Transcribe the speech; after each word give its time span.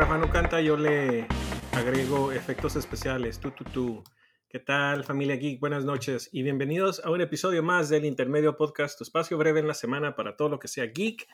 Rafa 0.00 0.16
no 0.16 0.30
canta, 0.30 0.62
yo 0.62 0.78
le 0.78 1.26
agrego 1.72 2.32
efectos 2.32 2.74
especiales. 2.74 3.38
Tú, 3.38 3.50
tú, 3.50 3.64
tú. 3.64 4.04
¿Qué 4.48 4.58
tal, 4.58 5.04
familia 5.04 5.36
geek? 5.36 5.60
Buenas 5.60 5.84
noches 5.84 6.30
y 6.32 6.42
bienvenidos 6.42 7.04
a 7.04 7.10
un 7.10 7.20
episodio 7.20 7.62
más 7.62 7.90
del 7.90 8.06
Intermedio 8.06 8.56
Podcast, 8.56 8.96
tu 8.96 9.04
espacio 9.04 9.36
breve 9.36 9.60
en 9.60 9.68
la 9.68 9.74
semana 9.74 10.16
para 10.16 10.38
todo 10.38 10.48
lo 10.48 10.58
que 10.58 10.68
sea 10.68 10.86
geek, 10.86 11.28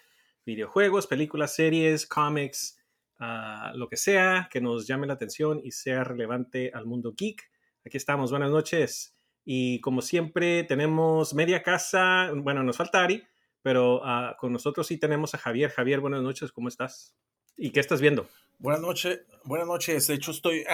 videojuegos, 0.44 1.06
películas, 1.06 1.54
series, 1.54 2.08
cómics, 2.08 2.76
ah, 3.20 3.70
lo 3.76 3.88
que 3.88 3.96
sea 3.96 4.48
que 4.50 4.60
nos 4.60 4.88
llame 4.88 5.06
la 5.06 5.12
atención 5.12 5.60
y 5.62 5.70
sea 5.70 6.02
relevante 6.02 6.72
al 6.74 6.86
mundo 6.86 7.14
geek. 7.16 7.48
Aquí 7.84 7.96
estamos, 7.96 8.32
buenas 8.32 8.50
noches. 8.50 9.16
Y 9.44 9.80
como 9.80 10.02
siempre, 10.02 10.64
tenemos 10.64 11.34
media 11.34 11.62
casa. 11.62 12.32
Bueno, 12.34 12.64
nos 12.64 12.76
falta 12.76 13.04
Ari, 13.04 13.22
pero 13.62 14.00
ah, 14.04 14.36
con 14.40 14.52
nosotros 14.52 14.88
sí 14.88 14.98
tenemos 14.98 15.36
a 15.36 15.38
Javier. 15.38 15.70
Javier, 15.70 16.00
buenas 16.00 16.22
noches, 16.22 16.50
¿cómo 16.50 16.66
estás? 16.66 17.16
¿Y 17.56 17.70
qué 17.70 17.78
estás 17.78 18.00
viendo? 18.00 18.28
Buenas 18.58 18.80
noches, 18.80 19.20
buenas 19.44 19.66
noches. 19.66 20.06
De 20.06 20.14
hecho, 20.14 20.30
estoy, 20.30 20.64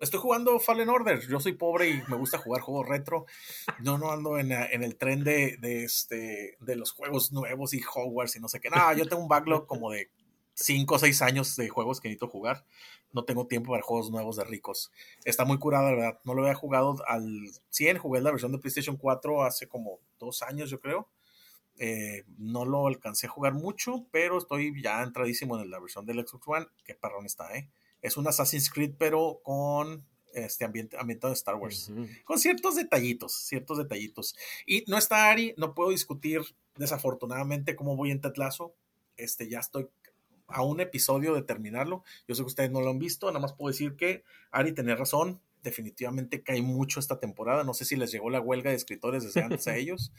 estoy 0.00 0.18
jugando 0.18 0.58
Fallen 0.58 0.88
Order. 0.88 1.20
Yo 1.28 1.38
soy 1.38 1.52
pobre 1.52 1.90
y 1.90 2.02
me 2.08 2.16
gusta 2.16 2.38
jugar 2.38 2.62
juegos 2.62 2.88
retro. 2.88 3.26
No, 3.80 3.98
no 3.98 4.10
ando 4.10 4.38
en, 4.38 4.50
el 4.50 4.96
tren 4.96 5.22
de, 5.22 5.58
este, 5.62 6.56
de 6.58 6.76
los 6.76 6.92
juegos 6.92 7.32
nuevos 7.32 7.74
y 7.74 7.82
Hogwarts 7.82 8.36
y 8.36 8.40
no 8.40 8.48
sé 8.48 8.60
qué. 8.60 8.70
No, 8.70 8.94
yo 8.94 9.06
tengo 9.06 9.20
un 9.20 9.28
backlog 9.28 9.66
como 9.66 9.90
de 9.90 10.10
5 10.54 10.94
o 10.94 10.98
6 10.98 11.20
años 11.20 11.54
de 11.56 11.68
juegos 11.68 12.00
que 12.00 12.08
necesito 12.08 12.28
jugar. 12.28 12.64
No 13.12 13.26
tengo 13.26 13.46
tiempo 13.46 13.72
para 13.72 13.82
juegos 13.82 14.10
nuevos 14.10 14.36
de 14.36 14.44
ricos. 14.44 14.90
Está 15.26 15.44
muy 15.44 15.58
curado, 15.58 15.84
la 15.84 15.96
verdad. 15.96 16.20
No 16.24 16.32
lo 16.32 16.42
había 16.42 16.54
jugado 16.54 16.96
al 17.06 17.26
100. 17.68 17.98
Jugué 17.98 18.22
la 18.22 18.30
versión 18.30 18.52
de 18.52 18.58
PlayStation 18.58 18.96
4 18.96 19.44
hace 19.44 19.68
como 19.68 19.98
dos 20.18 20.40
años, 20.40 20.70
yo 20.70 20.80
creo. 20.80 21.08
Eh, 21.82 22.24
no 22.36 22.66
lo 22.66 22.86
alcancé 22.86 23.26
a 23.26 23.30
jugar 23.30 23.54
mucho, 23.54 24.06
pero 24.10 24.36
estoy 24.36 24.82
ya 24.82 25.02
entradísimo 25.02 25.58
en 25.58 25.70
la 25.70 25.80
versión 25.80 26.04
del 26.04 26.26
Xbox 26.26 26.46
One. 26.46 26.66
Qué 26.84 26.94
parrón 26.94 27.24
está, 27.24 27.56
¿eh? 27.56 27.70
Es 28.02 28.18
un 28.18 28.28
Assassin's 28.28 28.68
Creed, 28.70 28.96
pero 28.98 29.40
con 29.42 30.04
este 30.34 30.66
ambiente 30.66 30.98
ambientado 30.98 31.32
de 31.32 31.38
Star 31.38 31.56
Wars. 31.56 31.90
Con 32.24 32.38
ciertos 32.38 32.76
detallitos, 32.76 33.32
ciertos 33.32 33.78
detallitos. 33.78 34.36
Y 34.66 34.84
no 34.88 34.98
está 34.98 35.30
Ari, 35.30 35.54
no 35.56 35.74
puedo 35.74 35.88
discutir 35.88 36.42
desafortunadamente 36.76 37.74
cómo 37.74 37.96
voy 37.96 38.10
en 38.10 38.20
Tetlazo. 38.20 38.74
Este, 39.16 39.48
ya 39.48 39.60
estoy 39.60 39.88
a 40.48 40.62
un 40.62 40.80
episodio 40.80 41.34
de 41.34 41.42
terminarlo. 41.42 42.04
Yo 42.28 42.34
sé 42.34 42.42
que 42.42 42.48
ustedes 42.48 42.70
no 42.70 42.82
lo 42.82 42.90
han 42.90 42.98
visto, 42.98 43.26
nada 43.28 43.40
más 43.40 43.54
puedo 43.54 43.72
decir 43.72 43.96
que 43.96 44.22
Ari 44.50 44.72
tenía 44.72 44.96
razón, 44.96 45.40
definitivamente 45.62 46.42
cae 46.42 46.62
mucho 46.62 47.00
esta 47.00 47.18
temporada. 47.18 47.64
No 47.64 47.74
sé 47.74 47.84
si 47.84 47.96
les 47.96 48.10
llegó 48.12 48.30
la 48.30 48.40
huelga 48.40 48.70
de 48.70 48.76
escritores 48.76 49.24
desde 49.24 49.42
antes 49.42 49.66
a 49.68 49.76
ellos, 49.76 50.12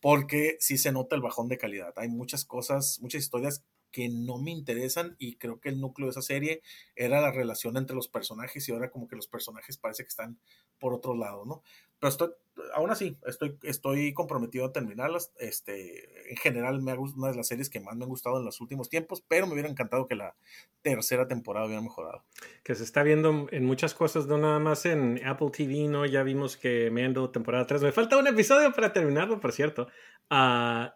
porque 0.00 0.56
sí 0.60 0.78
se 0.78 0.92
nota 0.92 1.16
el 1.16 1.22
bajón 1.22 1.48
de 1.48 1.58
calidad. 1.58 1.92
Hay 1.96 2.08
muchas 2.08 2.44
cosas, 2.44 2.98
muchas 3.00 3.22
historias 3.22 3.64
que 3.90 4.08
no 4.08 4.38
me 4.38 4.50
interesan 4.50 5.16
y 5.18 5.36
creo 5.36 5.60
que 5.60 5.68
el 5.68 5.80
núcleo 5.80 6.06
de 6.06 6.10
esa 6.10 6.22
serie 6.22 6.62
era 6.96 7.20
la 7.20 7.30
relación 7.30 7.76
entre 7.76 7.96
los 7.96 8.08
personajes 8.08 8.68
y 8.68 8.72
ahora 8.72 8.90
como 8.90 9.08
que 9.08 9.16
los 9.16 9.28
personajes 9.28 9.76
parece 9.76 10.02
que 10.02 10.08
están 10.08 10.38
por 10.78 10.94
otro 10.94 11.14
lado, 11.14 11.44
¿no? 11.44 11.62
Pero 11.98 12.10
estoy, 12.10 12.30
aún 12.74 12.90
así, 12.90 13.18
estoy, 13.26 13.58
estoy 13.62 14.12
comprometido 14.12 14.66
a 14.66 14.72
terminarlas. 14.72 15.32
Este, 15.38 16.30
en 16.30 16.36
general, 16.36 16.80
me 16.80 16.92
ha 16.92 16.98
una 16.98 17.30
de 17.30 17.36
las 17.36 17.48
series 17.48 17.68
que 17.70 17.80
más 17.80 17.96
me 17.96 18.04
han 18.04 18.08
gustado 18.08 18.38
en 18.38 18.44
los 18.44 18.60
últimos 18.60 18.88
tiempos, 18.88 19.22
pero 19.26 19.46
me 19.46 19.54
hubiera 19.54 19.68
encantado 19.68 20.06
que 20.06 20.14
la 20.14 20.36
tercera 20.82 21.26
temporada 21.26 21.66
hubiera 21.66 21.82
mejorado. 21.82 22.24
Que 22.62 22.76
se 22.76 22.84
está 22.84 23.02
viendo 23.02 23.48
en 23.50 23.64
muchas 23.64 23.94
cosas, 23.94 24.26
no 24.26 24.38
nada 24.38 24.60
más 24.60 24.86
en 24.86 25.20
Apple 25.26 25.50
TV, 25.50 25.88
¿no? 25.88 26.06
Ya 26.06 26.22
vimos 26.22 26.56
que 26.56 26.90
me 26.90 27.04
ando 27.04 27.30
temporada 27.30 27.66
3. 27.66 27.82
Me 27.82 27.92
falta 27.92 28.16
un 28.16 28.28
episodio 28.28 28.72
para 28.72 28.92
terminarlo, 28.92 29.40
por 29.40 29.52
cierto. 29.52 29.88
Uh, 30.30 30.88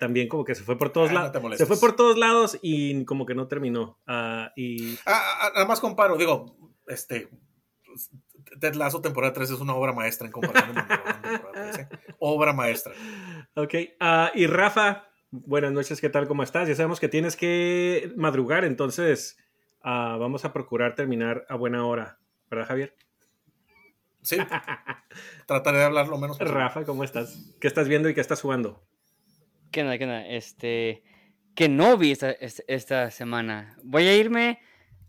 también 0.00 0.28
como 0.28 0.44
que 0.44 0.54
se 0.54 0.62
fue 0.62 0.78
por 0.78 0.90
todos 0.90 1.10
ah, 1.10 1.30
lados. 1.30 1.58
se 1.58 1.66
fue 1.66 1.78
por 1.78 1.94
todos 1.94 2.16
lados 2.16 2.58
y 2.62 3.04
como 3.04 3.26
que 3.26 3.34
no 3.34 3.46
terminó. 3.46 3.98
y... 4.56 4.96
nada 5.06 5.66
más 5.66 5.80
comparo, 5.80 6.16
digo, 6.16 6.56
este 6.86 7.28
Ted 8.60 8.74
Lasso 8.74 9.00
temporada 9.00 9.32
3 9.32 9.50
es 9.50 9.60
una 9.60 9.74
obra 9.74 9.92
maestra 9.92 10.26
en 10.26 10.32
comparación 10.32 10.74
con 10.74 10.86
temporada 11.22 11.72
3. 11.72 11.78
¿eh? 11.78 11.88
Obra 12.18 12.52
maestra. 12.52 12.92
Ok. 13.54 13.74
Uh, 14.00 14.28
y 14.34 14.46
Rafa, 14.46 15.08
buenas 15.30 15.72
noches, 15.72 16.00
¿qué 16.00 16.08
tal? 16.08 16.26
¿Cómo 16.28 16.42
estás? 16.42 16.68
Ya 16.68 16.74
sabemos 16.74 17.00
que 17.00 17.08
tienes 17.08 17.36
que 17.36 18.12
madrugar, 18.16 18.64
entonces 18.64 19.38
uh, 19.84 20.18
vamos 20.18 20.44
a 20.44 20.52
procurar 20.52 20.94
terminar 20.94 21.44
a 21.48 21.56
buena 21.56 21.86
hora. 21.86 22.18
¿Verdad, 22.50 22.68
Javier? 22.68 22.96
Sí. 24.22 24.36
Trataré 25.46 25.78
de 25.78 25.84
hablar 25.84 26.08
lo 26.08 26.18
menos 26.18 26.38
posible. 26.38 26.58
Rafa, 26.58 26.84
¿cómo 26.84 27.04
estás? 27.04 27.54
¿Qué 27.60 27.68
estás 27.68 27.88
viendo 27.88 28.08
y 28.08 28.14
qué 28.14 28.20
estás 28.20 28.40
jugando? 28.40 28.82
¿Qué 29.70 29.82
nada, 29.82 29.98
qué 29.98 30.06
nada? 30.06 30.26
Este. 30.26 31.02
Que 31.54 31.68
no 31.68 31.96
vi 31.96 32.12
esta, 32.12 32.30
esta 32.30 33.10
semana. 33.10 33.76
Voy 33.82 34.06
a 34.06 34.16
irme 34.16 34.60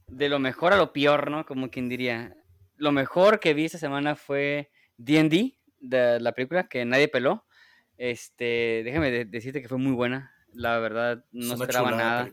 de 0.08 0.30
lo 0.30 0.40
mejor 0.40 0.74
a 0.74 0.78
lo 0.78 0.94
peor, 0.94 1.30
¿no? 1.30 1.46
Como 1.46 1.70
quien 1.70 1.90
diría 1.90 2.36
lo 2.80 2.92
mejor 2.92 3.40
que 3.40 3.54
vi 3.54 3.66
esta 3.66 3.78
semana 3.78 4.16
fue 4.16 4.72
D&D, 4.98 5.58
de 5.80 6.20
la 6.20 6.32
película 6.32 6.68
que 6.68 6.86
nadie 6.86 7.08
peló. 7.08 7.46
Este, 7.98 8.82
déjame 8.84 9.26
decirte 9.26 9.62
que 9.62 9.68
fue 9.68 9.78
muy 9.78 9.92
buena. 9.92 10.34
La 10.54 10.80
verdad, 10.80 11.24
no 11.32 11.54
esperaba 11.54 11.92
nada. 11.92 12.28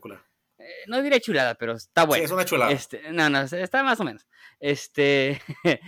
Eh, 0.58 0.64
no 0.86 1.02
diré 1.02 1.20
chulada, 1.20 1.56
pero 1.56 1.72
está 1.72 2.04
buena. 2.04 2.20
Sí, 2.20 2.24
es 2.24 2.30
una 2.30 2.44
chulada. 2.44 2.72
Este, 2.72 3.12
no, 3.12 3.28
no, 3.28 3.40
está 3.40 3.82
más 3.82 4.00
o 4.00 4.04
menos. 4.04 4.26
Este, 4.60 5.40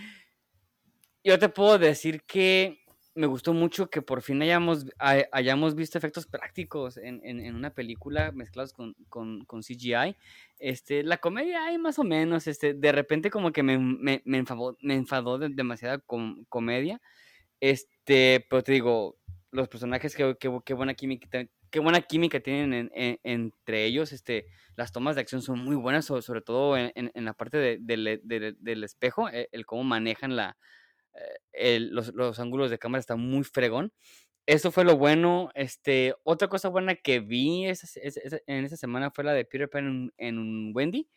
yo 1.29 1.39
te 1.39 1.51
puedo 1.51 1.79
decir 1.79 2.23
que 2.23 2.81
me 3.15 3.27
gustó 3.27 3.53
mucho 3.53 3.91
que 3.91 4.01
por 4.01 4.23
fin 4.23 4.41
hayamos, 4.41 4.87
hayamos 4.99 5.75
visto 5.75 5.99
efectos 5.99 6.27
prácticos 6.27 6.97
en, 6.97 7.21
en, 7.23 7.55
una 7.55 7.75
película 7.75 8.33
mezclados 8.33 8.73
con, 8.73 8.95
con, 9.11 9.45
CGI. 9.61 10.17
Este, 10.59 11.03
la 11.03 11.19
comedia 11.19 11.65
hay 11.65 11.77
más 11.77 11.99
o 11.99 12.05
menos, 12.05 12.47
este, 12.47 12.73
de 12.73 12.93
repente 12.93 13.29
como 13.31 13.53
que 13.53 13.63
me, 13.63 13.77
me, 13.77 14.23
enfadó, 14.39 14.79
me 14.81 14.95
enfadó 14.95 15.37
de 15.39 15.51
demasiada 15.51 16.03
comedia. 16.49 17.01
Este, 17.61 18.47
pero 18.49 18.63
te 18.63 18.73
digo, 18.73 19.19
los 19.51 19.69
personajes, 19.69 20.17
qué, 20.17 20.35
qué, 20.39 20.75
buena 20.75 20.95
química, 20.95 21.45
qué 21.71 21.81
buena 21.81 22.01
química 22.01 22.41
tienen 22.41 22.91
entre 22.95 23.85
ellos. 23.85 24.13
Este, 24.13 24.47
las 24.77 24.93
tomas 24.93 25.17
de 25.17 25.23
acción 25.23 25.43
son 25.43 25.59
muy 25.59 25.77
buenas, 25.77 26.07
sobre, 26.07 26.41
todo 26.41 26.79
en, 26.79 27.11
la 27.15 27.35
parte 27.35 27.59
de, 27.59 27.79
del 27.81 28.85
espejo, 28.85 29.29
el, 29.29 29.49
el 29.53 29.67
cómo 29.67 29.83
manejan 29.85 30.37
la, 30.37 30.57
los, 31.53 32.15
los, 32.15 32.39
ángulos 32.39 32.71
de 32.71 32.79
cámara 32.79 33.01
están 33.01 33.21
muy 33.21 33.45
fregón. 33.45 33.93
Eso 34.47 34.73
fue 34.73 34.85
lo 34.85 34.97
bueno. 34.97 35.51
Este, 35.55 36.15
otra 36.25 36.49
cosa 36.49 36.69
buena 36.69 36.95
que 36.95 37.21
vi 37.21 37.65
en 37.65 38.65
esa 38.65 38.77
semana 38.77 39.11
fue 39.11 39.25
la 39.25 39.35
de 39.35 39.45
Peter 39.45 39.69
Pan 39.69 40.13
en, 40.17 40.39
un 40.39 40.73
Wendy. 40.75 41.09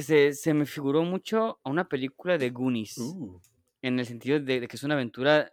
se, 0.00 0.34
se, 0.34 0.54
me 0.54 0.66
figuró 0.66 1.04
mucho 1.04 1.58
a 1.64 1.70
una 1.70 1.88
película 1.88 2.36
de 2.36 2.50
Goonies. 2.50 2.98
Uh. 2.98 3.40
En 3.80 3.98
el 3.98 4.06
sentido 4.06 4.40
de, 4.40 4.66
que 4.66 4.76
es 4.76 4.82
una 4.82 4.94
aventura 4.94 5.52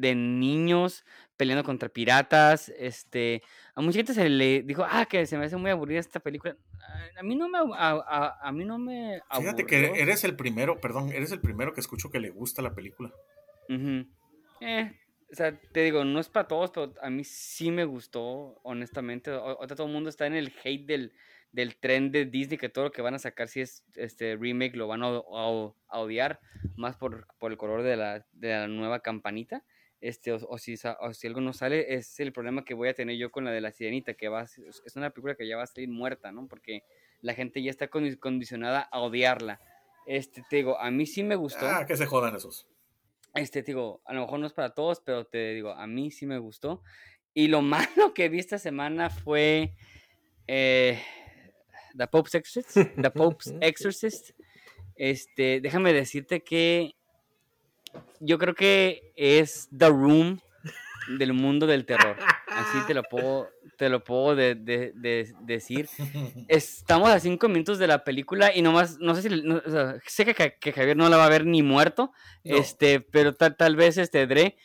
de 0.00 0.14
niños 0.14 1.04
peleando 1.40 1.64
contra 1.64 1.88
piratas. 1.88 2.68
Este, 2.76 3.42
a 3.74 3.80
mucha 3.80 3.96
gente 3.96 4.12
se 4.12 4.28
le 4.28 4.62
dijo, 4.62 4.84
ah, 4.86 5.06
que 5.06 5.24
se 5.24 5.38
me 5.38 5.46
hace 5.46 5.56
muy 5.56 5.70
aburrida 5.70 5.98
esta 5.98 6.20
película. 6.20 6.54
A 7.18 7.22
mí 7.22 7.34
no 7.34 7.48
me, 7.48 7.58
a, 7.74 8.38
a, 8.42 8.52
mí 8.52 8.66
no 8.66 8.78
me 8.78 9.22
Fíjate 9.34 9.64
que 9.64 10.02
eres 10.02 10.22
el 10.24 10.36
primero, 10.36 10.80
perdón, 10.80 11.10
eres 11.12 11.32
el 11.32 11.40
primero 11.40 11.72
que 11.72 11.80
escucho 11.80 12.10
que 12.10 12.20
le 12.20 12.28
gusta 12.28 12.60
la 12.60 12.74
película. 12.74 13.10
eh, 14.60 14.92
o 15.32 15.34
sea, 15.34 15.58
te 15.58 15.82
digo, 15.82 16.04
no 16.04 16.20
es 16.20 16.28
para 16.28 16.46
todos, 16.46 16.72
pero 16.72 16.92
a 17.00 17.08
mí 17.08 17.24
sí 17.24 17.70
me 17.70 17.86
gustó, 17.86 18.60
honestamente. 18.62 19.30
Ahorita 19.30 19.76
todo 19.76 19.86
el 19.86 19.94
mundo 19.94 20.10
está 20.10 20.26
en 20.26 20.34
el 20.34 20.52
hate 20.62 20.86
del, 20.86 21.12
del 21.52 21.76
tren 21.76 22.12
de 22.12 22.26
Disney, 22.26 22.58
que 22.58 22.68
todo 22.68 22.84
lo 22.84 22.92
que 22.92 23.00
van 23.00 23.14
a 23.14 23.18
sacar 23.18 23.48
si 23.48 23.62
es 23.62 23.82
este 23.94 24.36
remake 24.36 24.76
lo 24.76 24.88
van 24.88 25.02
a, 25.02 25.08
odiar, 25.08 26.40
más 26.76 26.96
por, 26.96 27.26
por 27.38 27.50
el 27.50 27.56
color 27.56 27.82
de 27.82 27.96
la, 27.96 28.26
de 28.32 28.50
la 28.50 28.68
nueva 28.68 29.00
campanita 29.00 29.64
este, 30.00 30.32
o, 30.32 30.58
si, 30.58 30.76
si 30.76 31.26
algo 31.26 31.40
no 31.40 31.52
sale, 31.52 31.94
es 31.94 32.18
el 32.20 32.32
problema 32.32 32.64
que 32.64 32.74
voy 32.74 32.88
a 32.88 32.94
tener 32.94 33.16
yo 33.16 33.30
con 33.30 33.44
la 33.44 33.50
de 33.50 33.60
la 33.60 33.70
sirenita, 33.70 34.14
que 34.14 34.28
va 34.28 34.44
es 34.44 34.96
una 34.96 35.10
película 35.10 35.34
que 35.34 35.46
ya 35.46 35.56
va 35.56 35.64
a 35.64 35.66
salir 35.66 35.88
muerta, 35.88 36.32
¿no? 36.32 36.48
Porque 36.48 36.84
la 37.20 37.34
gente 37.34 37.62
ya 37.62 37.70
está 37.70 37.88
condicionada 37.88 38.80
a 38.80 39.00
odiarla. 39.00 39.60
Este, 40.06 40.42
te 40.48 40.56
digo, 40.56 40.78
a 40.78 40.90
mí 40.90 41.06
sí 41.06 41.22
me 41.22 41.36
gustó. 41.36 41.68
Ah, 41.68 41.84
que 41.86 41.96
se 41.96 42.06
jodan 42.06 42.34
esos. 42.34 42.66
Este, 43.34 43.62
te 43.62 43.72
digo, 43.72 44.00
a 44.06 44.14
lo 44.14 44.22
mejor 44.22 44.40
no 44.40 44.46
es 44.46 44.52
para 44.52 44.74
todos, 44.74 45.00
pero 45.00 45.26
te 45.26 45.54
digo, 45.54 45.72
a 45.72 45.86
mí 45.86 46.10
sí 46.10 46.26
me 46.26 46.38
gustó. 46.38 46.82
Y 47.34 47.48
lo 47.48 47.62
malo 47.62 48.14
que 48.14 48.28
vi 48.28 48.38
esta 48.38 48.58
semana 48.58 49.10
fue 49.10 49.74
eh, 50.46 51.00
The 51.96 52.06
Pope's 52.06 52.34
Exorcist. 52.34 52.94
The 53.00 53.10
Pope's 53.10 53.54
Exorcist. 53.60 54.30
Este, 54.96 55.60
déjame 55.60 55.92
decirte 55.92 56.42
que 56.42 56.94
yo 58.20 58.38
creo 58.38 58.54
que 58.54 59.12
es 59.16 59.68
The 59.76 59.88
Room 59.88 60.40
del 61.18 61.32
mundo 61.32 61.66
del 61.66 61.86
terror. 61.86 62.16
Así 62.46 62.78
te 62.86 62.94
lo 62.94 63.02
puedo, 63.02 63.48
te 63.76 63.88
lo 63.88 64.04
puedo 64.04 64.36
decir. 64.36 65.88
Estamos 66.48 67.10
a 67.10 67.20
cinco 67.20 67.48
minutos 67.48 67.78
de 67.78 67.86
la 67.86 68.04
película 68.04 68.54
y 68.54 68.62
nomás, 68.62 68.98
no 68.98 69.14
sé 69.14 69.22
si, 69.22 69.42
sé 70.06 70.34
que, 70.34 70.72
Javier 70.72 70.96
no 70.96 71.08
la 71.08 71.16
va 71.16 71.26
a 71.26 71.30
ver 71.30 71.46
ni 71.46 71.62
muerto, 71.62 72.12
este, 72.44 73.00
pero 73.00 73.34
tal, 73.34 73.76
vez 73.76 73.98
este 73.98 74.26
Dre. 74.26 74.56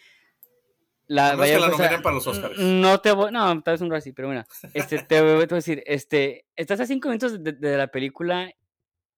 La, 1.07 1.35
No 1.35 1.43
es 1.43 1.51
que 1.51 1.59
la 1.59 1.67
o 1.67 1.77
sea, 1.77 2.01
para 2.01 2.15
los 2.15 2.25
Oscars. 2.25 2.57
No 2.57 2.99
te 2.99 3.11
voy, 3.11 3.31
no, 3.31 3.61
tal 3.61 3.73
vez 3.73 3.81
un 3.81 3.93
así, 3.93 4.11
pero 4.11 4.27
bueno, 4.27 4.43
este, 4.73 4.97
te 5.03 5.21
voy 5.21 5.43
a 5.43 5.45
decir, 5.45 5.83
este, 5.85 6.45
estás 6.55 6.79
a 6.79 6.87
cinco 6.87 7.09
minutos 7.09 7.43
de, 7.43 7.51
de 7.51 7.77
la 7.77 7.87
película, 7.87 8.51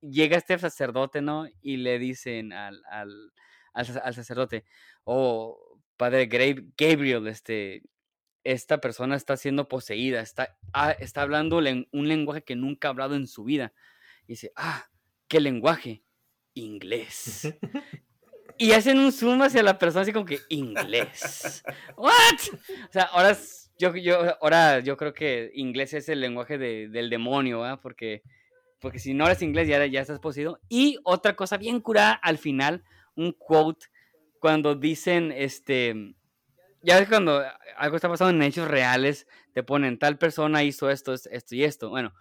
llega 0.02 0.38
este 0.38 0.60
sacerdote, 0.60 1.22
¿no? 1.22 1.48
Y 1.62 1.78
le 1.78 1.98
dicen 1.98 2.52
al, 2.52 2.82
al, 2.92 3.32
al, 3.78 4.02
al 4.04 4.14
sacerdote, 4.14 4.66
oh, 5.04 5.80
padre 5.98 6.26
Gabriel, 6.78 7.28
este, 7.28 7.84
esta 8.44 8.80
persona 8.80 9.16
está 9.16 9.38
siendo 9.38 9.68
poseída, 9.68 10.22
está, 10.22 10.58
ah, 10.74 10.92
está 10.92 11.22
hablando 11.22 11.58
un 11.58 12.08
lenguaje 12.08 12.44
que 12.44 12.56
nunca 12.56 12.88
ha 12.88 12.92
hablado 12.92 13.16
en 13.16 13.28
su 13.28 13.44
vida. 13.44 13.74
Y 14.24 14.34
dice, 14.34 14.52
ah, 14.56 14.90
¿qué 15.28 15.40
lenguaje? 15.40 16.04
Inglés. 16.54 17.54
Y 18.60 18.72
hacen 18.72 18.98
un 18.98 19.12
zoom 19.12 19.44
hacia 19.44 19.62
la 19.62 19.78
persona 19.78 20.02
así 20.02 20.12
como 20.12 20.26
que 20.26 20.40
inglés. 20.50 21.64
¿What? 21.96 22.10
O 22.90 22.92
sea, 22.92 23.04
ahora 23.04 23.30
es- 23.30 23.72
yo, 23.78 23.96
yo, 23.96 24.36
ahora 24.42 24.80
yo 24.80 24.98
creo 24.98 25.14
que 25.14 25.52
inglés 25.54 25.94
es 25.94 26.10
el 26.10 26.22
lenguaje 26.22 26.58
de- 26.58 26.88
del 26.90 27.12
demonio, 27.12 27.62
¿verdad? 27.62 27.80
Porque, 27.84 28.24
porque 28.80 28.98
si 28.98 29.14
no 29.14 29.28
eres 29.28 29.44
inglés 29.44 29.68
ya, 29.68 29.86
ya 29.86 30.02
estás 30.02 30.20
poseído. 30.20 30.60
Y 30.70 30.98
otra 31.04 31.36
cosa 31.36 31.58
bien 31.58 31.80
curada 31.82 32.14
al 32.14 32.40
final, 32.40 32.84
un 33.18 33.34
quote, 33.34 33.88
cuando 34.40 34.76
dicen, 34.76 35.34
este, 35.34 36.16
ya 36.82 37.00
ves 37.00 37.10
cuando 37.10 37.44
algo 37.78 37.96
está 37.96 38.10
pasando 38.10 38.36
en 38.36 38.44
hechos 38.50 38.68
reales, 38.68 39.28
te 39.54 39.64
ponen 39.64 40.00
tal 40.00 40.18
persona 40.18 40.64
hizo 40.64 40.90
esto, 40.90 41.14
es- 41.14 41.28
esto 41.32 41.56
y 41.56 41.64
esto. 41.64 41.90
Bueno, 41.90 42.14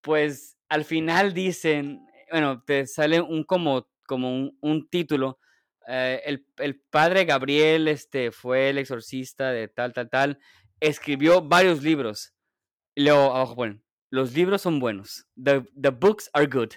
pues 0.00 0.58
al 0.68 0.84
final 0.84 1.34
dicen, 1.34 2.06
bueno, 2.30 2.62
te 2.64 2.86
sale 2.86 3.20
un 3.20 3.44
como, 3.44 3.88
como 4.06 4.34
un, 4.34 4.58
un 4.60 4.88
título. 4.88 5.38
eh, 5.88 6.22
el, 6.26 6.46
el 6.58 6.80
padre 6.80 7.24
Gabriel 7.24 7.88
este, 7.88 8.32
fue 8.32 8.70
el 8.70 8.78
exorcista 8.78 9.52
de 9.52 9.68
tal, 9.68 9.92
tal, 9.92 10.10
tal. 10.10 10.38
Escribió 10.80 11.42
varios 11.42 11.82
libros. 11.82 12.34
Y 12.94 13.04
luego 13.04 13.34
abajo 13.36 13.56
ponen, 13.56 13.84
los 14.10 14.34
libros 14.34 14.62
son 14.62 14.80
buenos. 14.80 15.26
The, 15.42 15.64
the 15.80 15.90
books 15.90 16.30
are 16.34 16.46
good. 16.46 16.72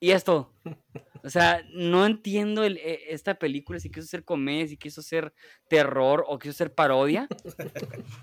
Y 0.00 0.12
esto. 0.12 0.54
O 1.26 1.30
sea, 1.30 1.60
no 1.72 2.06
entiendo 2.06 2.64
e- 2.64 3.00
esta 3.08 3.34
película, 3.34 3.80
si 3.80 3.90
quiso 3.90 4.06
ser 4.06 4.22
comedia, 4.24 4.68
si 4.68 4.76
quiso 4.76 5.02
ser 5.02 5.34
terror 5.68 6.24
o 6.28 6.38
quiso 6.38 6.52
ser 6.54 6.72
parodia. 6.72 7.26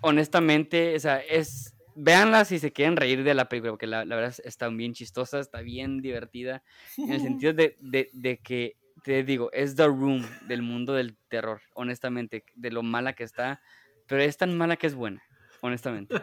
Honestamente, 0.02 0.96
o 0.96 1.00
sea, 1.00 1.20
es... 1.20 1.76
Véanla 1.96 2.44
si 2.44 2.58
se 2.58 2.72
quieren 2.74 2.96
reír 2.96 3.24
de 3.24 3.36
la 3.36 3.48
película, 3.50 3.74
porque 3.74 3.86
la, 3.86 4.04
la 4.04 4.16
verdad 4.16 4.32
es- 4.32 4.40
está 4.46 4.68
bien 4.70 4.94
chistosa, 4.94 5.40
está 5.40 5.62
bien 5.62 6.02
divertida, 6.02 6.64
en 6.98 7.12
el 7.12 7.22
sentido 7.22 7.54
de 7.54 8.40
que, 8.44 8.78
te 9.04 9.24
digo, 9.24 9.52
es 9.52 9.76
The 9.76 9.86
Room 9.88 10.26
del 10.48 10.64
mundo 10.64 10.94
del 10.94 11.16
terror, 11.28 11.62
honestamente, 11.76 12.46
de 12.56 12.72
lo 12.72 12.82
mala 12.82 13.14
que 13.14 13.24
está, 13.24 13.62
pero 14.08 14.24
es 14.24 14.38
tan 14.38 14.58
mala 14.58 14.76
que 14.78 14.88
es 14.88 14.96
buena, 14.96 15.22
honestamente. 15.62 16.16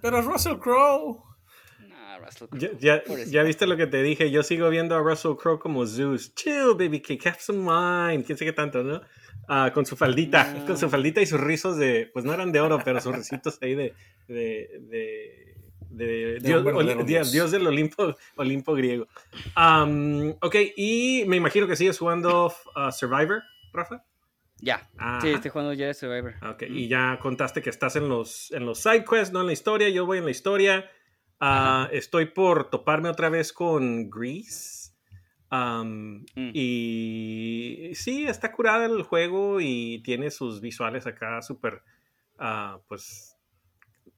Pero 0.00 0.18
es 0.20 0.24
Russell 0.24 0.58
Crowe. 0.58 1.22
Nah, 2.18 2.26
Russell 2.26 2.48
Ya, 2.52 2.68
Crowe, 2.68 2.78
ya, 2.80 3.02
pobrecito. 3.04 3.30
ya 3.32 3.42
viste 3.42 3.66
lo 3.66 3.76
que 3.76 3.86
te 3.86 4.02
dije. 4.02 4.30
Yo 4.30 4.42
sigo 4.42 4.68
viendo 4.70 4.94
a 4.94 5.00
Russell 5.00 5.32
Crowe 5.36 5.58
como 5.58 5.86
Zeus. 5.86 6.34
Chill, 6.34 6.74
baby 6.78 7.00
cake, 7.00 7.26
have 7.26 7.38
some 7.40 7.60
wine. 7.60 8.24
Quién 8.24 8.38
sé 8.38 8.44
qué 8.44 8.52
tanto, 8.52 8.82
¿no? 8.82 9.00
Ah, 9.48 9.70
con 9.74 9.84
su 9.84 9.96
faldita, 9.96 10.64
con 10.66 10.76
su 10.78 10.86
No. 10.86 10.90
faldita 10.90 11.20
y 11.20 11.26
sus 11.26 11.40
rizos 11.40 11.76
de, 11.76 12.10
pues 12.12 12.24
no 12.24 12.32
eran 12.32 12.50
de 12.52 12.60
oro, 12.60 12.78
pero 12.84 13.00
sus 13.00 13.14
risitos 13.14 13.58
ahí 13.60 13.74
de, 13.74 13.94
de, 14.28 14.68
de, 14.80 15.54
de, 15.90 16.06
De 16.06 16.40
Dios, 16.40 16.64
Oli- 16.64 17.04
Dios- 17.04 17.30
dios. 17.32 17.50
Del 17.50 17.66
Olimpo, 17.66 18.14
Olimpo 18.36 18.74
griego. 18.74 19.06
Am, 19.54 20.30
ok, 20.40 20.56
y 20.76 21.24
me 21.26 21.36
imagino 21.36 21.66
que 21.66 21.76
sigues 21.76 21.98
jugando 21.98 22.46
uh, 22.46 22.90
Survivor, 22.90 23.42
Rafa. 23.72 24.02
Ya, 24.60 24.88
sí, 25.20 25.28
estoy 25.28 25.50
jugando 25.50 25.74
ya 25.74 25.88
de 25.88 25.94
Survivor. 25.94 26.34
Ok, 26.48 26.62
Mm. 26.70 26.76
y 26.76 26.88
ya 26.88 27.18
contaste 27.20 27.60
que 27.60 27.68
estás 27.68 27.96
en 27.96 28.08
los, 28.08 28.50
en 28.52 28.64
los 28.64 28.78
side 28.78 29.04
quests, 29.04 29.32
no 29.32 29.40
en 29.42 29.46
la 29.48 29.52
historia. 29.52 29.90
Yo 29.90 30.06
voy 30.06 30.18
en 30.18 30.24
la 30.24 30.30
historia. 30.30 30.90
Ah, 31.40 31.88
estoy 31.92 32.26
por 32.26 32.70
toparme 32.70 33.08
otra 33.08 33.28
vez 33.28 33.52
con 33.52 34.08
Grease. 34.10 34.92
Mm. 35.50 36.24
Y 36.52 37.90
sí, 37.94 38.26
está 38.26 38.50
curada 38.52 38.86
el 38.86 39.02
juego 39.02 39.60
y 39.60 40.02
tiene 40.02 40.30
sus 40.30 40.60
visuales 40.60 41.06
acá 41.06 41.42
súper, 41.42 41.82
ah, 42.38 42.80
pues, 42.88 43.36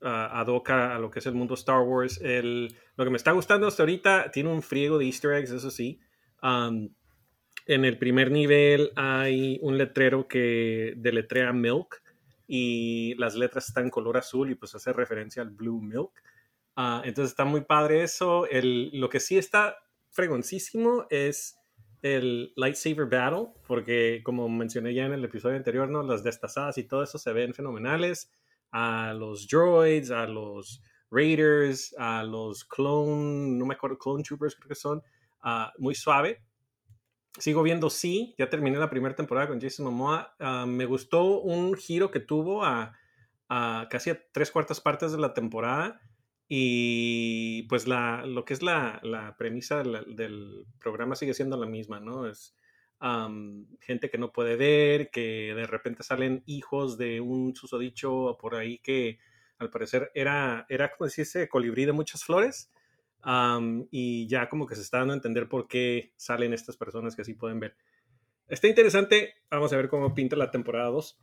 ah, 0.02 0.40
ad 0.40 0.46
hoc 0.46 0.70
a 0.70 0.98
lo 0.98 1.10
que 1.10 1.18
es 1.18 1.26
el 1.26 1.34
mundo 1.34 1.54
Star 1.54 1.80
Wars. 1.80 2.20
El, 2.22 2.74
lo 2.96 3.04
que 3.04 3.10
me 3.10 3.16
está 3.16 3.32
gustando 3.32 3.66
hasta 3.66 3.82
ahorita 3.82 4.30
tiene 4.30 4.50
un 4.50 4.62
friego 4.62 4.98
de 4.98 5.06
easter 5.06 5.32
eggs, 5.32 5.50
eso 5.50 5.70
sí. 5.70 6.00
En 6.42 7.84
el 7.84 7.98
primer 7.98 8.30
nivel 8.30 8.92
hay 8.94 9.58
un 9.60 9.76
letrero 9.76 10.28
que 10.28 10.94
deletrea 10.96 11.52
Milk 11.52 12.00
y 12.46 13.14
las 13.16 13.34
letras 13.34 13.66
están 13.68 13.84
en 13.84 13.90
color 13.90 14.16
azul 14.16 14.50
y 14.50 14.54
pues 14.54 14.74
hace 14.76 14.92
referencia 14.92 15.42
al 15.42 15.50
Blue 15.50 15.80
Milk. 15.82 16.12
Ah, 16.76 17.00
entonces 17.04 17.30
está 17.30 17.44
muy 17.44 17.62
padre 17.62 18.02
eso. 18.02 18.46
El, 18.46 18.90
lo 18.92 19.08
que 19.08 19.18
sí 19.18 19.38
está 19.38 19.76
fregoncísimo 20.10 21.06
es 21.10 21.58
el 22.02 22.52
lightsaber 22.56 23.06
battle, 23.06 23.48
porque 23.66 24.20
como 24.22 24.48
mencioné 24.48 24.94
ya 24.94 25.06
en 25.06 25.12
el 25.12 25.24
episodio 25.24 25.56
anterior, 25.56 25.88
¿no? 25.88 26.02
las 26.02 26.22
destazadas 26.22 26.78
y 26.78 26.84
todo 26.84 27.02
eso 27.02 27.18
se 27.18 27.32
ven 27.32 27.54
fenomenales. 27.54 28.30
A 28.70 29.14
los 29.14 29.48
droids, 29.48 30.10
a 30.10 30.26
los 30.26 30.82
raiders, 31.10 31.94
a 31.98 32.22
los 32.24 32.64
clone, 32.64 33.56
no 33.56 33.64
me 33.64 33.74
acuerdo, 33.74 33.96
clone 33.96 34.22
troopers 34.22 34.54
creo 34.54 34.68
que 34.68 34.74
son, 34.74 35.02
ah, 35.40 35.72
muy 35.78 35.94
suave. 35.94 36.42
Sigo 37.38 37.62
viendo 37.62 37.90
sí, 37.90 38.34
ya 38.38 38.48
terminé 38.48 38.78
la 38.78 38.90
primera 38.90 39.14
temporada 39.14 39.48
con 39.48 39.60
Jason 39.60 39.86
Momoa. 39.86 40.34
Ah, 40.38 40.66
me 40.66 40.84
gustó 40.84 41.40
un 41.40 41.74
giro 41.74 42.10
que 42.10 42.20
tuvo 42.20 42.64
a, 42.64 42.98
a 43.48 43.86
casi 43.90 44.10
a 44.10 44.20
tres 44.32 44.50
cuartas 44.50 44.80
partes 44.80 45.12
de 45.12 45.18
la 45.18 45.32
temporada. 45.32 46.00
Y 46.48 47.64
pues 47.64 47.88
la, 47.88 48.24
lo 48.24 48.44
que 48.44 48.54
es 48.54 48.62
la, 48.62 49.00
la 49.02 49.36
premisa 49.36 49.82
del, 49.82 50.66
programa 50.78 51.16
sigue 51.16 51.34
siendo 51.34 51.56
la 51.56 51.66
misma, 51.66 51.98
¿no? 52.00 52.28
Es 52.28 52.54
gente 53.80 54.08
que 54.10 54.18
no 54.18 54.32
puede 54.32 54.56
ver, 54.56 55.10
que 55.10 55.54
de 55.54 55.66
repente 55.66 56.02
salen 56.02 56.42
hijos 56.46 56.96
de 56.96 57.20
un 57.20 57.54
susodicho 57.54 58.38
por 58.40 58.54
ahí 58.54 58.78
que 58.78 59.18
al 59.58 59.70
parecer 59.70 60.10
era, 60.14 60.66
era 60.68 60.90
como 60.90 61.06
decirse, 61.06 61.48
colibrí 61.48 61.84
de 61.84 61.92
muchas 61.92 62.24
flores. 62.24 62.70
y 63.90 64.28
ya 64.28 64.48
como 64.48 64.66
que 64.66 64.76
se 64.76 64.82
está 64.82 64.98
dando 64.98 65.14
a 65.14 65.16
entender 65.16 65.48
por 65.48 65.66
qué 65.66 66.12
salen 66.16 66.52
estas 66.52 66.76
personas 66.76 67.16
que 67.16 67.22
así 67.22 67.34
pueden 67.34 67.60
ver. 67.60 67.76
Está 68.48 68.68
interesante, 68.68 69.34
vamos 69.50 69.72
a 69.72 69.76
ver 69.76 69.88
cómo 69.88 70.14
pinta 70.14 70.36
la 70.36 70.52
temporada 70.52 70.88
2. 70.90 71.18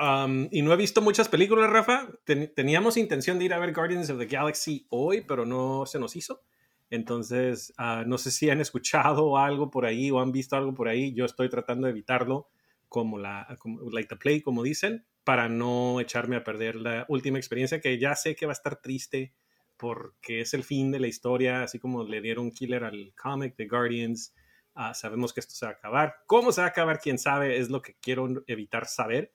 Um, 0.00 0.48
y 0.50 0.62
no 0.62 0.72
he 0.72 0.76
visto 0.76 1.02
muchas 1.02 1.28
películas, 1.28 1.68
Rafa. 1.70 2.08
Ten- 2.24 2.52
teníamos 2.54 2.96
intención 2.96 3.38
de 3.38 3.44
ir 3.44 3.52
a 3.54 3.58
ver 3.58 3.74
Guardians 3.74 4.08
of 4.10 4.18
the 4.18 4.26
Galaxy 4.26 4.86
hoy, 4.88 5.20
pero 5.20 5.44
no 5.44 5.84
se 5.84 5.98
nos 5.98 6.16
hizo. 6.16 6.42
Entonces, 6.88 7.72
ah, 7.76 8.04
no 8.06 8.16
sé 8.18 8.30
si 8.30 8.48
han 8.50 8.60
escuchado 8.60 9.36
algo 9.36 9.70
por 9.70 9.84
ahí 9.84 10.10
o 10.10 10.20
han 10.20 10.32
visto 10.32 10.56
algo 10.56 10.72
por 10.74 10.88
ahí. 10.88 11.12
Yo 11.14 11.24
estoy 11.26 11.48
tratando 11.50 11.86
de 11.86 11.90
evitarlo, 11.92 12.48
como 12.88 13.18
la, 13.18 13.56
como, 13.60 13.90
like 13.90 14.08
the 14.08 14.16
play, 14.16 14.40
como 14.40 14.62
dicen, 14.62 15.04
para 15.22 15.48
no 15.48 16.00
echarme 16.00 16.36
a 16.36 16.44
perder 16.44 16.76
la 16.76 17.04
última 17.08 17.38
experiencia 17.38 17.80
que 17.80 17.98
ya 17.98 18.16
sé 18.16 18.34
que 18.34 18.46
va 18.46 18.52
a 18.52 18.54
estar 18.54 18.80
triste 18.80 19.34
porque 19.76 20.40
es 20.40 20.52
el 20.54 20.64
fin 20.64 20.90
de 20.90 21.00
la 21.00 21.06
historia, 21.08 21.62
así 21.62 21.78
como 21.78 22.04
le 22.04 22.20
dieron 22.20 22.50
killer 22.50 22.84
al 22.84 23.14
cómic 23.14 23.56
de 23.56 23.66
Guardians. 23.68 24.34
ah, 24.74 24.94
sabemos 24.94 25.32
que 25.34 25.40
esto 25.40 25.54
se 25.54 25.66
va 25.66 25.72
a 25.72 25.74
acabar. 25.74 26.14
¿Cómo 26.26 26.52
se 26.52 26.60
va 26.62 26.66
a 26.68 26.70
acabar? 26.70 27.00
Quién 27.00 27.18
sabe, 27.18 27.58
es 27.58 27.68
lo 27.70 27.82
que 27.82 27.96
quiero 28.00 28.28
evitar 28.46 28.86
saber. 28.86 29.32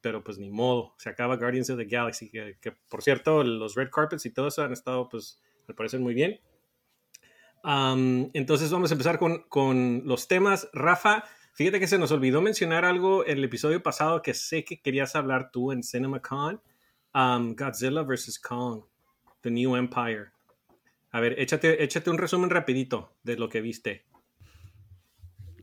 Pero 0.00 0.24
pues 0.24 0.38
ni 0.38 0.50
modo, 0.50 0.94
se 0.98 1.08
acaba 1.08 1.36
Guardians 1.36 1.70
of 1.70 1.78
the 1.78 1.84
Galaxy, 1.84 2.30
que, 2.30 2.72
por 2.88 3.02
cierto, 3.02 3.44
los 3.44 3.74
red 3.74 3.88
carpets 3.90 4.26
y 4.26 4.30
todo 4.30 4.48
eso 4.48 4.62
han 4.62 4.72
estado, 4.72 5.08
pues, 5.08 5.40
me 5.68 5.74
parecen 5.74 6.02
muy 6.02 6.14
bien. 6.14 6.40
Entonces 7.62 8.70
vamos 8.70 8.90
a 8.90 8.94
empezar 8.94 9.18
con, 9.18 9.44
con, 9.48 10.02
los 10.04 10.28
temas. 10.28 10.68
Rafa, 10.72 11.24
fíjate 11.52 11.80
que 11.80 11.86
se 11.86 11.98
nos 11.98 12.10
olvidó 12.10 12.42
mencionar 12.42 12.84
algo 12.84 13.24
en 13.24 13.38
el 13.38 13.44
episodio 13.44 13.82
pasado 13.82 14.22
que 14.22 14.34
sé 14.34 14.64
que 14.64 14.80
querías 14.80 15.16
hablar 15.16 15.50
tú 15.50 15.72
en 15.72 15.82
CinemaCon. 15.82 16.60
Godzilla 17.14 18.02
vs. 18.02 18.38
Kong, 18.40 18.82
The 19.40 19.50
New 19.50 19.76
Empire. 19.76 20.30
A 21.12 21.20
ver, 21.20 21.38
échate, 21.38 21.82
échate 21.82 22.10
un 22.10 22.18
resumen 22.18 22.50
rapidito 22.50 23.14
de 23.22 23.36
lo 23.36 23.48
que 23.48 23.60
viste. 23.60 24.04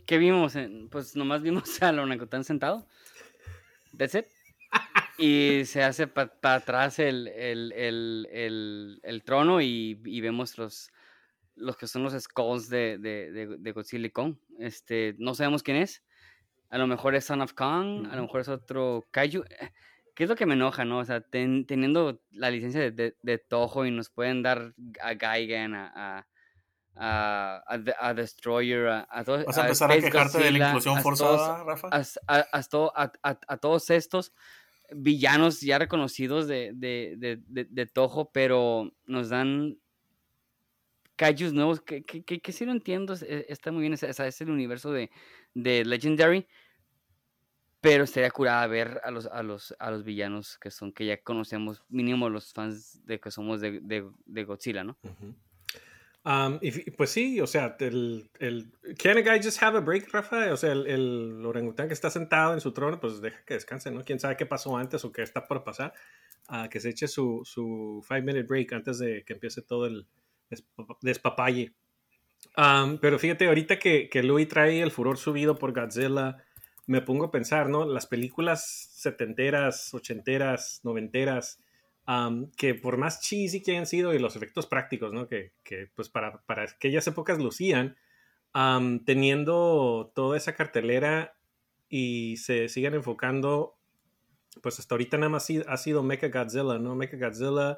¿Qué 0.06 0.18
vimos? 0.18 0.58
Pues 0.90 1.16
nomás 1.16 1.42
vimos 1.42 1.64
a 1.84 1.92
Lonacotán 1.92 2.46
sentado. 2.46 2.88
That's 3.98 4.16
it. 4.16 4.26
Y 5.18 5.66
se 5.66 5.84
hace 5.84 6.08
para 6.08 6.34
pa 6.40 6.56
atrás 6.56 6.98
el, 6.98 7.28
el, 7.28 7.72
el, 7.74 9.00
el, 9.04 9.24
trono 9.24 9.62
y, 9.62 10.02
y, 10.04 10.22
vemos 10.22 10.58
los, 10.58 10.92
los 11.56 11.78
que 11.78 11.86
son 11.86 12.04
los 12.04 12.14
skulls 12.14 12.70
de, 12.70 12.98
de, 12.98 13.32
de, 13.32 13.58
de 13.58 13.72
Godzilla 13.72 14.08
y 14.08 14.10
Kong. 14.10 14.38
Este, 14.58 15.16
no 15.20 15.36
sabemos 15.36 15.62
quién 15.62 15.78
es. 15.78 16.04
A 16.70 16.78
lo 16.78 16.88
mejor 16.88 17.14
es 17.16 17.26
Son 17.26 17.42
of 17.42 17.54
Kong, 17.54 18.08
a 18.10 18.16
lo 18.16 18.24
mejor 18.24 18.42
es 18.42 18.48
otro 18.48 19.06
Kaiju. 19.12 19.44
¿Qué 20.16 20.24
es 20.24 20.30
lo 20.30 20.36
que 20.36 20.46
me 20.46 20.54
enoja, 20.56 20.86
no? 20.86 21.00
O 21.00 21.06
sea, 21.06 21.22
ten, 21.22 21.66
teniendo 21.66 22.22
la 22.32 22.50
licencia 22.50 22.82
de, 22.82 22.92
de, 22.92 23.16
de, 23.22 23.38
Toho 23.38 23.86
y 23.86 23.92
nos 23.92 24.10
pueden 24.10 24.42
dar 24.42 24.74
a 25.02 25.14
Gaigan, 25.14 25.76
a, 25.76 25.92
a 25.94 26.28
a, 26.96 27.64
a, 27.68 28.08
a, 28.08 28.14
Destroyer, 28.14 28.88
a, 28.88 29.08
a 29.10 29.24
todos. 29.24 29.46
¿Vas 29.46 29.58
a 29.58 29.62
empezar 29.62 29.92
a, 29.92 29.94
a 29.94 29.98
quejarte 29.98 30.38
Godzilla, 30.38 30.46
de 30.46 30.60
la 30.60 30.68
inclusión 30.68 31.02
forzada, 31.02 31.38
todos, 31.38 31.66
Rafa? 31.66 31.90
A, 32.28 33.12
a, 33.48 33.58
todos 33.58 33.90
estos, 33.90 34.34
villanos 34.94 35.62
ya 35.62 35.80
reconocidos 35.80 36.48
de, 36.48 36.72
de, 36.74 37.16
de, 37.18 37.66
de, 37.66 37.86
Toho, 37.86 38.32
pero 38.32 38.92
nos 39.06 39.30
dan 39.30 39.78
kaijus 41.16 41.54
nuevos 41.54 41.82
que, 41.82 42.04
que, 42.04 42.24
que, 42.24 42.52
sí 42.52 42.66
lo 42.66 42.72
entiendo, 42.72 43.14
está 43.14 43.72
muy 43.72 43.82
bien, 43.82 43.94
es, 43.94 44.04
es 44.04 44.42
el 44.42 44.50
universo 44.50 44.92
de, 44.92 45.12
de 45.54 45.86
Legendary, 45.86 46.48
pero 47.80 48.06
sería 48.06 48.30
curada 48.32 48.66
ver 48.68 49.02
a 49.04 49.12
los, 49.12 49.26
a 49.26 49.42
los, 49.44 49.76
a 49.80 49.92
los 49.92 50.04
villanos 50.04 50.58
que 50.60 50.72
son, 50.72 50.92
que 50.92 51.06
ya 51.06 51.22
conocemos, 51.22 51.84
mínimo 51.90 52.30
los 52.30 52.54
fans 52.54 53.04
de 53.06 53.20
que 53.20 53.32
somos 53.32 53.60
de, 53.60 53.82
de, 53.82 54.44
Godzilla, 54.44 54.84
¿no? 54.84 54.98
Y, 56.62 56.92
pues 56.92 57.10
sí, 57.10 57.42
o 57.42 57.48
sea, 57.48 57.76
el, 57.80 58.30
el 58.40 58.72
¿Can 58.98 59.18
a 59.18 59.22
guy 59.22 59.42
just 59.42 59.62
have 59.62 59.78
a 59.78 59.82
break, 59.82 60.12
Rafa? 60.12 60.54
O 60.54 60.58
sea, 60.58 60.72
el, 60.72 60.86
el 60.86 61.46
orangután 61.46 61.88
que 61.88 61.96
está 61.96 62.12
sentado 62.12 62.54
en 62.54 62.62
su 62.62 62.74
trono, 62.74 63.00
pues 63.00 63.22
deja 63.22 63.44
que 63.44 63.56
descanse, 63.56 63.90
¿no? 63.90 64.04
Quién 64.04 64.20
sabe 64.20 64.38
qué 64.38 64.46
pasó 64.46 64.78
antes 64.78 65.04
o 65.04 65.12
qué 65.12 65.24
está 65.24 65.48
por 65.48 65.64
pasar. 65.64 65.94
a 66.48 66.70
que 66.70 66.80
se 66.80 66.90
eche 66.90 67.08
su, 67.08 67.42
su 67.44 68.04
five 68.08 68.22
minute 68.22 68.44
break 68.44 68.74
antes 68.74 69.00
de 69.00 69.24
que 69.26 69.34
empiece 69.34 69.62
todo 69.64 69.88
el 69.88 70.06
despapalle. 71.02 71.74
pero 73.02 73.18
fíjate, 73.18 73.48
ahorita 73.48 73.80
que, 73.80 74.10
que 74.10 74.22
Louis 74.22 74.48
trae 74.48 74.82
el 74.82 74.92
furor 74.92 75.18
subido 75.18 75.58
por 75.58 75.74
Godzilla, 75.74 76.38
me 76.86 77.02
pongo 77.02 77.26
a 77.26 77.32
pensar, 77.32 77.70
¿no? 77.70 77.86
Las 77.86 78.06
películas 78.06 78.90
setenteras, 78.94 79.94
ochenteras, 79.94 80.82
noventeras, 80.84 81.60
que 82.58 82.76
por 82.76 82.98
más 82.98 83.22
cheesy 83.22 83.62
que 83.62 83.72
hayan 83.72 83.86
sido 83.86 84.14
y 84.14 84.20
los 84.20 84.36
efectos 84.36 84.68
prácticos, 84.68 85.14
¿no? 85.14 85.28
Que, 85.28 85.54
que 85.64 85.90
pues 85.96 86.10
para, 86.10 86.42
para, 86.44 86.64
aquellas 86.64 87.06
épocas 87.08 87.40
lucían, 87.40 87.98
teniendo 89.06 90.12
toda 90.16 90.38
esa 90.38 90.56
cartelera 90.56 91.36
y 91.90 92.38
se 92.38 92.70
sigan 92.70 92.94
enfocando, 92.94 93.78
pues 94.62 94.80
hasta 94.80 94.96
ahorita 94.96 95.18
nada 95.18 95.30
más 95.30 95.48
ha 95.68 95.78
sido 95.78 96.04
Mecha 96.04 96.28
Godzilla, 96.28 96.78
¿no? 96.80 96.96
Mecha 96.96 97.18
Godzilla 97.18 97.78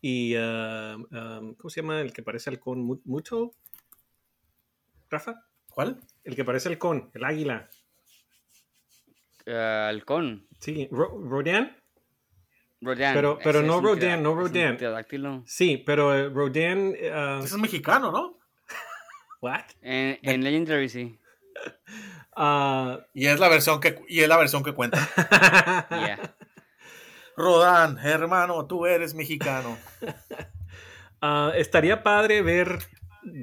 y, 0.00 0.34
¿cómo 0.34 1.70
se 1.70 1.80
llama? 1.80 2.00
El 2.00 2.12
que 2.12 2.22
parece 2.22 2.50
halcón, 2.50 3.00
¿Mucho? 3.04 3.54
¿Rafa? 5.10 5.44
¿Cuál? 5.68 6.00
El 6.24 6.36
que 6.36 6.44
parece 6.44 6.68
halcón, 6.68 7.10
el 7.14 7.24
águila. 7.24 7.68
Uh, 9.46 9.88
halcón. 9.88 10.46
Sí, 10.58 10.88
Rodan. 10.90 11.76
Rodan. 12.80 13.14
Pero, 13.14 13.38
pero 13.42 13.62
no 13.62 13.80
Rodan, 13.80 14.22
no 14.22 14.34
Rodan. 14.34 14.78
Sí, 15.46 15.82
pero 15.84 16.14
eh, 16.14 16.28
Rodan. 16.28 16.88
Uh... 16.88 17.44
es 17.44 17.56
mexicano, 17.56 18.12
¿no? 18.12 18.38
What? 19.40 19.64
En, 19.82 20.18
en 20.22 20.44
Legendary, 20.44 20.88
sí. 20.88 21.18
Uh... 22.36 22.98
y 23.14 23.26
es 23.26 23.38
la 23.38 23.48
versión 23.48 23.80
que 23.80 24.02
y 24.08 24.20
es 24.20 24.28
la 24.28 24.36
versión 24.36 24.62
que 24.62 24.72
cuenta. 24.72 24.98
yeah. 25.90 26.34
Rodan, 27.36 27.98
hermano, 27.98 28.66
tú 28.66 28.86
eres 28.86 29.14
mexicano. 29.14 29.76
Uh, 31.20 31.50
estaría 31.56 32.02
padre 32.02 32.42
ver, 32.42 32.78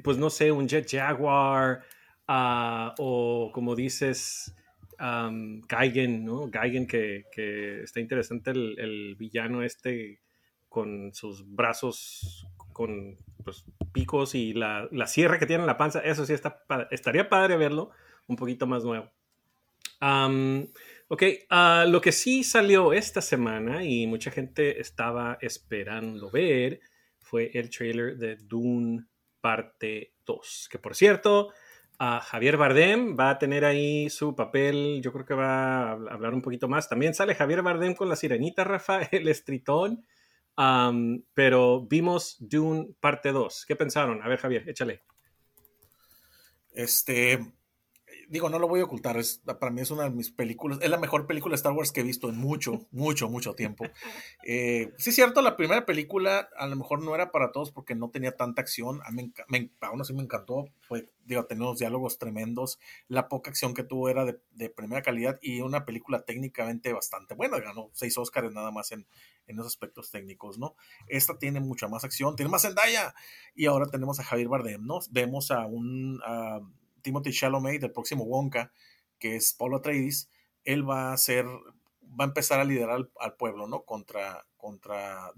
pues 0.02 0.16
no 0.16 0.30
sé, 0.30 0.50
un 0.50 0.66
Jet 0.66 0.90
Jaguar 0.90 1.82
o 2.26 3.50
como 3.52 3.76
dices, 3.76 4.54
um, 5.02 5.62
¿no? 6.24 6.50
Geigen 6.50 6.86
que, 6.86 7.24
que 7.32 7.82
está 7.82 8.00
interesante 8.00 8.52
el, 8.52 9.16
villano 9.18 9.62
este 9.62 10.20
con 10.68 11.12
sus 11.12 11.44
brazos 11.46 12.46
con 12.72 13.18
pues, 13.44 13.64
picos 13.92 14.34
y 14.34 14.54
la, 14.54 14.88
la, 14.90 15.06
sierra 15.06 15.38
que 15.38 15.46
tiene 15.46 15.62
en 15.62 15.66
la 15.66 15.76
panza, 15.76 16.00
eso 16.00 16.24
sí 16.24 16.32
está 16.32 16.64
estaría 16.90 17.28
padre 17.28 17.56
verlo 17.56 17.90
un 18.26 18.36
poquito 18.36 18.66
más 18.66 18.84
nuevo. 18.84 19.10
Um, 20.00 20.66
ok, 21.08 21.22
uh, 21.50 21.88
lo 21.88 22.00
que 22.00 22.12
sí 22.12 22.42
salió 22.42 22.92
esta 22.92 23.20
semana 23.20 23.84
y 23.84 24.06
mucha 24.06 24.30
gente 24.30 24.80
estaba 24.80 25.36
esperando 25.40 26.30
ver 26.30 26.80
fue 27.18 27.50
el 27.52 27.68
trailer 27.70 28.16
de 28.16 28.36
Dune 28.36 29.04
parte 29.40 30.14
2, 30.24 30.68
que 30.70 30.78
por 30.78 30.94
cierto, 30.94 31.52
Javier 32.20 32.56
Bardem 32.56 33.16
va 33.18 33.30
a 33.30 33.38
tener 33.38 33.64
ahí 33.64 34.10
su 34.10 34.34
papel, 34.34 35.00
yo 35.02 35.12
creo 35.12 35.24
que 35.24 35.34
va 35.34 35.90
a 35.90 35.92
hablar 35.92 36.34
un 36.34 36.42
poquito 36.42 36.68
más. 36.68 36.88
También 36.88 37.14
sale 37.14 37.34
Javier 37.34 37.62
Bardem 37.62 37.94
con 37.94 38.08
la 38.08 38.16
sirenita, 38.16 38.64
Rafa, 38.64 39.02
el 39.02 39.28
estritón. 39.28 40.04
pero 41.34 41.86
vimos 41.86 42.36
Dune 42.40 42.94
parte 42.98 43.30
2. 43.30 43.66
¿Qué 43.66 43.76
pensaron? 43.76 44.20
A 44.22 44.28
ver, 44.28 44.38
Javier, 44.38 44.68
échale. 44.68 45.02
Este, 46.72 47.52
digo, 48.32 48.48
no 48.48 48.58
lo 48.58 48.66
voy 48.66 48.80
a 48.80 48.84
ocultar, 48.84 49.18
es, 49.18 49.42
para 49.60 49.70
mí 49.70 49.82
es 49.82 49.90
una 49.90 50.04
de 50.04 50.10
mis 50.10 50.30
películas, 50.30 50.78
es 50.80 50.88
la 50.88 50.96
mejor 50.96 51.26
película 51.26 51.52
de 51.52 51.56
Star 51.56 51.72
Wars 51.72 51.92
que 51.92 52.00
he 52.00 52.02
visto 52.02 52.30
en 52.30 52.38
mucho, 52.38 52.86
mucho, 52.90 53.28
mucho 53.28 53.54
tiempo. 53.54 53.84
Eh, 54.42 54.90
sí 54.96 55.10
es 55.10 55.16
cierto, 55.16 55.42
la 55.42 55.54
primera 55.54 55.84
película 55.84 56.48
a 56.56 56.66
lo 56.66 56.74
mejor 56.76 57.02
no 57.02 57.14
era 57.14 57.30
para 57.30 57.52
todos 57.52 57.72
porque 57.72 57.94
no 57.94 58.08
tenía 58.08 58.34
tanta 58.34 58.62
acción, 58.62 59.00
a 59.04 59.10
mí, 59.10 59.30
me, 59.48 59.70
aún 59.82 60.00
así 60.00 60.14
me 60.14 60.22
encantó, 60.22 60.64
fue, 60.80 61.10
digo, 61.26 61.44
tenía 61.44 61.64
unos 61.64 61.78
diálogos 61.78 62.16
tremendos, 62.16 62.78
la 63.06 63.28
poca 63.28 63.50
acción 63.50 63.74
que 63.74 63.84
tuvo 63.84 64.08
era 64.08 64.24
de, 64.24 64.40
de, 64.52 64.70
primera 64.70 65.02
calidad 65.02 65.38
y 65.42 65.60
una 65.60 65.84
película 65.84 66.22
técnicamente 66.22 66.90
bastante 66.94 67.34
buena, 67.34 67.60
ganó 67.60 67.90
seis 67.92 68.16
Oscars 68.16 68.50
nada 68.50 68.70
más 68.70 68.92
en, 68.92 69.06
en 69.46 69.56
esos 69.56 69.66
aspectos 69.66 70.10
técnicos, 70.10 70.58
¿no? 70.58 70.74
Esta 71.06 71.36
tiene 71.36 71.60
mucha 71.60 71.86
más 71.86 72.02
acción, 72.02 72.34
tiene 72.34 72.50
más 72.50 72.62
Zendaya 72.62 73.14
y 73.54 73.66
ahora 73.66 73.90
tenemos 73.90 74.18
a 74.20 74.24
Javier 74.24 74.48
Bardem, 74.48 74.86
¿no? 74.86 75.00
Vemos 75.10 75.50
a 75.50 75.66
un... 75.66 76.18
Timothy 77.02 77.32
Chalamet, 77.32 77.80
del 77.80 77.92
próximo 77.92 78.24
Wonka, 78.24 78.72
que 79.18 79.36
es 79.36 79.52
Paulo 79.54 79.76
Atreides, 79.76 80.28
él 80.64 80.88
va 80.88 81.12
a 81.12 81.16
ser, 81.16 81.46
va 81.46 82.24
a 82.24 82.28
empezar 82.28 82.60
a 82.60 82.64
liderar 82.64 83.08
al, 83.20 83.34
pueblo, 83.36 83.66
¿no? 83.66 83.82
Contra, 83.82 84.46
contra, 84.56 85.32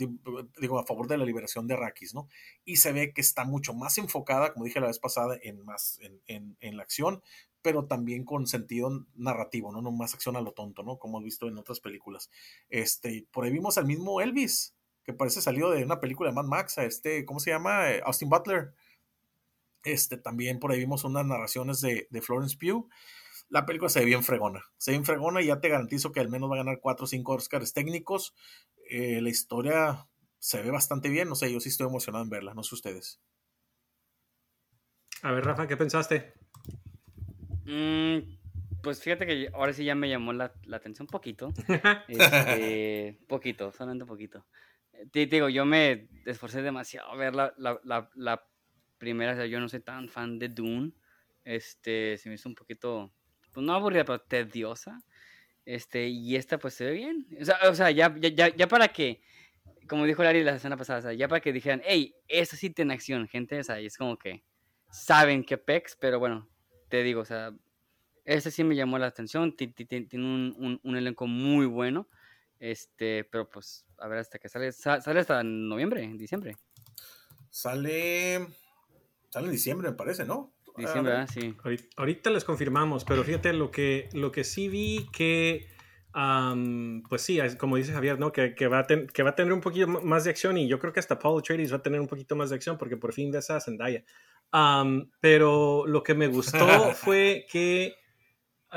digo, 0.59 0.78
a 0.78 0.87
favor 0.87 1.09
de 1.09 1.18
la 1.18 1.25
liberación 1.25 1.66
de 1.66 1.75
Arrakis, 1.75 2.14
¿no? 2.14 2.28
Y 2.64 2.76
se 2.76 2.92
ve 2.92 3.12
que 3.12 3.21
está 3.21 3.44
mucho 3.44 3.75
más 3.75 3.99
enfocada, 3.99 4.52
como 4.52 4.64
dije 4.64 4.80
la 4.80 4.87
vez 4.87 4.99
pasada, 4.99 5.38
en 5.42 5.64
más, 5.64 5.99
en, 6.26 6.56
en, 6.61 6.76
la 6.76 6.83
acción, 6.83 7.23
pero 7.62 7.87
también 7.87 8.25
con 8.25 8.47
sentido 8.47 9.06
narrativo, 9.14 9.73
¿no? 9.73 9.83
No 9.83 9.90
más 9.90 10.14
acción 10.14 10.37
a 10.37 10.40
lo 10.40 10.52
tonto, 10.52 10.83
¿no? 10.83 10.99
Como 10.99 11.18
hemos 11.18 11.25
visto 11.25 11.49
en 11.49 11.59
otras 11.59 11.80
películas. 11.80 12.30
Este, 12.68 13.26
por 13.30 13.44
ahí 13.44 13.52
vimos 13.52 13.78
al 13.78 13.87
mismo 13.87 14.21
Elvis, 14.21 14.75
que 15.04 15.12
parece 15.12 15.42
salido 15.42 15.71
de 15.71 15.85
una 15.85 16.00
película 16.00 16.30
de 16.30 16.35
Mad 16.35 16.44
Max, 16.44 16.78
este, 16.78 17.25
¿cómo 17.25 17.40
se 17.40 17.50
llama? 17.50 17.90
Eh, 17.90 18.02
Austin 18.04 18.28
Butler. 18.28 18.75
Este, 19.85 20.17
también 20.17 20.59
por 20.59 20.73
ahí 20.73 20.79
vimos 20.79 21.05
unas 21.05 21.26
narraciones 21.26 21.81
de, 21.81 22.09
Florence 22.23 22.57
Pugh. 22.57 22.88
La 23.50 23.67
película 23.67 23.91
se 23.91 24.00
ve 24.00 24.07
bien 24.07 24.25
fregona. 24.25 24.64
Se 24.79 24.91
ve 24.91 24.97
bien 24.97 25.05
fregona 25.05 25.43
y 25.43 25.47
ya 25.47 25.61
te 25.61 25.69
garantizo 25.69 26.11
que 26.11 26.21
al 26.21 26.31
menos 26.31 26.50
va 26.50 26.55
a 26.55 26.59
ganar 26.59 26.81
4 26.81 27.05
o 27.05 27.07
5 27.07 27.33
Oscars 27.35 27.75
técnicos. 27.75 28.35
Eh, 28.88 29.21
la 29.21 29.29
historia 29.29 30.09
se 30.38 30.62
ve 30.62 30.71
bastante 30.71 31.11
bien. 31.11 31.29
No 31.29 31.35
sé, 31.35 31.53
yo 31.53 31.61
sí 31.61 31.69
estoy 31.69 31.87
emocionado 31.87 32.25
en 32.25 32.31
verla. 32.31 32.55
No 32.55 32.62
sé 32.62 32.75
ustedes. 32.75 33.21
A 35.23 35.33
ver, 35.33 35.45
Rafa, 35.45 35.69
¿qué 35.69 35.76
pensaste? 35.76 36.33
Mm, 37.67 38.19
pues 38.83 39.03
fíjate 39.03 39.26
que 39.26 39.50
ahora 39.53 39.75
sí 39.75 39.85
ya 39.85 39.95
me 39.95 40.09
llamó 40.09 40.33
la, 40.33 40.55
atención 40.73 41.07
un 41.07 41.12
poquito. 41.12 41.53
este, 42.09 43.19
poquito, 43.29 43.73
solamente 43.73 44.07
poquito. 44.07 44.47
Te 45.12 45.26
digo, 45.26 45.50
yo 45.50 45.67
me 45.67 46.09
esforcé 46.25 46.62
demasiado 46.62 47.11
a 47.11 47.17
ver 47.17 47.35
la, 47.35 47.53
la, 47.59 47.81
la 48.14 48.45
primera, 49.04 49.32
o 49.32 49.37
sea, 49.37 49.46
yo 49.46 49.61
no 49.61 49.68
soy 49.68 49.80
tan 49.80 50.08
fan 50.08 50.38
de 50.38 50.49
Dune. 50.49 50.92
Este, 51.44 52.16
se 52.16 52.28
me 52.28 52.37
hizo 52.37 52.49
un 52.49 52.54
poquito, 52.54 53.12
pues 53.52 53.64
no 53.64 53.75
aburrida, 53.75 54.04
pero 54.04 54.20
tediosa. 54.20 55.02
Este, 55.66 56.08
y 56.08 56.37
esta 56.37 56.58
pues 56.58 56.75
se 56.75 56.87
ve 56.87 56.92
bien. 56.92 57.26
O 57.40 57.44
sea, 57.44 57.58
o 57.68 57.75
sea 57.75 57.90
ya, 57.90 58.14
ya, 58.18 58.49
ya, 58.49 58.68
para 58.68 58.88
que, 58.88 59.23
como 59.88 60.06
dijo 60.06 60.23
Larry 60.23 60.42
la 60.42 60.58
semana 60.58 60.76
pasada, 60.76 61.12
ya 61.12 61.28
para 61.28 61.40
que 61.40 61.52
dijeran, 61.52 61.82
hey, 61.84 62.14
esta 62.28 62.56
sí 62.56 62.70
tiene 62.70 62.94
acción, 62.94 63.28
gente, 63.28 63.58
o 63.58 63.64
sea, 63.64 63.80
y 63.80 63.87
es 63.87 63.96
como 63.96 64.18
que 64.18 64.42
saben 64.90 65.44
que 65.44 65.58
pex, 65.58 65.96
pero 66.00 66.18
bueno, 66.18 66.49
te 66.88 67.02
digo, 67.02 67.20
o 67.20 67.25
sea, 67.25 67.52
este 68.25 68.50
sí 68.50 68.64
me 68.64 68.76
llamó 68.76 68.99
la 68.99 69.06
atención, 69.06 69.54
tiene 69.56 70.08
un, 70.12 70.80
un, 70.82 70.96
elenco 70.96 71.26
muy 71.26 71.66
bueno, 71.66 72.08
este, 72.58 73.25
pero 73.25 73.49
pues, 73.49 73.84
a 73.99 74.08
ver 74.08 74.18
hasta 74.18 74.38
que 74.38 74.49
sale, 74.49 74.73
sale 74.73 75.20
hasta 75.20 75.42
noviembre, 75.42 76.11
diciembre. 76.14 76.56
Sale 77.50 78.46
Sale 79.35 79.47
en 79.47 79.53
diciembre, 79.53 79.91
me 79.91 79.97
parece, 79.97 80.25
¿no? 80.25 80.55
Diciembre, 80.76 81.12
ah, 81.12 81.26
sí. 81.26 81.57
Ahorita 81.97 82.31
les 82.31 82.45
confirmamos, 82.45 83.05
pero 83.05 83.25
fíjate 83.25 83.53
lo 83.53 83.73
que, 83.73 84.09
lo 84.12 84.31
que 84.31 84.45
sí 84.45 84.69
vi 84.69 85.09
que, 85.12 85.67
pues 87.09 87.23
sí, 87.23 87.41
como 87.59 87.75
dice 87.75 87.93
Javier, 87.93 88.21
¿no? 88.21 88.31
Que, 88.31 88.55
que, 88.55 88.69
va 88.69 88.79
a 88.79 88.87
que 88.87 89.23
va 89.25 89.31
a 89.31 89.35
tener 89.35 89.53
un 89.53 89.61
poquito 89.61 89.88
más 89.88 90.23
de 90.23 90.31
acción 90.31 90.57
y 90.57 90.69
yo 90.69 90.79
creo 90.79 90.93
que 90.93 91.00
hasta 91.00 91.19
Paul 91.19 91.41
Atreides 91.41 91.73
va 91.73 91.79
a 91.79 91.83
tener 91.83 92.00
un 92.00 92.07
poquito 92.07 92.37
más 92.37 92.50
de 92.50 92.55
acción 92.55 92.79
porque 92.79 92.97
por 92.97 93.12
fin 93.12 93.33
ves 93.33 93.50
a 93.50 93.59
Zendaya. 93.59 94.05
pero 95.19 95.85
lo 95.85 96.05
que 96.05 96.14
me 96.14 96.29
gustó 96.29 96.59
fue 96.95 97.45
que 97.50 97.97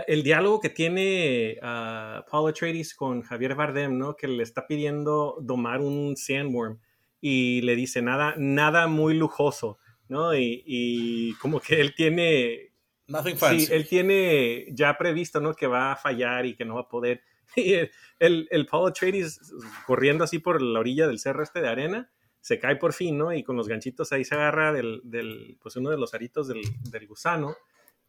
el 0.07 0.23
diálogo 0.23 0.59
que 0.59 0.71
tiene 0.71 1.59
uh, 1.61 2.27
Paul 2.31 2.49
Atreides 2.49 2.95
con 2.95 3.21
Javier 3.21 3.53
Bardem, 3.53 3.95
¿no? 3.95 4.15
Que 4.15 4.27
le 4.27 4.41
está 4.41 4.65
pidiendo 4.65 5.37
domar 5.39 5.81
un 5.81 6.17
sandworm 6.17 6.79
y 7.21 7.61
le 7.61 7.75
dice 7.75 8.01
nada, 8.01 8.33
nada 8.39 8.87
muy 8.87 9.13
lujoso 9.13 9.77
¿no? 10.09 10.35
Y, 10.35 11.35
como 11.41 11.59
que 11.59 11.79
él 11.81 11.93
tiene... 11.95 12.73
Nothing 13.07 13.37
fancy. 13.37 13.65
Sí, 13.67 13.73
él 13.73 13.87
tiene 13.87 14.65
ya 14.71 14.97
previsto, 14.97 15.39
¿no? 15.39 15.53
Que 15.53 15.67
va 15.67 15.93
a 15.93 15.95
fallar 15.95 16.45
y 16.45 16.55
que 16.55 16.65
no 16.65 16.75
va 16.75 16.81
a 16.81 16.89
poder. 16.89 17.21
Y 17.55 17.75
el, 18.19 18.47
el 18.51 18.65
Paul 18.65 18.89
Atreides 18.89 19.39
corriendo 19.85 20.25
así 20.25 20.39
por 20.39 20.61
la 20.61 20.79
orilla 20.79 21.07
del 21.07 21.17
cerro 21.17 21.43
este 21.43 21.61
de 21.61 21.69
arena, 21.69 22.11
se 22.41 22.59
cae 22.59 22.75
por 22.75 22.93
fin, 22.93 23.17
¿no? 23.17 23.33
Y 23.33 23.43
con 23.43 23.55
los 23.55 23.67
ganchitos 23.67 24.11
ahí 24.11 24.23
se 24.23 24.35
agarra 24.35 24.73
del, 24.73 25.01
del 25.03 25.57
pues 25.61 25.75
uno 25.77 25.89
de 25.89 25.97
los 25.97 26.13
aritos 26.13 26.47
del, 26.47 26.61
del 26.89 27.07
gusano 27.07 27.55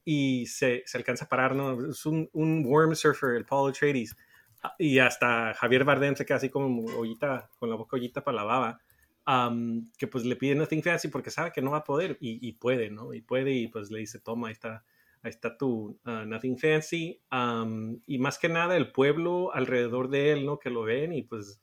y 0.05 0.47
se, 0.47 0.83
se, 0.87 0.97
alcanza 0.97 1.27
a 1.27 1.29
parar, 1.29 1.55
¿no? 1.55 1.91
Es 1.91 2.07
un, 2.07 2.31
un 2.33 2.65
worm 2.65 2.95
surfer, 2.95 3.37
el 3.37 3.45
Paul 3.45 3.71
Atreides. 3.71 4.17
Y 4.79 4.99
hasta 5.01 5.55
Javier 5.55 5.85
Bardem 5.85 6.17
se 6.17 6.25
queda 6.25 6.39
así 6.39 6.51
como 6.51 6.85
ollita, 6.97 7.51
con 7.59 7.69
la 7.69 7.77
boca 7.77 7.97
ollita 7.97 8.25
para 8.25 8.37
la 8.37 8.45
baba. 8.45 8.81
Um, 9.29 9.91
que 9.99 10.07
pues 10.07 10.25
le 10.25 10.37
pide 10.37 10.55
Nothing 10.55 10.83
Fancy 10.83 11.09
porque 11.09 11.31
sabe 11.31 11.53
que 11.53 11.61
no 11.61 11.73
va 11.73 11.79
a 11.79 11.85
poder 11.85 12.17
y, 12.19 12.39
y, 12.49 12.53
puede, 12.53 12.89
¿no? 12.89 13.13
Y 13.13 13.21
puede 13.21 13.53
y 13.53 13.69
pues 13.69 13.91
le 13.91 13.99
dice, 13.99 14.19
toma, 14.21 14.49
ahí 14.49 14.53
está, 14.55 14.87
ahí 15.21 15.29
está 15.29 15.59
tu 15.59 16.01
uh, 16.07 16.25
Nothing 16.25 16.57
Fancy. 16.57 17.21
Um, 17.31 18.01
y 18.07 18.17
más 18.17 18.39
que 18.39 18.49
nada 18.49 18.75
el 18.75 18.91
pueblo 18.91 19.53
alrededor 19.53 20.09
de 20.09 20.33
él, 20.33 20.47
¿no? 20.47 20.59
Que 20.59 20.71
lo 20.71 20.83
ven 20.83 21.13
y 21.13 21.25
pues 21.25 21.61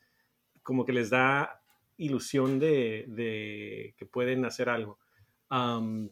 como 0.62 0.86
que 0.86 0.94
les 0.94 1.10
da 1.10 1.60
ilusión 1.98 2.60
de, 2.60 3.06
de 3.08 3.96
que 3.98 4.06
pueden 4.06 4.46
hacer 4.46 4.70
algo. 4.70 5.00
Um, 5.50 6.12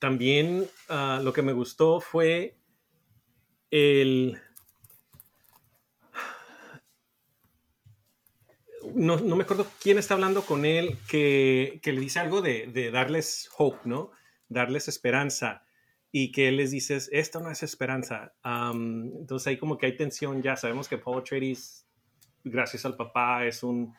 también 0.00 0.66
uh, 0.90 1.22
lo 1.22 1.32
que 1.32 1.42
me 1.42 1.52
gustó 1.52 2.00
fue 2.00 2.58
el 3.70 4.40
no, 8.94 9.18
no, 9.18 9.36
me 9.36 9.44
acuerdo 9.44 9.66
quién 9.80 9.98
está 9.98 10.14
hablando 10.14 10.42
con 10.42 10.64
él, 10.64 10.98
que, 11.08 11.80
que 11.82 11.92
le 11.92 12.00
dice 12.00 12.20
algo 12.20 12.42
de, 12.42 12.66
de, 12.66 12.90
darles 12.90 13.48
hope, 13.56 13.80
¿no? 13.84 14.10
Darles 14.48 14.88
esperanza. 14.88 15.64
Y 16.10 16.32
que 16.32 16.48
él 16.48 16.56
les 16.56 16.70
dice, 16.70 16.98
esto 17.12 17.40
no 17.40 17.50
es 17.50 17.62
esperanza. 17.62 18.32
Um, 18.44 19.18
entonces 19.18 19.46
ahí 19.46 19.58
como 19.58 19.76
que 19.76 19.86
hay 19.86 19.96
tensión 19.96 20.42
ya. 20.42 20.56
Sabemos 20.56 20.88
que 20.88 20.98
Paul 20.98 21.18
Atreides, 21.18 21.86
gracias 22.44 22.84
al 22.86 22.96
papá, 22.96 23.46
es 23.46 23.62
un 23.62 23.94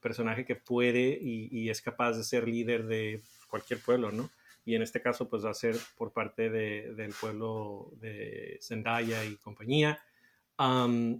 personaje 0.00 0.44
que 0.44 0.54
puede 0.54 1.18
y, 1.20 1.48
y, 1.50 1.70
es 1.70 1.80
capaz 1.80 2.12
de 2.12 2.24
ser 2.24 2.46
líder 2.46 2.86
de 2.86 3.22
cualquier 3.48 3.80
pueblo, 3.80 4.12
¿no? 4.12 4.30
Y 4.64 4.74
en 4.74 4.82
este 4.82 5.00
caso, 5.00 5.28
pues 5.28 5.44
va 5.44 5.50
a 5.50 5.54
ser 5.54 5.76
por 5.96 6.12
parte 6.12 6.50
de, 6.50 6.94
del 6.94 7.12
pueblo 7.12 7.90
de 7.96 8.58
Zendaya 8.62 9.24
y 9.24 9.36
compañía. 9.36 9.98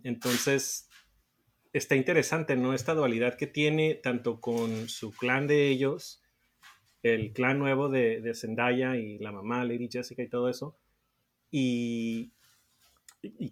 Entonces, 0.04 0.88
está 1.72 1.96
interesante, 1.96 2.56
¿no? 2.56 2.74
Esta 2.74 2.94
dualidad 2.94 3.36
que 3.36 3.46
tiene 3.46 3.94
tanto 3.94 4.40
con 4.40 4.88
su 4.88 5.12
clan 5.12 5.46
de 5.46 5.68
ellos, 5.68 6.22
el 7.02 7.32
clan 7.32 7.58
nuevo 7.58 7.88
de, 7.88 8.20
de 8.20 8.34
Zendaya 8.34 8.96
y 8.96 9.18
la 9.18 9.32
mamá, 9.32 9.64
Lady 9.64 9.88
Jessica 9.90 10.22
y 10.22 10.28
todo 10.28 10.48
eso, 10.48 10.76
y, 11.50 12.32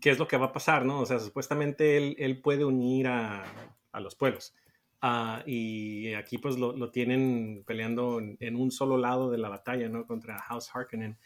qué 0.00 0.10
es 0.10 0.18
lo 0.18 0.28
que 0.28 0.36
va 0.36 0.46
a 0.46 0.52
pasar, 0.52 0.84
¿no? 0.84 1.00
O 1.00 1.06
sea, 1.06 1.18
supuestamente 1.18 1.96
él, 2.24 2.40
puede 2.40 2.64
unir 2.64 3.08
a, 3.08 3.44
los 3.94 4.14
pueblos. 4.14 4.54
Uh, 5.02 5.42
y 5.46 6.12
aquí 6.14 6.38
pues 6.38 6.56
lo, 6.58 6.76
lo 6.76 6.90
tienen 6.90 7.62
peleando 7.66 8.18
en, 8.18 8.36
en, 8.40 8.56
un 8.56 8.70
solo 8.70 8.96
lado 8.96 9.30
de 9.30 9.38
la 9.38 9.48
batalla, 9.48 9.88
¿no? 9.88 10.06
Contra 10.06 10.38
House 10.42 10.70
Harkonnen 10.72 11.18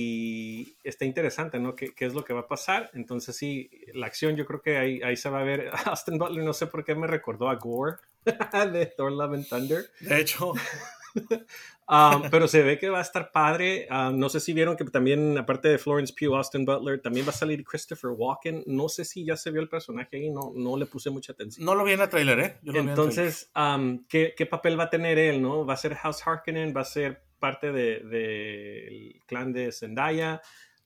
y 0.00 0.76
está 0.84 1.04
interesante, 1.04 1.58
¿no? 1.58 1.74
¿Qué, 1.74 1.92
¿Qué, 1.92 2.06
es 2.06 2.14
lo 2.14 2.24
que 2.24 2.32
va 2.32 2.40
a 2.40 2.46
pasar? 2.46 2.90
Entonces, 2.94 3.34
sí, 3.34 3.68
la 3.94 4.06
acción 4.06 4.36
yo 4.36 4.46
creo 4.46 4.62
que 4.62 4.78
ahí, 4.78 5.02
ahí 5.02 5.16
se 5.16 5.28
va 5.28 5.40
a 5.40 5.44
ver. 5.44 5.70
Austin 5.86 6.18
Butler, 6.18 6.44
no 6.44 6.52
sé 6.52 6.68
por 6.68 6.84
qué 6.84 6.94
me 6.94 7.08
recordó 7.08 7.48
a 7.48 7.56
Gore 7.56 7.96
de 8.72 8.86
Thor 8.86 9.10
Love 9.10 9.34
and 9.34 9.48
Thunder. 9.48 9.90
De 10.00 10.20
hecho. 10.20 10.52
um, 11.88 12.30
pero 12.30 12.46
se 12.46 12.62
ve 12.62 12.78
que 12.78 12.90
va 12.90 12.98
a 12.98 13.02
estar 13.02 13.32
padre. 13.32 13.88
Um, 13.90 14.18
no 14.20 14.28
sé 14.28 14.38
si 14.38 14.52
vieron 14.52 14.76
que 14.76 14.84
también, 14.84 15.36
aparte 15.36 15.66
de 15.66 15.78
Florence 15.78 16.14
Pugh, 16.16 16.36
Austin 16.36 16.64
Butler, 16.64 17.00
también 17.00 17.26
va 17.26 17.30
a 17.30 17.34
salir 17.34 17.64
Christopher 17.64 18.12
Walken. 18.16 18.62
No 18.66 18.88
sé 18.88 19.04
si 19.04 19.24
ya 19.24 19.36
se 19.36 19.50
vio 19.50 19.60
el 19.60 19.68
personaje 19.68 20.16
ahí, 20.16 20.30
no, 20.30 20.52
no 20.54 20.76
le 20.76 20.86
puse 20.86 21.10
mucha 21.10 21.32
atención. 21.32 21.66
No 21.66 21.74
lo 21.74 21.82
vi 21.82 21.94
en 21.94 22.02
el 22.02 22.08
trailer, 22.08 22.38
¿eh? 22.38 22.56
Entonces, 22.66 23.50
um, 23.56 24.04
¿qué, 24.06 24.34
¿qué, 24.36 24.46
papel 24.46 24.78
va 24.78 24.84
a 24.84 24.90
tener 24.90 25.18
él, 25.18 25.42
no? 25.42 25.66
¿Va 25.66 25.74
a 25.74 25.76
ser 25.76 25.96
House 25.96 26.24
Harkonnen? 26.24 26.72
¿Va 26.76 26.82
a 26.82 26.84
ser 26.84 27.27
parte 27.38 27.72
del 27.72 28.08
de, 28.10 29.20
clan 29.26 29.52
de 29.52 29.72
Zendaya. 29.72 30.40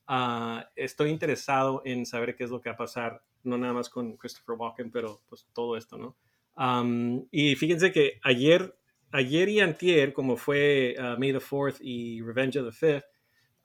Uh, 0.07 0.61
estoy 0.75 1.09
interesado 1.09 1.81
en 1.85 2.05
saber 2.05 2.35
qué 2.35 2.43
es 2.43 2.49
lo 2.49 2.61
que 2.61 2.69
va 2.69 2.75
a 2.75 2.77
pasar, 2.77 3.23
no 3.43 3.57
nada 3.57 3.73
más 3.73 3.89
con 3.89 4.17
Christopher 4.17 4.55
Walken, 4.57 4.91
pero 4.91 5.21
pues 5.29 5.47
todo 5.53 5.77
esto, 5.77 5.97
¿no? 5.97 6.17
Um, 6.55 7.25
y 7.31 7.55
fíjense 7.55 7.91
que 7.91 8.19
ayer, 8.23 8.77
ayer 9.11 9.49
y 9.49 9.59
antier, 9.59 10.13
como 10.13 10.37
fue 10.37 10.95
uh, 10.99 11.17
May 11.19 11.31
the 11.31 11.39
4th 11.39 11.77
y 11.81 12.21
Revenge 12.21 12.57
of 12.57 12.77
the 12.77 12.87
5th, 12.87 13.05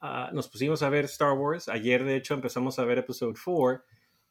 uh, 0.03 0.35
nos 0.35 0.49
pusimos 0.49 0.83
a 0.83 0.89
ver 0.89 1.05
Star 1.07 1.33
Wars. 1.33 1.69
Ayer, 1.69 2.05
de 2.05 2.17
hecho, 2.17 2.35
empezamos 2.35 2.79
a 2.79 2.85
ver 2.85 2.99
Episode 2.99 3.35
4. 3.45 3.83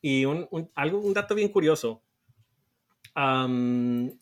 Y 0.01 0.25
un, 0.25 0.47
algo, 0.75 0.99
un 0.99 1.13
dato 1.13 1.35
bien 1.35 1.49
curioso. 1.49 2.03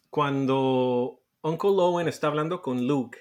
Cuando 0.10 1.22
Uncle 1.42 1.70
Owen 1.70 2.08
está 2.08 2.28
hablando 2.28 2.62
con 2.62 2.88
Luke 2.88 3.20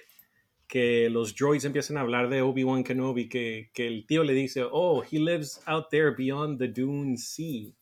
que 0.67 1.09
los 1.11 1.35
droids 1.35 1.65
empiezan 1.65 1.97
a 1.97 2.01
hablar 2.01 2.29
de 2.29 2.43
Obi-Wan 2.43 2.85
Kenobi, 2.85 3.29
que, 3.29 3.71
que, 3.73 3.87
el 3.87 4.07
tío 4.07 4.25
le 4.25 4.33
dice, 4.33 4.63
oh, 4.71 5.03
he 5.03 5.19
lives 5.19 5.61
out 5.67 5.87
there 5.91 6.11
beyond 6.11 6.59
the 6.59 6.69
Dune 6.69 7.17
Sea. 7.17 7.73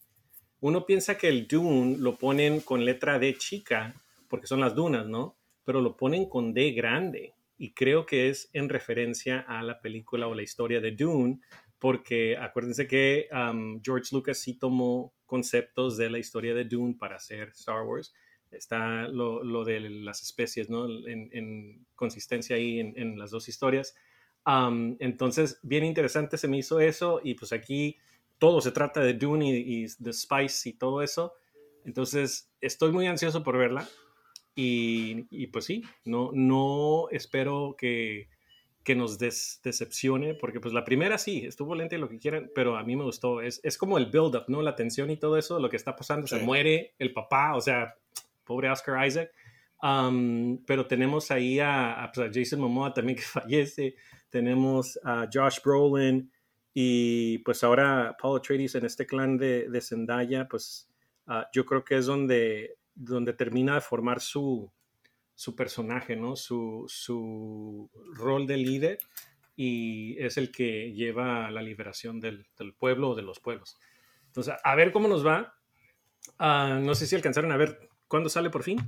Uno 0.61 0.87
piensa 0.87 1.17
que 1.17 1.29
el 1.29 1.47
Dune 1.47 1.97
lo 1.99 2.17
ponen 2.17 2.61
con 2.61 2.85
letra 2.85 3.19
D 3.19 3.37
chica, 3.37 3.95
porque 4.29 4.47
son 4.47 4.61
las 4.61 4.75
dunas, 4.75 5.07
¿no? 5.07 5.37
Pero 5.65 5.81
lo 5.81 5.97
ponen 5.97 6.29
con 6.29 6.55
D 6.55 6.73
grande. 6.73 7.35
Y 7.57 7.73
creo 7.73 8.07
que 8.07 8.29
es 8.29 8.51
en 8.53 8.69
referencia 8.69 9.41
a 9.41 9.63
la 9.63 9.81
película 9.81 10.27
o 10.27 10.35
la 10.35 10.43
historia 10.43 10.81
de 10.81 10.93
Dune, 10.93 11.41
porque 11.79 12.37
acuérdense 12.37 12.87
que 12.87 13.29
um, 13.33 13.81
George 13.83 14.15
Lucas 14.15 14.39
sí 14.39 14.55
tomó 14.59 15.13
conceptos 15.27 15.97
de 15.97 16.11
la 16.11 16.19
historia 16.19 16.55
de 16.55 16.65
Dune 16.65 16.97
para 16.99 17.17
hacer 17.17 17.49
Star 17.49 17.83
Wars 17.83 18.13
está 18.53 19.09
lo, 19.09 19.43
lo, 19.43 19.65
de 19.65 19.81
las 19.81 20.23
especies, 20.23 20.71
¿no? 20.71 20.87
En, 20.87 21.31
en 21.33 21.87
consistencia 21.95 22.57
ahí 22.57 22.81
en, 22.81 22.95
en, 22.97 23.19
las 23.19 23.31
dos 23.31 23.49
historias. 23.49 23.95
Um, 24.47 24.97
entonces, 24.99 25.59
bien 25.63 25.85
interesante 25.85 26.37
se 26.39 26.49
me 26.49 26.59
hizo 26.59 26.81
eso 26.81 27.21
y 27.23 27.35
pues 27.35 27.53
aquí 27.53 27.97
todo 28.39 28.61
se 28.61 28.73
trata 28.73 29.01
de 29.01 29.15
Dune 29.15 29.51
y, 29.51 29.85
y 29.85 29.87
The 30.03 30.13
Spice 30.13 30.69
y 30.69 30.73
todo 30.75 31.03
eso. 31.03 31.35
Entonces, 31.85 32.53
estoy 32.61 32.93
muy 32.93 33.07
ansioso 33.07 33.43
por 33.43 33.57
verla 33.57 33.89
y, 34.55 35.27
y 35.31 35.47
pues 35.49 35.65
sí, 35.65 35.83
no, 36.05 36.31
no 36.33 37.09
espero 37.11 37.75
que, 37.79 38.29
que 38.85 38.95
nos 38.95 39.19
des, 39.19 39.61
decepcione, 39.63 40.35
porque 40.35 40.61
pues 40.61 40.75
la 40.75 40.85
primera 40.85 41.19
sí, 41.19 41.45
estuvo 41.47 41.75
lenta 41.75 41.95
y 41.95 41.99
lo 41.99 42.09
que 42.09 42.19
quieran, 42.19 42.51
pero 42.55 42.77
a 42.77 42.85
mí 42.85 42.97
me 42.97 43.05
gustó. 43.05 43.41
Es, 43.41 43.61
es 43.63 43.79
como 43.79 43.97
el 43.99 44.07
build-up, 44.07 44.45
¿no? 44.49 44.63
La 44.63 44.75
tensión 44.75 45.11
y 45.11 45.17
todo 45.17 45.39
eso, 45.39 45.59
lo 45.59 45.71
que 45.71 45.77
está 45.77 45.97
pasando, 45.97 46.27
sí. 46.27 46.37
se 46.37 46.45
muere 46.45 46.95
el 46.99 47.13
papá, 47.13 47.55
o 47.55 47.61
sea, 47.61 47.95
pobre 48.45 48.71
Oscar 48.71 49.07
Isaac. 49.07 49.31
Um, 49.83 50.65
pero 50.65 50.87
tenemos 50.87 51.31
ahí 51.33 51.59
a, 51.59 52.05
a, 52.05 52.13
pues, 52.13 52.31
Jason 52.33 52.61
Momoa 52.61 52.95
también 52.95 53.17
que 53.17 53.23
fallece, 53.41 53.97
tenemos 54.31 54.99
a 55.03 55.29
Josh 55.33 55.59
Brolin 55.63 56.31
y 56.73 57.39
pues 57.39 57.65
ahora 57.65 58.17
Paul 58.21 58.39
Atreides 58.39 58.77
en 58.77 58.85
este 58.85 59.07
clan 59.07 59.37
de, 59.37 59.69
de 59.69 59.81
Zendaya, 59.81 60.47
pues 60.49 60.89
uh, 61.27 61.43
yo 61.53 61.67
creo 61.67 61.85
que 61.85 61.97
es 61.97 62.07
donde, 62.07 62.77
donde 62.95 63.33
termina 63.33 63.75
de 63.75 63.81
formar 63.81 64.21
su, 64.21 64.73
su 65.35 65.57
personaje, 65.57 66.17
¿no? 66.17 66.37
Su, 66.37 66.85
su 66.89 67.91
rol 68.15 68.47
de 68.47 68.57
líder 68.57 68.99
y 69.57 70.17
es 70.23 70.39
el 70.39 70.51
que 70.51 70.93
lleva 70.93 71.47
a 71.47 71.51
la 71.51 71.61
liberación 71.61 72.21
del, 72.21 72.47
del 72.57 72.73
pueblo 72.73 73.11
o 73.11 73.15
de 73.15 73.23
los 73.23 73.41
pueblos. 73.41 73.79
Entonces, 74.29 74.55
a 74.63 74.75
ver 74.75 74.93
cómo 74.93 75.09
nos 75.09 75.27
va. 75.27 75.55
Uh, 76.39 76.81
no 76.81 76.95
sé 76.95 77.07
si 77.07 77.17
alcanzaron 77.17 77.53
a 77.53 77.57
ver 77.57 77.91
¿Cuándo 78.13 78.29
sale 78.29 78.51
por 78.51 78.63
fin? 78.63 78.79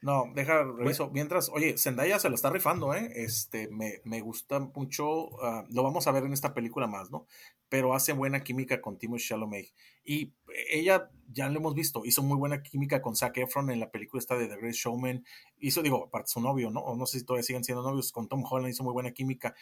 No, 0.00 0.24
deja, 0.34 0.64
reviso. 0.64 1.04
Bueno. 1.04 1.14
Mientras, 1.14 1.48
oye, 1.50 1.78
Zendaya 1.78 2.18
se 2.18 2.28
lo 2.28 2.34
está 2.34 2.50
rifando, 2.50 2.92
¿eh? 2.94 3.12
Este, 3.14 3.68
me, 3.68 4.00
me 4.02 4.20
gusta 4.20 4.58
mucho. 4.58 5.28
Uh, 5.28 5.64
lo 5.70 5.84
vamos 5.84 6.08
a 6.08 6.10
ver 6.10 6.24
en 6.24 6.32
esta 6.32 6.52
película 6.52 6.88
más, 6.88 7.12
¿no? 7.12 7.26
Pero 7.68 7.94
hace 7.94 8.12
buena 8.12 8.42
química 8.42 8.80
con 8.80 8.98
Timothée 8.98 9.24
Chalamet. 9.24 9.72
Y 10.02 10.34
ella, 10.68 11.10
ya 11.28 11.48
lo 11.48 11.60
hemos 11.60 11.76
visto, 11.76 12.04
hizo 12.04 12.24
muy 12.24 12.36
buena 12.36 12.60
química 12.60 13.00
con 13.00 13.14
Zac 13.14 13.36
Efron 13.38 13.70
en 13.70 13.78
la 13.78 13.92
película 13.92 14.18
esta 14.18 14.36
de 14.36 14.48
The 14.48 14.56
Great 14.56 14.74
Showman. 14.74 15.24
Hizo, 15.60 15.80
digo, 15.80 16.06
aparte 16.06 16.32
su 16.32 16.40
novio, 16.40 16.72
¿no? 16.72 16.80
O 16.80 16.96
no 16.96 17.06
sé 17.06 17.20
si 17.20 17.24
todavía 17.24 17.44
siguen 17.44 17.62
siendo 17.62 17.84
novios. 17.84 18.10
Con 18.10 18.26
Tom 18.26 18.42
Holland 18.50 18.72
hizo 18.72 18.82
muy 18.82 18.92
buena 18.92 19.12
química. 19.12 19.54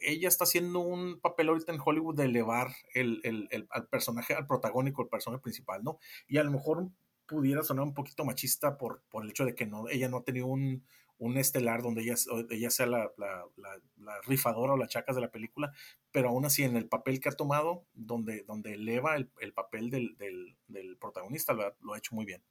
Ella 0.00 0.26
está 0.26 0.44
haciendo 0.44 0.80
un 0.80 1.20
papel 1.20 1.48
ahorita 1.48 1.72
en 1.72 1.80
Hollywood 1.84 2.16
de 2.16 2.24
elevar 2.24 2.74
el, 2.92 3.20
el, 3.22 3.46
el, 3.52 3.68
al 3.70 3.86
personaje, 3.86 4.34
al 4.34 4.48
protagónico, 4.48 5.02
el 5.02 5.08
personaje 5.08 5.42
principal, 5.42 5.84
¿no? 5.84 5.98
Y 6.26 6.38
a 6.38 6.42
lo 6.42 6.50
mejor 6.50 6.88
pudiera 7.26 7.62
sonar 7.62 7.84
un 7.84 7.94
poquito 7.94 8.24
machista 8.24 8.76
por, 8.76 9.02
por 9.08 9.24
el 9.24 9.30
hecho 9.30 9.44
de 9.44 9.54
que 9.54 9.66
no, 9.66 9.88
ella 9.88 10.08
no 10.08 10.18
ha 10.18 10.24
tenido 10.24 10.46
un, 10.46 10.84
un 11.18 11.36
estelar 11.36 11.82
donde 11.82 12.02
ella, 12.02 12.14
ella 12.50 12.70
sea 12.70 12.86
la, 12.86 13.10
la, 13.16 13.46
la, 13.56 14.20
rifadora 14.26 14.74
o 14.74 14.76
la 14.76 14.88
chacas 14.88 15.14
de 15.14 15.22
la 15.22 15.30
película, 15.30 15.72
pero 16.10 16.28
aún 16.28 16.44
así 16.44 16.64
en 16.64 16.76
el 16.76 16.86
papel 16.86 17.20
que 17.20 17.28
ha 17.28 17.32
tomado, 17.32 17.86
donde, 17.94 18.42
donde 18.44 18.74
eleva 18.74 19.16
el, 19.16 19.30
el 19.40 19.52
papel 19.52 19.90
del, 19.90 20.16
del, 20.18 20.56
del 20.68 20.96
protagonista, 20.96 21.52
lo 21.52 21.62
ha, 21.62 21.74
lo 21.80 21.94
ha, 21.94 21.98
hecho 21.98 22.14
muy 22.14 22.24
bien. 22.24 22.42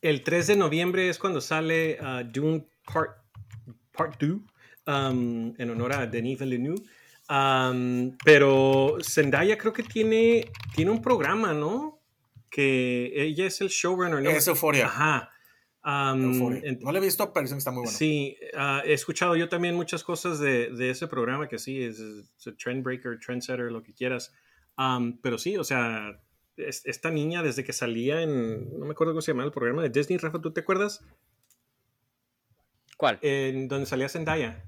El 0.00 0.22
3 0.22 0.48
de 0.48 0.56
noviembre 0.56 1.08
es 1.08 1.18
cuando 1.18 1.40
sale 1.40 1.98
uh, 2.00 2.24
Dune 2.24 2.66
Part, 2.84 3.18
Part 3.92 4.20
2, 4.20 4.30
um, 4.86 5.54
en 5.58 5.70
honor 5.70 5.92
a 5.92 6.06
Denis 6.06 6.38
Villeneuve. 6.38 6.82
Am, 7.28 8.16
pero 8.24 8.98
Zendaya 9.00 9.56
creo 9.56 9.72
que 9.72 9.84
tiene, 9.84 10.50
tiene 10.74 10.90
un 10.90 11.00
programa, 11.00 11.54
¿no? 11.54 12.01
Que 12.52 13.10
ella 13.14 13.46
es 13.46 13.60
el 13.62 13.68
showrunner, 13.68 14.22
¿no? 14.22 14.28
Es 14.30 14.46
Euforia. 14.46 14.86
Ajá. 14.86 15.30
Ent- 15.82 16.80
No 16.82 16.92
lo 16.92 16.98
he 16.98 17.00
visto, 17.00 17.32
pero 17.32 17.42
dicen 17.42 17.56
que 17.56 17.60
está 17.60 17.70
muy 17.72 17.82
bueno. 17.84 17.96
Sí, 17.98 18.36
ah, 18.54 18.82
he 18.84 18.92
escuchado 18.92 19.34
yo 19.36 19.48
también 19.48 19.74
muchas 19.74 20.04
cosas 20.04 20.38
de, 20.38 20.70
de 20.70 20.90
ese 20.90 21.08
programa 21.08 21.48
que 21.48 21.58
sí, 21.58 21.82
es, 21.82 21.98
es 21.98 22.56
trendbreaker, 22.58 23.18
trendsetter, 23.18 23.72
lo 23.72 23.82
que 23.82 23.94
quieras. 23.94 24.32
Pero 25.22 25.38
sí, 25.38 25.56
o 25.56 25.64
sea, 25.64 26.20
es- 26.56 26.84
esta 26.84 27.10
niña 27.10 27.42
desde 27.42 27.64
que 27.64 27.72
salía 27.72 28.20
en, 28.22 28.78
no 28.78 28.84
me 28.84 28.92
acuerdo 28.92 29.14
cómo 29.14 29.22
se 29.22 29.32
llamaba 29.32 29.46
el 29.46 29.52
programa 29.52 29.82
de 29.82 29.88
Disney, 29.88 30.18
Rafa, 30.18 30.40
¿tú 30.40 30.52
te 30.52 30.60
acuerdas? 30.60 31.02
¿Cuál? 32.98 33.18
En 33.22 33.66
donde 33.66 33.86
salía 33.86 34.08
Zendaya. 34.10 34.62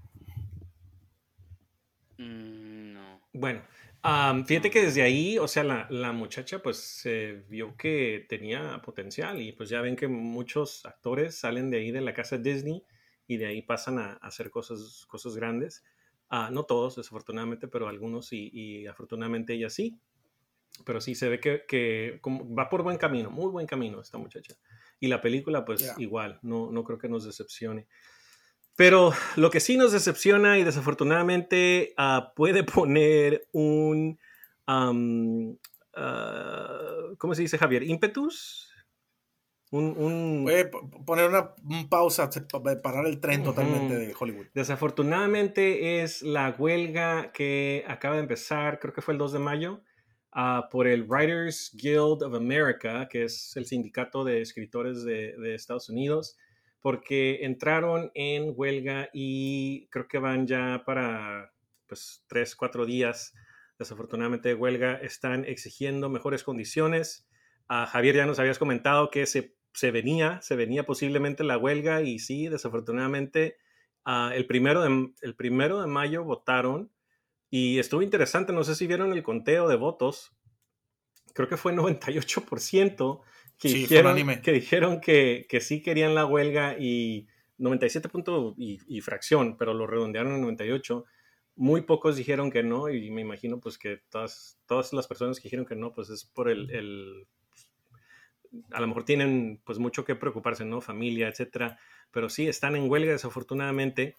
Mm, 2.18 2.92
no. 2.94 3.20
Bueno, 3.32 3.62
am, 4.04 4.44
fíjate 4.46 4.70
que 4.70 4.82
desde 4.82 5.02
ahí, 5.02 5.38
o 5.38 5.48
sea, 5.48 5.64
la, 5.64 5.86
la 5.90 6.12
muchacha 6.12 6.60
pues 6.62 6.76
se 6.78 7.44
vio 7.48 7.76
que 7.76 8.26
tenía 8.28 8.80
potencial 8.82 9.40
y 9.40 9.52
pues 9.52 9.68
ya 9.70 9.80
ven 9.80 9.96
que 9.96 10.08
muchos 10.08 10.84
actores 10.86 11.36
salen 11.36 11.70
de 11.70 11.78
ahí 11.78 11.90
de 11.90 12.00
la 12.00 12.14
casa 12.14 12.38
Disney 12.38 12.84
y 13.26 13.36
de 13.38 13.46
ahí 13.46 13.62
pasan 13.62 13.98
a, 13.98 14.12
a 14.14 14.16
hacer 14.28 14.50
cosas, 14.50 15.06
cosas 15.08 15.36
grandes. 15.36 15.84
Ah, 16.28 16.50
no 16.52 16.64
todos, 16.64 16.96
desafortunadamente, 16.96 17.68
pero 17.68 17.88
algunos 17.88 18.32
y, 18.32 18.50
y 18.52 18.86
afortunadamente 18.86 19.54
ella 19.54 19.70
sí. 19.70 19.98
Pero 20.84 21.00
sí 21.00 21.14
se 21.14 21.28
ve 21.28 21.38
que, 21.40 21.64
que 21.68 22.18
como 22.20 22.52
va 22.54 22.68
por 22.68 22.82
buen 22.82 22.98
camino, 22.98 23.30
muy 23.30 23.50
buen 23.50 23.66
camino 23.66 24.00
esta 24.00 24.18
muchacha. 24.18 24.56
Y 25.00 25.06
la 25.08 25.20
película 25.20 25.64
pues 25.64 25.82
Ya. 25.82 25.94
igual, 25.96 26.40
no, 26.42 26.70
no 26.72 26.82
creo 26.84 26.98
que 26.98 27.08
nos 27.08 27.24
decepcione. 27.24 27.86
Pero 28.76 29.12
lo 29.36 29.50
que 29.50 29.60
sí 29.60 29.76
nos 29.76 29.92
decepciona 29.92 30.58
y 30.58 30.64
desafortunadamente 30.64 31.94
ah, 31.96 32.32
puede 32.34 32.64
poner 32.64 33.46
un, 33.52 34.18
ah, 34.66 34.92
¿cómo 37.18 37.34
se 37.34 37.42
dice 37.42 37.58
Javier? 37.58 37.82
¿Ímpetus? 37.84 38.70
Un, 39.70 39.94
un- 39.96 40.44
Puede 40.44 40.70
poner 41.04 41.28
una 41.28 41.54
un 41.68 41.88
pausa, 41.88 42.30
parar 42.82 43.06
el 43.06 43.20
tren 43.20 43.42
totalmente 43.42 43.96
de 43.96 44.14
Hollywood. 44.18 44.46
Desafortunadamente 44.54 46.02
es 46.02 46.22
la 46.22 46.54
huelga 46.56 47.32
que 47.32 47.84
acaba 47.88 48.14
de 48.16 48.22
empezar, 48.22 48.78
creo 48.78 48.92
que 48.92 49.02
fue 49.02 49.14
el 49.14 49.18
2 49.18 49.32
de 49.32 49.38
mayo, 49.40 49.82
ah, 50.32 50.68
por 50.70 50.86
el 50.86 51.04
Writers 51.04 51.72
Guild 51.74 52.22
of 52.22 52.34
America, 52.34 53.08
que 53.08 53.24
es 53.24 53.56
el 53.56 53.66
sindicato 53.66 54.22
de 54.22 54.42
escritores 54.42 55.02
de, 55.02 55.34
de 55.38 55.54
Estados 55.54 55.88
Unidos, 55.88 56.36
porque 56.84 57.44
entraron 57.46 58.10
en 58.12 58.52
huelga 58.54 59.08
y 59.14 59.88
creo 59.88 60.06
que 60.06 60.18
van 60.18 60.46
ya 60.46 60.82
para 60.84 61.54
pues, 61.86 62.22
tres, 62.26 62.54
cuatro 62.54 62.84
días, 62.84 63.32
desafortunadamente 63.78 64.50
de 64.50 64.54
huelga, 64.54 64.96
están 64.96 65.46
exigiendo 65.46 66.10
mejores 66.10 66.44
condiciones. 66.44 67.26
Ah, 67.68 67.86
Javier, 67.86 68.16
ya 68.16 68.26
nos 68.26 68.38
habías 68.38 68.58
comentado 68.58 69.10
que 69.10 69.24
se, 69.24 69.56
se 69.72 69.92
venía, 69.92 70.42
se 70.42 70.56
venía 70.56 70.84
posiblemente 70.84 71.42
la 71.42 71.56
huelga 71.56 72.02
y 72.02 72.18
sí, 72.18 72.48
desafortunadamente 72.48 73.56
Ah, 74.04 74.32
el, 74.34 74.46
primero 74.46 74.84
el 74.84 75.34
primero 75.34 75.80
de 75.80 75.86
mayo 75.86 76.24
votaron 76.24 76.92
y 77.48 77.78
estuvo 77.78 78.02
interesante, 78.02 78.52
no 78.52 78.62
sé 78.62 78.74
si 78.74 78.86
vieron 78.86 79.12
el 79.12 79.22
conteo 79.22 79.66
de 79.66 79.76
votos, 79.76 80.36
creo 81.32 81.48
que 81.48 81.56
fue 81.56 81.72
98% 81.72 83.22
que, 83.58 83.68
Sí, 83.68 83.74
dijeron, 83.74 84.16
que 84.42 84.52
dijeron 84.52 85.00
que, 85.00 85.46
que 85.48 85.60
sí 85.60 85.82
querían 85.82 86.14
la 86.14 86.26
huelga 86.26 86.76
y 86.78 87.26
97 87.58 88.08
punto 88.08 88.54
y, 88.56 88.80
y 88.86 89.00
fracción, 89.00 89.56
pero 89.56 89.74
lo 89.74 89.86
redondearon 89.86 90.34
en 90.34 90.42
98. 90.42 91.04
Muy 91.56 91.82
pocos 91.82 92.16
dijeron 92.16 92.50
que 92.50 92.62
no 92.62 92.88
y 92.88 93.10
me 93.10 93.20
imagino 93.20 93.60
pues 93.60 93.78
que 93.78 94.00
todas, 94.10 94.58
todas 94.66 94.92
las 94.92 95.06
personas 95.06 95.38
que 95.38 95.44
dijeron 95.44 95.66
que 95.66 95.76
no 95.76 95.92
pues 95.92 96.10
es 96.10 96.24
por 96.24 96.50
el, 96.50 96.70
el 96.70 97.26
a 98.70 98.80
lo 98.80 98.86
mejor 98.86 99.04
tienen 99.04 99.60
pues 99.64 99.78
mucho 99.78 100.04
que 100.04 100.14
preocuparse, 100.14 100.64
¿no? 100.64 100.80
Familia, 100.80 101.28
etcétera. 101.28 101.78
Pero 102.10 102.28
sí, 102.28 102.48
están 102.48 102.76
en 102.76 102.90
huelga 102.90 103.12
desafortunadamente. 103.12 104.16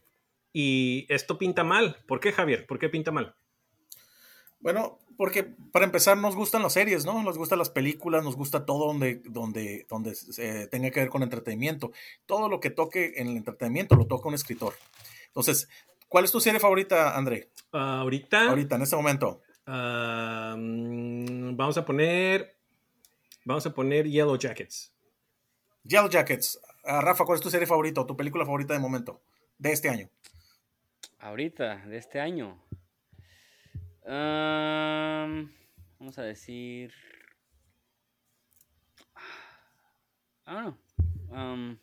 Y 0.53 1.05
esto 1.09 1.37
pinta 1.37 1.63
mal. 1.63 1.97
¿Por 2.07 2.19
qué, 2.19 2.31
Javier? 2.31 2.65
¿Por 2.65 2.79
qué 2.79 2.89
pinta 2.89 3.11
mal? 3.11 3.35
Bueno, 4.65 4.97
porque 5.15 5.43
para 5.43 5.85
empezar 5.85 6.17
nos 6.17 6.35
gustan 6.35 6.63
las 6.63 6.73
series, 6.73 7.05
¿no? 7.05 7.21
Nos 7.21 7.37
gustan 7.37 7.59
las 7.59 7.69
películas, 7.69 8.23
nos 8.23 8.35
gusta 8.35 8.65
todo 8.65 8.87
donde, 8.87 9.21
donde, 9.25 9.85
donde 9.87 10.17
eh, 10.39 10.67
tenga 10.71 10.89
que 10.89 11.01
ver 11.01 11.09
con 11.09 11.21
entretenimiento. 11.21 11.91
Todo 12.25 12.49
lo 12.49 12.59
que 12.59 12.71
toque 12.71 13.13
en 13.17 13.27
el 13.27 13.37
entretenimiento 13.37 13.95
lo 13.95 14.07
toca 14.07 14.27
un 14.27 14.33
escritor. 14.33 14.73
Entonces, 15.27 15.69
¿cuál 16.07 16.25
es 16.25 16.31
tu 16.31 16.39
serie 16.39 16.59
favorita, 16.59 17.15
André? 17.15 17.51
Ah, 17.73 17.99
ahorita, 17.99 18.49
Ahorita, 18.49 18.77
en 18.77 18.81
este 18.81 18.95
momento. 18.95 19.39
ah, 19.67 20.55
mm, 20.57 21.55
vamos 21.55 21.77
a 21.77 21.85
poner, 21.85 22.55
vamos 23.43 23.67
a 23.67 23.71
poner 23.71 24.07
Yellow 24.07 24.35
Jackets. 24.35 24.91
Yellow 25.83 26.09
Jackets. 26.09 26.59
Ah, 26.83 27.01
Rafa, 27.01 27.23
¿cuál 27.23 27.35
es 27.35 27.43
tu 27.43 27.51
serie 27.51 27.67
favorita 27.67 28.01
o 28.01 28.07
tu 28.07 28.17
película 28.17 28.43
favorita 28.43 28.73
de 28.73 28.79
momento? 28.79 29.21
De 29.59 29.71
este 29.71 29.89
año. 29.89 30.09
Ahorita, 31.19 31.85
de 31.85 31.97
este 31.97 32.19
año. 32.19 32.65
Am, 34.07 35.51
vamos 35.99 36.17
a 36.17 36.23
decir. 36.23 36.91
Ah, 40.45 40.63
no. 40.63 40.77
Am, 41.35 41.79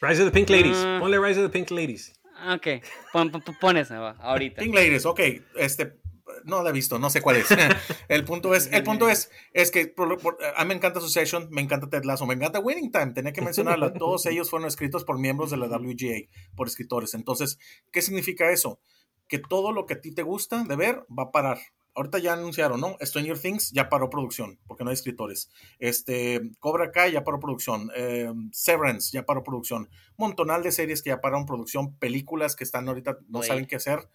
Rise 0.00 0.20
of 0.22 0.26
the 0.26 0.32
Pink 0.32 0.50
Ladies. 0.50 0.76
Ah. 0.76 0.98
Ponle 1.00 1.18
Rise 1.20 1.38
of 1.40 1.44
the 1.50 1.52
Pink 1.52 1.70
Ladies. 1.70 2.12
ok, 2.54 2.66
pon, 3.12 3.30
pon, 3.30 3.42
pon 3.60 3.76
esa, 3.76 3.98
va, 4.00 4.10
ahorita. 4.20 4.60
Pink 4.62 4.74
Ladies, 4.74 5.06
ok. 5.06 5.20
Este, 5.56 5.98
no 6.44 6.62
la 6.62 6.70
he 6.70 6.72
visto, 6.72 6.98
no 6.98 7.08
sé 7.10 7.20
cuál 7.22 7.36
es. 7.36 7.46
el 8.08 8.24
punto 8.24 8.54
es, 8.54 8.68
el 8.72 8.82
punto 8.82 9.08
es, 9.08 9.30
es 9.52 9.70
que 9.70 9.86
por- 9.86 10.18
por- 10.20 10.38
a 10.56 10.64
mí 10.64 10.68
me 10.68 10.74
encanta 10.74 11.00
Succession, 11.00 11.48
me 11.50 11.60
encanta 11.62 11.88
Ted 11.88 12.04
Lasso, 12.04 12.26
me 12.26 12.34
encanta 12.34 12.58
Winning 12.60 12.90
Time, 12.92 13.12
tenía 13.12 13.32
que 13.32 13.42
mencionarla. 13.42 13.92
Todos 13.94 14.26
ellos 14.26 14.50
fueron 14.50 14.66
escritos 14.68 15.04
por 15.04 15.18
miembros 15.18 15.50
de 15.50 15.56
la 15.56 15.66
WGA, 15.66 16.28
por 16.56 16.66
escritores. 16.66 17.14
Entonces, 17.14 17.58
¿qué 17.92 18.02
significa 18.02 18.50
eso? 18.50 18.80
Que 19.28 19.38
todo 19.38 19.72
lo 19.72 19.86
que 19.86 19.94
a 19.94 20.00
ti 20.00 20.12
te 20.12 20.22
gusta 20.22 20.64
de 20.64 20.76
ver 20.76 21.04
va 21.16 21.24
a 21.24 21.30
parar. 21.30 21.58
Ahorita 21.94 22.18
ya 22.18 22.34
anunciaron, 22.34 22.80
¿no? 22.80 22.96
Stranger 23.00 23.38
Things 23.38 23.72
ya 23.72 23.88
paró 23.88 24.08
producción, 24.08 24.58
porque 24.68 24.84
no 24.84 24.90
hay 24.90 24.94
escritores. 24.94 25.50
Este, 25.80 26.40
Cobra 26.60 26.92
Kai 26.92 27.10
ya 27.10 27.24
paró 27.24 27.40
producción. 27.40 27.90
Eh, 27.96 28.32
Severance 28.52 29.10
ya 29.12 29.26
paró 29.26 29.42
producción. 29.42 29.90
Montonal 30.16 30.62
de 30.62 30.70
series 30.70 31.02
que 31.02 31.10
ya 31.10 31.20
pararon 31.20 31.44
producción. 31.44 31.94
Películas 31.96 32.54
que 32.54 32.62
están 32.62 32.88
ahorita, 32.88 33.18
no 33.28 33.42
saben 33.42 33.66
qué 33.66 33.76
hacer. 33.76 34.08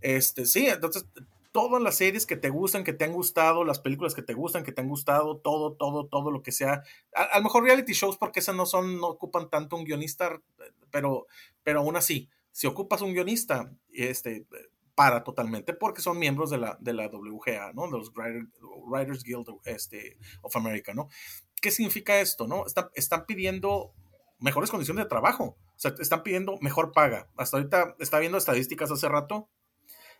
Este, 0.00 0.46
sí, 0.46 0.66
entonces 0.66 1.06
todas 1.52 1.80
las 1.80 1.96
series 1.96 2.26
que 2.26 2.36
te 2.36 2.50
gustan, 2.50 2.84
que 2.84 2.92
te 2.92 3.04
han 3.04 3.12
gustado, 3.12 3.64
las 3.64 3.78
películas 3.78 4.14
que 4.14 4.22
te 4.22 4.34
gustan, 4.34 4.64
que 4.64 4.72
te 4.72 4.80
han 4.80 4.88
gustado, 4.88 5.38
todo, 5.38 5.72
todo, 5.72 6.06
todo 6.06 6.30
lo 6.30 6.42
que 6.42 6.52
sea. 6.52 6.82
A, 7.14 7.22
a 7.22 7.38
lo 7.38 7.44
mejor 7.44 7.64
reality 7.64 7.92
shows, 7.92 8.16
porque 8.16 8.40
esas 8.40 8.54
no 8.54 8.66
son, 8.66 9.00
no 9.00 9.08
ocupan 9.08 9.48
tanto 9.48 9.76
un 9.76 9.84
guionista, 9.84 10.40
pero, 10.90 11.26
pero 11.62 11.80
aún 11.80 11.96
así, 11.96 12.28
si 12.58 12.66
ocupas 12.66 13.02
un 13.02 13.12
guionista, 13.12 13.70
este, 13.92 14.44
para 14.96 15.22
totalmente, 15.22 15.74
porque 15.74 16.02
son 16.02 16.18
miembros 16.18 16.50
de 16.50 16.58
la, 16.58 16.76
de 16.80 16.92
la 16.92 17.06
WGA, 17.06 17.72
¿no? 17.72 17.86
De 17.86 17.92
los 17.98 18.12
Writer- 18.12 18.48
Writers 18.84 19.22
Guild 19.22 19.46
este, 19.64 20.18
of 20.42 20.56
America, 20.56 20.92
¿no? 20.92 21.08
¿Qué 21.62 21.70
significa 21.70 22.18
esto, 22.18 22.48
no? 22.48 22.64
Están 22.96 23.26
pidiendo 23.26 23.94
mejores 24.40 24.72
condiciones 24.72 25.04
de 25.04 25.08
trabajo, 25.08 25.56
o 25.66 25.78
sea, 25.78 25.94
están 26.00 26.24
pidiendo 26.24 26.58
mejor 26.60 26.90
paga. 26.90 27.28
Hasta 27.36 27.58
ahorita, 27.58 27.94
está 28.00 28.18
viendo 28.18 28.38
estadísticas 28.38 28.90
hace 28.90 29.08
rato, 29.08 29.48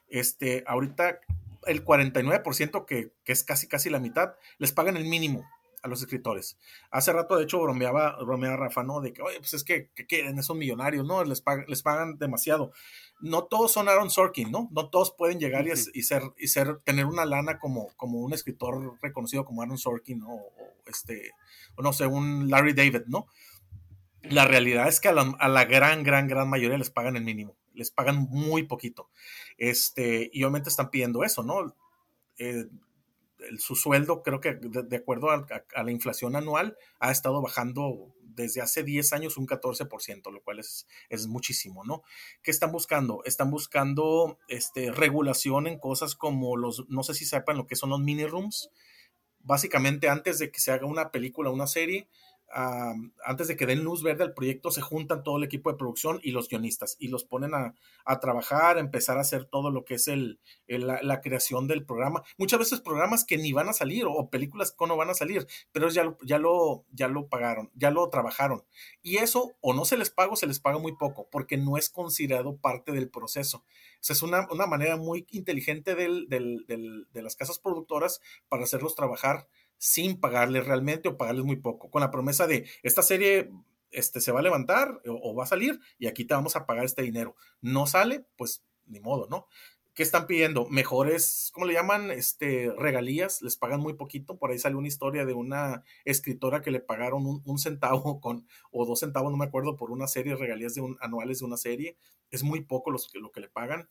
este, 0.06 0.62
ahorita 0.68 1.18
el 1.66 1.84
49%, 1.84 2.84
que, 2.86 3.12
que 3.24 3.32
es 3.32 3.42
casi 3.42 3.66
casi 3.66 3.90
la 3.90 3.98
mitad, 3.98 4.36
les 4.58 4.70
pagan 4.70 4.96
el 4.96 5.06
mínimo 5.06 5.44
a 5.82 5.88
los 5.88 6.00
escritores. 6.00 6.58
Hace 6.90 7.12
rato, 7.12 7.36
de 7.36 7.44
hecho, 7.44 7.60
bromeaba, 7.60 8.16
bromeaba 8.22 8.56
Rafa, 8.56 8.82
¿no? 8.82 9.00
De 9.00 9.12
que, 9.12 9.22
oye, 9.22 9.38
pues 9.38 9.54
es 9.54 9.64
que, 9.64 9.90
que 9.94 10.06
quieren, 10.06 10.42
son 10.42 10.58
millonarios, 10.58 11.06
¿no? 11.06 11.22
Les 11.24 11.40
pagan, 11.40 11.64
les 11.68 11.82
pagan 11.82 12.18
demasiado. 12.18 12.72
No 13.20 13.44
todos 13.44 13.72
son 13.72 13.88
Aaron 13.88 14.10
Sorkin, 14.10 14.50
¿no? 14.50 14.68
No 14.72 14.90
todos 14.90 15.12
pueden 15.12 15.38
llegar 15.38 15.66
y, 15.66 15.70
y 15.70 16.02
ser, 16.02 16.22
y 16.38 16.48
ser, 16.48 16.78
tener 16.84 17.06
una 17.06 17.24
lana 17.24 17.58
como, 17.58 17.88
como 17.96 18.20
un 18.20 18.32
escritor 18.32 18.98
reconocido 19.02 19.44
como 19.44 19.62
Aaron 19.62 19.78
Sorkin, 19.78 20.20
¿no? 20.20 20.34
O, 20.34 20.52
este, 20.86 21.32
o 21.76 21.82
no 21.82 21.92
sé, 21.92 22.06
un 22.06 22.48
Larry 22.48 22.72
David, 22.72 23.02
¿no? 23.06 23.26
La 24.22 24.46
realidad 24.46 24.88
es 24.88 25.00
que 25.00 25.08
a 25.08 25.12
la, 25.12 25.34
a 25.38 25.48
la 25.48 25.64
gran, 25.64 26.02
gran, 26.02 26.26
gran 26.26 26.48
mayoría 26.48 26.76
les 26.76 26.90
pagan 26.90 27.16
el 27.16 27.24
mínimo, 27.24 27.56
les 27.74 27.90
pagan 27.90 28.28
muy 28.30 28.64
poquito. 28.64 29.10
Este, 29.56 30.28
y 30.32 30.42
obviamente 30.42 30.68
están 30.68 30.90
pidiendo 30.90 31.24
eso, 31.24 31.42
¿no? 31.42 31.74
Eh, 32.38 32.66
el- 33.40 33.60
su 33.60 33.76
sueldo, 33.76 34.22
creo 34.22 34.40
que 34.40 34.54
de, 34.54 34.96
acuerdo 34.96 35.30
a, 35.30 35.46
la 35.82 35.90
inflación 35.90 36.36
anual, 36.36 36.76
ha 36.98 37.10
estado 37.10 37.40
bajando 37.42 38.14
desde 38.22 38.60
hace 38.60 38.84
10 38.84 39.12
años 39.12 39.36
un 39.36 39.46
14%, 39.46 40.30
lo 40.30 40.42
cual 40.42 40.60
es, 40.60 40.86
es 41.08 41.26
muchísimo, 41.26 41.84
¿no? 41.84 42.02
¿Qué 42.42 42.50
están 42.50 42.72
buscando? 42.72 43.22
Están 43.24 43.50
buscando 43.50 44.38
este, 44.48 44.92
regulación 44.92 45.66
en 45.66 45.78
cosas 45.78 46.14
como 46.14 46.56
los, 46.56 46.88
no 46.88 47.02
sé 47.02 47.14
si 47.14 47.24
sepan 47.24 47.56
lo 47.56 47.66
que 47.66 47.76
son 47.76 47.90
los 47.90 48.00
mini 48.00 48.26
rooms. 48.26 48.70
Básicamente, 49.40 50.08
antes 50.08 50.38
de 50.38 50.50
que 50.50 50.60
se 50.60 50.72
haga 50.72 50.86
una 50.86 51.10
película 51.10 51.50
una 51.50 51.66
serie, 51.66 52.08
antes 52.50 53.48
de 53.48 53.56
que 53.56 53.66
den 53.66 53.84
luz 53.84 54.02
verde 54.02 54.24
al 54.24 54.34
proyecto, 54.34 54.70
se 54.70 54.80
juntan 54.80 55.22
todo 55.22 55.36
el 55.36 55.44
equipo 55.44 55.70
de 55.70 55.76
producción 55.76 56.18
y 56.22 56.30
los 56.30 56.48
guionistas 56.48 56.96
y 56.98 57.08
los 57.08 57.24
ponen 57.24 57.52
a, 57.54 57.74
trabajar, 58.20 58.78
a 58.78 58.80
empezar 58.80 59.18
a 59.18 59.20
hacer 59.20 59.44
todo 59.44 59.70
lo 59.70 59.84
que 59.84 59.94
es 59.94 60.08
el, 60.08 60.40
la, 60.66 61.20
creación 61.20 61.68
del 61.68 61.84
programa. 61.84 62.22
Muchas 62.38 62.58
veces 62.58 62.80
programas 62.80 63.24
que 63.24 63.36
ni 63.36 63.52
van 63.52 63.68
a 63.68 63.72
salir 63.72 64.06
o, 64.06 64.30
películas 64.30 64.72
que 64.72 64.86
no 64.86 64.96
van 64.96 65.10
a 65.10 65.14
salir, 65.14 65.46
pero 65.72 65.88
ya, 65.90 66.16
ya, 66.22 66.38
lo, 66.38 66.84
ya 66.92 67.08
lo 67.08 67.28
pagaron, 67.28 67.70
ya 67.74 67.90
lo 67.90 68.08
trabajaron. 68.08 68.64
Y 69.02 69.18
eso 69.18 69.56
o 69.60 69.74
no 69.74 69.84
se 69.84 69.98
les 69.98 70.10
paga 70.10 70.32
o 70.32 70.36
se 70.36 70.46
les 70.46 70.60
paga 70.60 70.78
muy 70.78 70.96
poco 70.96 71.28
porque 71.30 71.56
no 71.56 71.76
es 71.76 71.90
considerado 71.90 72.56
parte 72.56 72.92
del 72.92 73.10
proceso. 73.10 73.64
Es 74.08 74.22
una, 74.22 74.46
manera 74.66 74.96
muy 74.96 75.26
inteligente 75.30 75.94
de 75.94 77.22
las 77.22 77.36
casas 77.36 77.58
productoras 77.58 78.20
para 78.48 78.64
hacerlos 78.64 78.94
trabajar 78.94 79.48
sin 79.78 80.20
pagarles 80.20 80.66
realmente 80.66 81.08
o 81.08 81.16
pagarles 81.16 81.44
muy 81.44 81.56
poco, 81.56 81.90
con 81.90 82.00
la 82.00 82.10
promesa 82.10 82.46
de 82.46 82.68
esta 82.82 83.02
serie 83.02 83.50
este, 83.90 84.20
se 84.20 84.32
va 84.32 84.40
a 84.40 84.42
levantar 84.42 85.00
o, 85.06 85.34
va 85.34 85.44
a 85.44 85.46
salir 85.46 85.80
y 85.98 86.06
aquí 86.06 86.24
te 86.24 86.34
vamos 86.34 86.56
a 86.56 86.66
pagar 86.66 86.84
este 86.84 87.02
dinero. 87.02 87.36
No 87.60 87.86
sale, 87.86 88.26
pues 88.36 88.64
ni 88.86 89.00
modo, 89.00 89.26
¿no? 89.28 89.46
¿Qué 89.94 90.02
están 90.04 90.28
pidiendo? 90.28 90.68
Mejores, 90.68 91.50
¿cómo 91.52 91.66
le 91.66 91.74
llaman? 91.74 92.12
Este, 92.12 92.72
regalías, 92.76 93.42
les 93.42 93.56
pagan 93.56 93.80
muy 93.80 93.94
poquito. 93.94 94.38
Por 94.38 94.50
ahí 94.50 94.58
salió 94.58 94.78
una 94.78 94.86
historia 94.86 95.24
de 95.24 95.32
una 95.32 95.82
escritora 96.04 96.62
que 96.62 96.70
le 96.70 96.78
pagaron 96.78 97.42
un, 97.44 97.58
centavo 97.58 98.20
con, 98.20 98.46
o 98.70 98.86
dos 98.86 99.00
centavos, 99.00 99.32
no 99.32 99.36
me 99.36 99.46
acuerdo, 99.46 99.76
por 99.76 99.90
una 99.90 100.06
serie, 100.06 100.36
regalías 100.36 100.74
de 100.76 100.96
anuales 101.00 101.40
de 101.40 101.46
una 101.46 101.56
serie. 101.56 101.96
Es 102.30 102.44
muy 102.44 102.60
poco 102.60 102.92
los, 102.92 103.12
lo 103.14 103.32
que 103.32 103.40
le 103.40 103.48
pagan. 103.48 103.88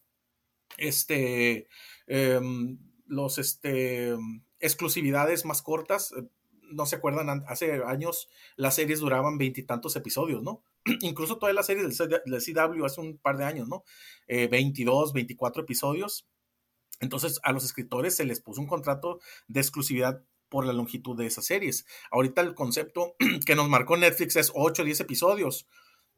Este, 0.77 1.67
em, 2.07 2.77
los, 3.05 3.37
este, 3.37 4.15
exclusividades 4.59 5.45
más 5.45 5.61
cortas. 5.61 6.11
Eh, 6.11 6.27
no 6.69 6.85
se 6.85 6.97
acuerdan, 6.97 7.45
hace 7.47 7.81
años 7.85 8.27
las 8.55 8.75
series 8.75 8.99
duraban 8.99 9.37
veintitantos 9.37 9.95
episodios, 9.95 10.43
¿no? 10.43 10.63
Incluso 11.01 11.37
todas 11.37 11.55
las 11.55 11.65
series 11.65 11.97
del, 11.97 12.19
CW 12.25 12.85
hace 12.85 13.01
un 13.01 13.17
par 13.17 13.37
de 13.37 13.45
años, 13.45 13.67
¿no? 13.67 13.83
Eh, 14.27 14.47
22, 14.47 15.13
24 15.13 15.63
episodios. 15.63 16.27
Entonces 16.99 17.39
a 17.43 17.51
los 17.51 17.63
escritores 17.63 18.15
se 18.15 18.25
les 18.25 18.41
puso 18.41 18.59
un 18.59 18.67
contrato 18.67 19.19
de 19.47 19.59
exclusividad 19.59 20.23
por 20.49 20.65
la 20.65 20.73
longitud 20.73 21.17
de 21.17 21.25
esas 21.25 21.45
series. 21.45 21.85
Ahorita 22.11 22.41
el 22.41 22.55
concepto 22.55 23.15
que 23.45 23.55
nos 23.55 23.69
marcó 23.69 23.97
Netflix 23.97 24.35
es 24.35 24.51
8 24.53 24.81
o 24.81 24.85
10 24.85 24.99
episodios. 25.01 25.67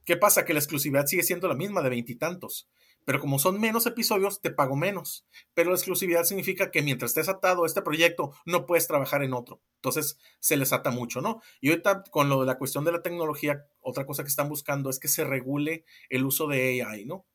¿Qué 0.05 0.17
pasa? 0.17 0.45
Que 0.45 0.53
la 0.53 0.59
exclusividad 0.59 1.05
sigue 1.05 1.23
siendo 1.23 1.47
la 1.47 1.55
misma 1.55 1.81
de 1.81 1.89
veintitantos. 1.89 2.69
Pero 3.09 3.21
como 3.21 3.39
son 3.39 3.59
menos 3.59 3.87
episodios, 3.87 4.39
te 4.39 4.51
pago 4.51 4.75
menos. 4.75 5.25
Pero 5.55 5.71
la 5.71 5.75
exclusividad 5.75 6.25
significa 6.25 6.69
que 6.69 6.83
mientras 6.83 7.09
estés 7.09 7.27
atado 7.27 7.63
a 7.63 7.65
este 7.65 7.81
proyecto, 7.81 8.35
no 8.45 8.67
puedes 8.67 8.85
trabajar 8.85 9.23
en 9.23 9.33
otro. 9.33 9.63
Entonces, 9.77 10.19
se 10.39 10.57
les 10.57 10.73
ata 10.73 10.91
mucho, 10.91 11.19
¿no? 11.19 11.41
Y 11.59 11.71
ahorita, 11.71 12.03
con 12.11 12.29
lo 12.29 12.41
de 12.41 12.45
la 12.45 12.59
cuestión 12.59 12.85
de 12.85 12.91
la 12.91 13.01
tecnología, 13.01 13.65
otra 13.81 14.05
cosa 14.05 14.21
que 14.21 14.29
están 14.29 14.47
buscando 14.47 14.91
es 14.91 14.99
que 14.99 15.07
se 15.07 15.23
regule 15.23 15.85
el 16.11 16.23
uso 16.23 16.45
de 16.45 16.83
AI, 16.83 17.05
¿no? 17.05 17.25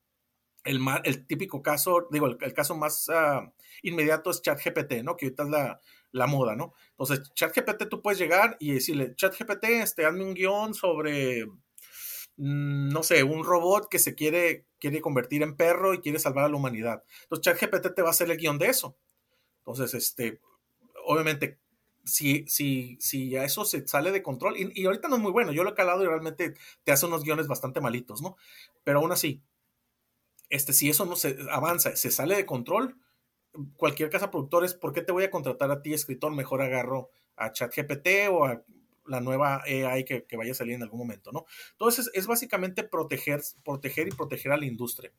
El, 0.63 0.79
el 1.03 1.27
típico 1.27 1.61
caso, 1.61 2.07
digo, 2.09 2.29
el, 2.29 2.55
caso 2.55 2.77
más 2.77 3.09
uh, 3.09 3.53
inmediato 3.83 4.31
es 4.31 4.43
ChatGPT, 4.43 5.03
¿no? 5.03 5.17
Que 5.17 5.27
ahorita 5.27 5.43
es 5.43 5.49
la, 5.49 5.81
la 6.13 6.29
moda, 6.29 6.55
¿no? 6.55 6.75
Entonces, 6.91 7.33
ChatGPT 7.35 7.89
tú 7.89 8.01
puedes 8.01 8.21
llegar 8.21 8.57
y 8.61 8.75
decirle, 8.75 9.17
ChatGPT, 9.17 9.65
este, 9.65 10.07
hazme 10.07 10.23
un 10.23 10.35
guion 10.35 10.73
sobre 10.73 11.49
no 12.37 13.03
sé, 13.03 13.23
un 13.23 13.44
robot 13.44 13.88
que 13.88 13.99
se 13.99 14.14
quiere, 14.14 14.66
quiere 14.79 15.01
convertir 15.01 15.42
en 15.42 15.57
perro 15.57 15.94
y 15.94 16.01
quiere 16.01 16.18
salvar 16.18 16.44
a 16.44 16.49
la 16.49 16.57
humanidad. 16.57 17.05
Entonces, 17.23 17.44
ChatGPT 17.44 17.94
te 17.94 18.03
va 18.03 18.09
a 18.09 18.11
hacer 18.11 18.31
el 18.31 18.37
guion 18.37 18.59
de 18.59 18.66
eso. 18.66 18.97
Entonces, 19.59 19.94
este, 19.94 20.40
obviamente, 21.07 21.59
si, 22.05 22.44
si, 22.49 22.99
si 23.01 23.31
ya 23.31 23.44
eso 23.44 23.64
se 23.64 23.87
sale 23.87 24.12
de 24.12 24.23
control, 24.23 24.57
y, 24.59 24.85
ahorita 24.85 25.09
no 25.09 25.16
es 25.16 25.23
muy 25.23 25.33
bueno, 25.33 25.53
yo 25.53 25.64
lo 25.64 25.70
he 25.70 25.75
calado 25.75 26.03
y 26.03 26.07
realmente 26.07 26.55
te 26.83 26.92
hace 26.92 27.07
unos 27.07 27.25
guiones 27.25 27.47
bastante 27.47 27.81
malitos, 27.81 28.20
¿no? 28.20 28.37
Pero 28.83 28.99
aún 28.99 29.12
así, 29.12 29.42
este, 30.51 30.73
si 30.73 30.90
eso 30.90 31.07
no 31.07 31.16
se 31.16 31.38
avanza, 31.51 31.97
se 31.97 32.11
sale 32.11 32.37
de 32.37 32.47
control, 32.47 32.99
cualquier 33.77 34.11
casa 34.11 34.31
productor 34.31 34.64
es, 34.64 34.75
¿por 34.75 34.92
qué 34.92 35.03
te 35.03 35.12
voy 35.12 35.25
a 35.25 35.31
contratar 35.31 35.70
a 35.70 35.83
ti, 35.83 35.94
escritor? 35.94 36.33
Mejor 36.35 36.62
agarro 36.62 37.11
a 37.37 37.53
ChatGPT 37.53 38.29
o 38.31 38.44
a 38.44 38.62
la 39.07 39.21
nueva 39.21 39.62
AI 39.62 40.05
que, 40.05 40.25
vaya 40.37 40.53
a 40.53 40.55
salir 40.55 40.75
en 40.75 40.83
algún 40.83 40.99
momento, 40.99 41.33
¿no? 41.33 41.47
Entonces 41.73 42.11
es 42.14 42.27
básicamente 42.27 42.85
proteger, 42.85 43.40
proteger 43.64 44.09
y 44.09 44.11
proteger 44.11 44.53
a 44.53 44.57
la 44.57 44.67
industria, 44.67 45.12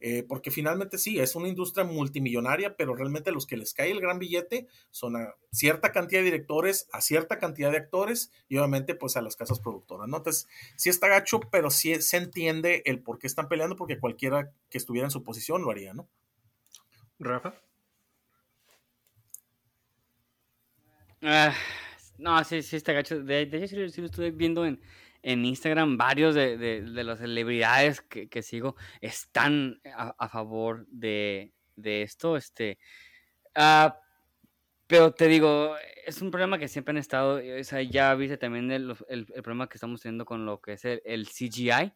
eh, 0.00 0.24
porque 0.28 0.50
finalmente 0.50 0.98
sí, 0.98 1.18
es 1.18 1.34
una 1.34 1.48
industria 1.48 1.84
multimillonaria, 1.84 2.76
pero 2.76 2.94
realmente 2.94 3.32
los 3.32 3.46
que 3.46 3.56
les 3.56 3.74
cae 3.74 3.90
el 3.90 4.00
gran 4.00 4.18
billete 4.18 4.66
son 4.90 5.16
a 5.16 5.34
cierta 5.50 5.92
cantidad 5.92 6.20
de 6.20 6.26
directores, 6.26 6.88
a 6.92 7.00
cierta 7.00 7.38
cantidad 7.38 7.70
de 7.70 7.78
actores 7.78 8.30
y 8.48 8.56
obviamente 8.56 8.94
pues 8.94 9.16
a 9.16 9.22
las 9.22 9.36
casas 9.36 9.60
productoras, 9.60 10.08
¿no? 10.08 10.18
Entonces 10.18 10.48
sí 10.76 10.88
está 10.88 11.08
gacho, 11.08 11.40
pero 11.40 11.70
sí 11.70 11.94
se 12.02 12.16
entiende 12.16 12.82
el 12.86 13.02
por 13.02 13.18
qué 13.18 13.26
están 13.26 13.48
peleando, 13.48 13.76
porque 13.76 13.98
cualquiera 13.98 14.52
que 14.70 14.78
estuviera 14.78 15.06
en 15.06 15.10
su 15.10 15.22
posición 15.22 15.62
lo 15.62 15.70
haría, 15.70 15.94
¿no? 15.94 16.08
Rafa. 17.18 17.54
Ah, 21.24 21.54
no, 22.22 22.42
sí, 22.44 22.62
sí 22.62 22.76
está 22.76 22.92
gacho. 22.92 23.22
De, 23.22 23.42
hecho, 23.42 23.88
sí, 23.88 24.00
lo 24.00 24.06
estuve 24.06 24.30
viendo 24.30 24.64
en, 24.64 24.80
en 25.22 25.44
Instagram. 25.44 25.96
Varios 25.96 26.34
de, 26.34 26.56
de, 26.56 26.82
de 26.82 27.04
las 27.04 27.18
celebridades 27.18 28.00
que, 28.00 28.28
que, 28.28 28.42
sigo 28.42 28.76
están 29.00 29.80
a, 29.94 30.14
a 30.16 30.28
favor 30.28 30.86
de, 30.86 31.52
de, 31.76 32.02
esto. 32.02 32.36
Este, 32.36 32.78
uh, 33.56 33.90
pero 34.86 35.12
te 35.12 35.26
digo, 35.26 35.74
es 36.06 36.22
un 36.22 36.30
problema 36.30 36.58
que 36.58 36.68
siempre 36.68 36.92
han 36.92 36.98
estado. 36.98 37.40
O 37.60 37.64
sea, 37.64 37.82
ya 37.82 38.14
viste 38.14 38.36
también 38.36 38.70
el, 38.70 38.94
el, 39.08 39.26
el 39.34 39.42
problema 39.42 39.68
que 39.68 39.76
estamos 39.76 40.00
teniendo 40.00 40.24
con 40.24 40.46
lo 40.46 40.60
que 40.60 40.74
es 40.74 40.84
el, 40.84 41.02
el 41.04 41.26
CGI. 41.26 41.92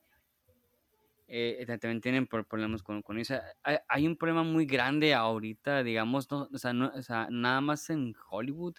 Eh, 1.28 1.64
también 1.80 2.00
tienen 2.00 2.26
problemas 2.26 2.82
con, 2.82 3.02
con 3.02 3.18
eso. 3.18 3.34
Hay, 3.62 3.78
hay, 3.88 4.06
un 4.06 4.16
problema 4.16 4.44
muy 4.44 4.64
grande 4.64 5.12
ahorita, 5.14 5.82
digamos, 5.82 6.30
no, 6.30 6.48
o 6.52 6.58
sea, 6.58 6.72
no, 6.72 6.92
o 6.94 7.02
sea, 7.02 7.28
nada 7.30 7.60
más 7.60 7.90
en 7.90 8.14
Hollywood 8.30 8.76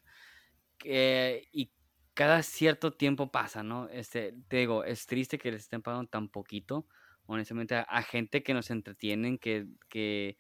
y 0.83 1.71
cada 2.13 2.41
cierto 2.41 2.93
tiempo 2.93 3.31
pasa, 3.31 3.61
¿no? 3.61 3.89
Este, 3.89 4.33
te 4.47 4.57
digo, 4.57 4.83
es 4.83 5.05
triste 5.05 5.37
que 5.37 5.51
les 5.51 5.61
estén 5.61 5.83
pagando 5.83 6.09
tan 6.09 6.29
poquito, 6.29 6.87
honestamente, 7.27 7.75
a, 7.75 8.01
gente 8.01 8.41
que 8.41 8.55
nos 8.55 8.71
entretienen, 8.71 9.37
que, 9.37 9.67
que 9.87 10.37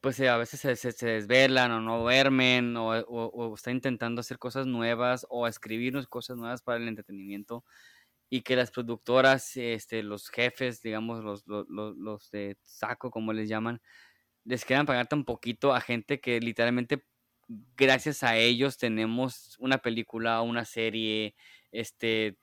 pues 0.00 0.20
a 0.20 0.36
veces 0.36 0.60
se, 0.60 0.76
se, 0.76 1.06
desvelan 1.06 1.72
o 1.72 1.80
no 1.80 2.00
duermen 2.00 2.76
o, 2.76 2.90
o, 2.90 3.54
está 3.54 3.70
intentando 3.70 4.20
hacer 4.20 4.38
cosas 4.38 4.66
nuevas 4.66 5.26
o 5.30 5.46
escribirnos 5.46 6.06
cosas 6.06 6.36
nuevas 6.36 6.62
para 6.62 6.78
el 6.78 6.88
entretenimiento 6.88 7.64
y 8.28 8.42
que 8.42 8.56
las 8.56 8.70
productoras, 8.70 9.56
este, 9.56 10.02
los 10.02 10.28
jefes, 10.28 10.82
digamos, 10.82 11.24
los, 11.24 11.46
los, 11.46 11.66
los 11.68 12.30
de 12.30 12.58
saco, 12.62 13.10
como 13.10 13.32
les 13.32 13.48
llaman, 13.48 13.80
les 14.44 14.64
quieran 14.64 14.86
pagar 14.86 15.06
tan 15.08 15.24
poquito 15.24 15.74
a 15.74 15.80
gente 15.80 16.20
que 16.20 16.40
literalmente 16.40 17.04
gracias 17.76 18.22
a 18.22 18.36
ellos 18.36 18.76
tenemos 18.78 19.56
una 19.58 19.78
película, 19.78 20.42
una 20.42 20.64
serie, 20.64 21.34
este, 21.72 22.36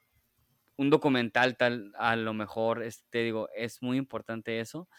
un 0.78 0.90
documental 0.90 1.58
tal, 1.58 1.94
a 1.98 2.16
lo 2.16 2.34
mejor, 2.34 2.84
este, 2.84 3.24
digo, 3.24 3.50
es 3.56 3.82
muy 3.82 3.98
importante 3.98 4.60
eso. 4.60 4.90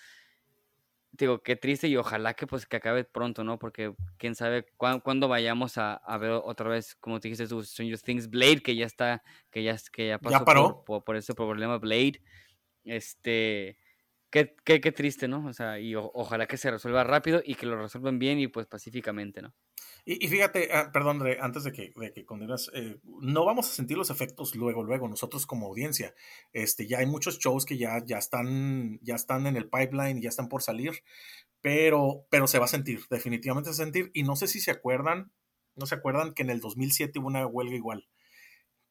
Digo, 1.13 1.43
qué 1.43 1.57
triste 1.57 1.89
y 1.89 1.97
ojalá 1.97 2.35
que 2.35 2.47
pues 2.47 2.67
que 2.67 2.77
acabe 2.77 3.05
pronto, 3.05 3.43
¿no? 3.43 3.59
Porque 3.59 3.95
quién 4.19 4.35
sabe 4.35 4.67
cuándo 4.77 5.29
vayamos 5.29 5.79
a, 5.79 6.01
ver 6.19 6.31
otra 6.31 6.69
vez, 6.69 6.95
como 6.97 7.21
te 7.21 7.29
dijiste, 7.29 7.47
Stranger 7.47 8.01
Things 8.01 8.29
Blade, 8.29 8.61
que 8.61 8.77
ya 8.77 8.85
está, 8.85 9.23
que 9.51 9.63
ya, 9.63 9.77
que 9.93 10.09
ya 10.09 10.19
pasó 10.19 10.45
paró? 10.45 10.85
Por, 10.85 11.17
ese 11.17 11.35
problema 11.35 11.79
Blade. 11.79 12.21
Este, 12.85 13.79
qué, 14.31 14.55
qué, 14.65 14.81
qué 14.81 14.93
triste, 14.93 15.29
¿no? 15.29 15.47
O 15.47 15.53
sea, 15.53 15.79
y 15.79 15.95
ojalá 15.97 16.47
que 16.47 16.57
se 16.57 16.71
resuelva 16.71 17.05
rápido 17.05 17.43
y 17.45 17.55
que 17.55 17.67
lo 17.67 17.81
resuelvan 17.81 18.19
bien 18.19 18.39
y 18.39 18.49
pues 18.49 18.67
pacíficamente, 18.67 19.43
¿no? 19.43 19.55
Y, 20.09 20.29
fíjate, 20.29 20.69
ah, 20.73 20.91
perdón, 20.93 21.21
antes 21.41 21.65
de 21.65 21.73
que, 21.73 21.93
de 21.97 22.13
que 22.13 22.25
continúes, 22.25 22.71
eh, 22.75 23.01
no 23.21 23.45
vamos 23.45 23.69
a 23.69 23.73
sentir 23.73 23.99
los 23.99 24.09
efectos 24.11 24.55
luego, 24.55 24.85
luego, 24.85 25.09
nosotros 25.09 25.47
como 25.47 25.67
audiencia. 25.67 26.15
Este, 26.53 26.87
ya 26.87 26.99
hay 26.99 27.07
muchos 27.07 27.41
shows 27.41 27.67
que 27.67 27.77
ya, 27.77 28.01
ya, 28.07 28.19
están, 28.19 29.01
ya 29.03 29.17
están 29.17 29.49
en 29.49 29.57
el 29.57 29.69
pipeline, 29.69 30.23
ya 30.23 30.29
están 30.29 30.49
por 30.49 30.63
salir, 30.63 31.03
pero, 31.61 32.25
pero 32.31 32.47
se 32.47 32.61
va 32.61 32.67
a 32.67 32.69
sentir, 32.69 33.01
definitivamente 33.11 33.73
se 33.73 33.83
va 33.83 33.83
a 33.83 33.87
sentir. 33.87 34.13
Y 34.15 34.23
no 34.23 34.37
sé 34.37 34.47
si 34.47 34.61
se 34.61 34.71
acuerdan, 34.71 35.33
no 35.75 35.87
se 35.87 35.97
acuerdan 35.97 36.35
que 36.35 36.45
en 36.45 36.51
el 36.51 36.61
2007 36.61 37.19
hubo 37.19 37.27
una 37.27 37.45
huelga 37.45 37.75
igual, 37.75 38.07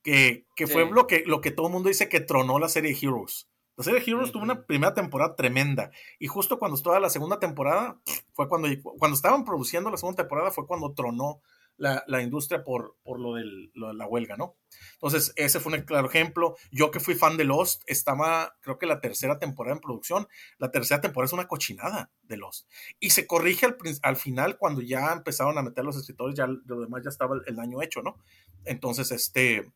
que, 0.04 0.46
que 0.58 0.68
fue 0.68 0.86
lo 0.92 1.08
que, 1.08 1.24
lo 1.26 1.40
que 1.40 1.52
todo 1.52 1.68
el 1.68 1.74
mundo 1.74 1.88
dice 1.88 2.10
que 2.10 2.20
tronó 2.20 2.60
la 2.60 2.68
serie 2.68 2.94
Heroes. 3.02 3.50
La 3.78 3.84
serie 3.84 4.02
Heroes 4.06 4.32
tuvo 4.32 4.44
una 4.44 4.66
primera 4.66 4.94
temporada 4.94 5.36
tremenda. 5.36 5.92
Y 6.18 6.28
justo 6.28 6.60
cuando 6.60 6.78
estaba 6.78 7.00
la 7.00 7.10
segunda 7.10 7.40
temporada, 7.40 8.00
fue 8.34 8.48
cuando, 8.48 8.70
cuando 8.98 9.16
estaban 9.16 9.44
produciendo 9.44 9.90
la 9.90 9.98
segunda 9.98 10.24
temporada, 10.24 10.52
fue 10.52 10.66
cuando 10.66 10.94
tronó 10.94 11.42
la, 11.78 12.04
la 12.08 12.22
industria 12.22 12.64
por, 12.64 12.96
por 13.04 13.20
lo, 13.20 13.36
de 13.36 13.44
la 13.74 14.08
huelga, 14.08 14.38
¿no? 14.38 14.56
Entonces, 14.94 15.34
ese 15.36 15.60
fue 15.60 15.74
un 15.74 15.82
claro 15.84 16.08
ejemplo. 16.08 16.56
Yo 16.72 16.90
que 16.90 17.02
fui 17.02 17.16
fan 17.16 17.36
de 17.36 17.44
Lost, 17.44 17.84
estaba, 17.88 18.56
creo 18.62 18.78
que 18.78 18.86
la 18.86 19.02
tercera 19.02 19.40
temporada 19.40 19.76
en 19.76 19.82
producción. 19.82 20.28
La 20.58 20.72
tercera 20.72 21.02
temporada 21.02 21.28
es 21.28 21.34
una 21.34 21.48
cochinada 21.48 22.12
de 22.24 22.38
Lost. 22.38 22.70
Y 23.02 23.10
se 23.10 23.28
corrige 23.28 23.66
al, 23.66 23.78
al 24.04 24.16
final 24.16 24.58
cuando 24.58 24.82
ya 24.82 25.12
empezaron 25.12 25.58
a 25.58 25.64
meter 25.64 25.84
los 25.84 25.98
escritores, 25.98 26.36
ya 26.36 26.48
lo 26.48 26.80
demás 26.80 27.04
ya 27.04 27.10
estaba 27.10 27.36
el, 27.36 27.42
el 27.46 27.56
daño 27.58 27.82
hecho, 27.82 28.02
¿no? 28.02 28.18
Entonces, 28.64 29.12
este 29.12 29.70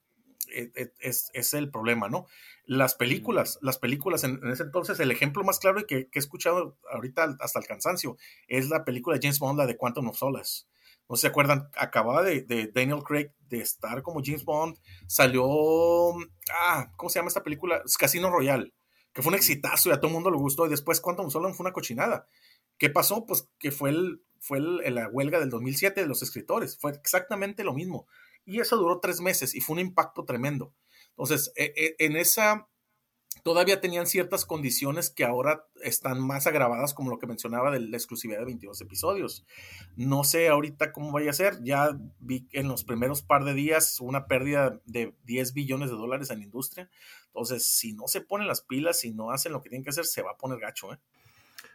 e, 0.54 0.72
e, 0.76 0.94
es, 1.00 1.30
es, 1.34 1.54
el 1.54 1.72
problema, 1.72 2.10
¿no? 2.10 2.26
Las 2.66 2.96
películas, 2.96 3.60
las 3.62 3.78
películas 3.78 4.24
en, 4.24 4.40
ese 4.50 4.64
entonces, 4.64 5.00
el 5.00 5.12
ejemplo 5.12 5.44
más 5.44 5.60
claro 5.60 5.80
y 5.80 5.86
que, 5.86 6.10
que, 6.10 6.20
he 6.20 6.22
escuchado 6.22 6.78
ahorita 6.92 7.38
hasta 7.40 7.60
el 7.60 7.66
cansancio 7.66 8.18
es 8.48 8.70
la 8.70 8.86
película 8.86 9.18
de 9.18 9.22
James 9.22 9.40
Bond, 9.40 9.60
la 9.60 9.66
de 9.66 9.78
Quantum 9.78 10.10
of 10.10 10.18
Solace. 10.18 10.66
No 11.10 11.16
se 11.16 11.28
acuerdan, 11.28 11.70
acababa 11.76 12.22
de, 12.22 12.42
de, 12.42 12.68
Daniel 12.68 13.04
Craig 13.04 13.32
de 13.40 13.62
estar 13.62 14.04
como 14.04 14.22
James 14.24 14.46
Bond, 14.46 14.78
salió, 15.08 15.44
ah, 16.54 16.92
¿cómo 16.96 17.10
se 17.10 17.18
llama 17.18 17.30
esta 17.30 17.44
película? 17.44 17.82
Casino 17.98 18.30
Royale, 18.30 18.74
que 19.12 19.24
fue 19.24 19.32
un 19.32 19.36
exitazo 19.36 19.90
y 19.90 19.92
a 19.92 19.98
todo 19.98 20.08
el 20.08 20.14
mundo 20.14 20.30
le 20.30 20.38
gustó, 20.38 20.68
y 20.68 20.70
después 20.70 21.02
Quantum 21.02 21.26
of 21.26 21.34
Solace 21.34 21.56
fue 21.56 21.64
una 21.64 21.74
cochinada. 21.74 22.28
¿Qué 22.78 22.92
pasó? 22.92 23.26
Pues 23.26 23.50
que 23.58 23.72
fue, 23.72 23.90
el, 23.90 24.24
fue 24.40 24.60
el, 24.60 24.94
la 24.94 25.10
huelga 25.10 25.40
del 25.40 25.50
2007 25.50 26.00
de 26.00 26.08
los 26.08 26.22
escritores, 26.22 26.78
fue 26.78 26.92
exactamente 26.92 27.64
lo 27.64 27.74
mismo. 27.74 28.08
Y 28.50 28.60
eso 28.60 28.78
duró 28.78 29.00
tres 29.00 29.22
meses 29.22 29.54
y 29.54 29.62
fue 29.62 29.76
un 29.76 29.80
impacto 29.80 30.26
tremendo. 30.26 30.74
Entonces, 31.12 31.52
e, 31.56 31.74
e, 31.76 32.06
en 32.06 32.16
esa, 32.16 32.68
todavía 33.44 33.80
tenían 33.80 34.08
ciertas 34.08 34.46
condiciones 34.46 35.10
que 35.10 35.24
ahora 35.24 35.68
están 35.84 36.20
más 36.20 36.48
agravadas, 36.48 36.94
como 36.94 37.12
lo 37.12 37.20
que 37.20 37.28
mencionaba 37.28 37.72
de 37.72 37.80
la 37.80 37.96
exclusividad 37.96 38.40
de 38.40 38.46
22 38.46 38.82
episodios. 38.82 39.46
No 39.96 40.24
sé 40.24 40.50
ahorita 40.50 40.92
cómo 40.92 41.12
vaya 41.12 41.30
a 41.30 41.34
ser. 41.34 41.62
Ya 41.64 41.96
vi 42.20 42.48
en 42.52 42.68
los 42.68 42.84
primeros 42.84 43.22
par 43.22 43.44
de 43.44 43.54
días 43.54 44.00
una 44.00 44.26
pérdida 44.28 44.82
de 44.86 45.14
10 45.26 45.54
billones 45.54 45.92
de 45.92 45.98
dólares 45.98 46.32
en 46.32 46.40
la 46.40 46.46
industria. 46.46 46.90
Entonces, 47.28 47.68
si 47.68 47.94
no 47.94 48.08
se 48.08 48.22
ponen 48.22 48.48
las 48.48 48.62
pilas, 48.62 49.00
si 49.00 49.12
no 49.12 49.32
hacen 49.32 49.52
lo 49.52 49.62
que 49.62 49.70
tienen 49.70 49.84
que 49.84 49.92
hacer, 49.92 50.06
se 50.06 50.24
va 50.24 50.32
a 50.32 50.38
poner 50.38 50.60
gacho. 50.60 50.92
¿eh? 50.94 51.00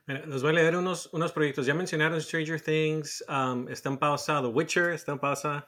Les 0.07 0.43
voy 0.43 0.51
a 0.51 0.55
leer 0.55 0.77
unos, 0.77 1.09
unos 1.13 1.33
proyectos. 1.33 1.65
Ya 1.67 1.75
mencionaron 1.75 2.21
Stranger 2.21 2.61
Things, 2.61 3.25
um, 3.29 3.69
están 3.69 3.99
pausados. 3.99 4.51
The 4.51 4.57
Witcher 4.57 4.91
está 4.91 5.13
en 5.13 5.19
pausa, 5.19 5.67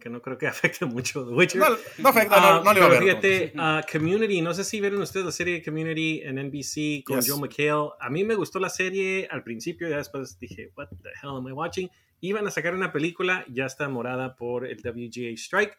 que 0.00 0.08
no 0.08 0.22
creo 0.22 0.38
que 0.38 0.46
afecte 0.48 0.84
mucho. 0.86 1.26
The 1.26 1.34
Witcher. 1.34 1.62
No, 1.98 2.08
afecta, 2.08 2.40
no, 2.40 2.64
no, 2.64 2.72
le 2.72 2.80
a 2.80 2.88
ver. 2.88 3.02
Fíjate, 3.02 3.52
uh, 3.56 3.80
Community, 3.90 4.40
no 4.40 4.54
sé 4.54 4.64
si 4.64 4.80
vieron 4.80 5.00
ustedes 5.02 5.26
la 5.26 5.32
serie 5.32 5.62
Community 5.62 6.20
en 6.22 6.36
NBC 6.36 7.04
con 7.04 7.20
Joe 7.22 7.40
McHale. 7.40 7.90
A 8.00 8.10
mí 8.10 8.24
me 8.24 8.34
gustó 8.34 8.58
la 8.58 8.70
serie 8.70 9.28
al 9.30 9.42
principio, 9.42 9.88
y 9.88 9.92
después 9.92 10.38
dije, 10.38 10.70
what 10.76 10.88
the 10.88 11.10
hell 11.22 11.36
am 11.36 11.48
I 11.48 11.52
watching? 11.52 11.90
Iban 12.20 12.46
a 12.46 12.50
sacar 12.50 12.74
una 12.74 12.92
película, 12.92 13.44
ya 13.48 13.66
está 13.66 13.84
demorada 13.84 14.36
por 14.36 14.66
el 14.66 14.78
WGA 14.78 15.32
Strike. 15.34 15.76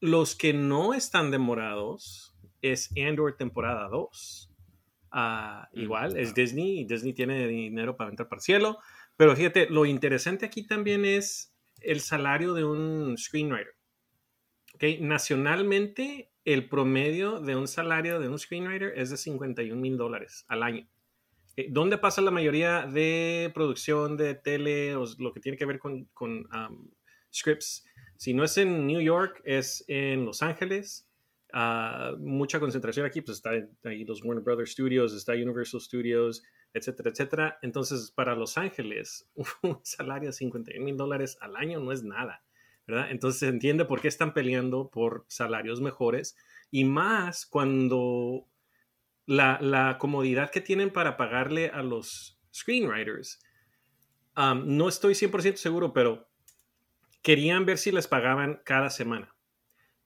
Los 0.00 0.34
que 0.34 0.52
no 0.52 0.94
están 0.94 1.30
demorados 1.30 2.36
es 2.62 2.90
Andor 2.96 3.36
temporada 3.36 3.88
2 3.88 4.50
Ah, 5.12 5.68
mm, 5.72 5.80
igual, 5.80 6.16
es 6.16 6.34
Disney 6.34 6.80
y 6.80 6.84
Disney 6.84 7.12
tiene 7.12 7.46
dinero 7.48 7.96
para 7.96 8.10
entrar 8.10 8.28
para 8.28 8.38
el 8.38 8.42
cielo. 8.42 8.78
Pero 9.16 9.34
fíjate, 9.36 9.68
lo 9.68 9.84
interesante 9.84 10.46
aquí 10.46 10.66
también 10.66 11.04
es 11.04 11.49
el 11.80 12.00
salario 12.00 12.54
de 12.54 12.64
un 12.64 13.16
screenwriter. 13.18 13.74
¿Okay? 14.74 15.00
Nacionalmente, 15.00 16.32
el 16.44 16.68
promedio 16.68 17.40
de 17.40 17.56
un 17.56 17.68
salario 17.68 18.18
de 18.20 18.28
un 18.28 18.38
screenwriter 18.38 18.92
es 18.96 19.10
de 19.10 19.16
51 19.16 19.80
mil 19.80 19.96
dólares 19.96 20.44
al 20.48 20.62
año. 20.62 20.88
¿Dónde 21.68 21.98
pasa 21.98 22.22
la 22.22 22.30
mayoría 22.30 22.86
de 22.86 23.50
producción 23.52 24.16
de 24.16 24.34
tele 24.34 24.96
o 24.96 25.04
lo 25.18 25.32
que 25.32 25.40
tiene 25.40 25.58
que 25.58 25.66
ver 25.66 25.78
con, 25.78 26.06
con 26.14 26.48
scripts? 27.34 27.84
Si 28.16 28.32
no 28.32 28.44
es 28.44 28.56
en 28.56 28.86
New 28.86 29.00
York, 29.00 29.42
es 29.44 29.84
en 29.88 30.24
Los 30.24 30.42
Ángeles, 30.42 31.10
Ah, 31.52 32.14
mucha 32.18 32.60
concentración 32.60 33.06
aquí, 33.06 33.20
pues 33.20 33.38
está 33.38 33.50
ahí 33.84 34.04
los 34.04 34.22
Warner 34.22 34.42
Brothers 34.42 34.72
Studios, 34.72 35.12
está 35.12 35.32
Universal 35.32 35.80
Studios, 35.80 36.42
etcétera, 36.74 37.10
etcétera. 37.10 37.58
Entonces, 37.62 38.10
para 38.10 38.34
Los 38.34 38.58
Ángeles, 38.58 39.28
un 39.62 39.80
salario 39.82 40.28
de 40.28 40.32
50 40.32 40.72
mil 40.80 40.96
dólares 40.96 41.38
al 41.40 41.56
año 41.56 41.80
no 41.80 41.92
es 41.92 42.02
nada, 42.02 42.44
¿verdad? 42.86 43.10
Entonces 43.10 43.40
se 43.40 43.48
entiende 43.48 43.84
por 43.84 44.00
qué 44.00 44.08
están 44.08 44.34
peleando 44.34 44.90
por 44.90 45.24
salarios 45.28 45.80
mejores 45.80 46.36
y 46.70 46.84
más 46.84 47.46
cuando 47.46 48.46
la, 49.26 49.58
la 49.60 49.98
comodidad 49.98 50.50
que 50.50 50.60
tienen 50.60 50.90
para 50.90 51.16
pagarle 51.16 51.68
a 51.68 51.82
los 51.82 52.40
screenwriters. 52.54 53.40
no 54.36 54.88
estoy 54.88 55.14
100% 55.14 55.56
seguro, 55.56 55.92
pero 55.92 56.28
querían 57.22 57.66
ver 57.66 57.78
si 57.78 57.92
les 57.92 58.08
pagaban 58.08 58.60
cada 58.64 58.90
semana. 58.90 59.34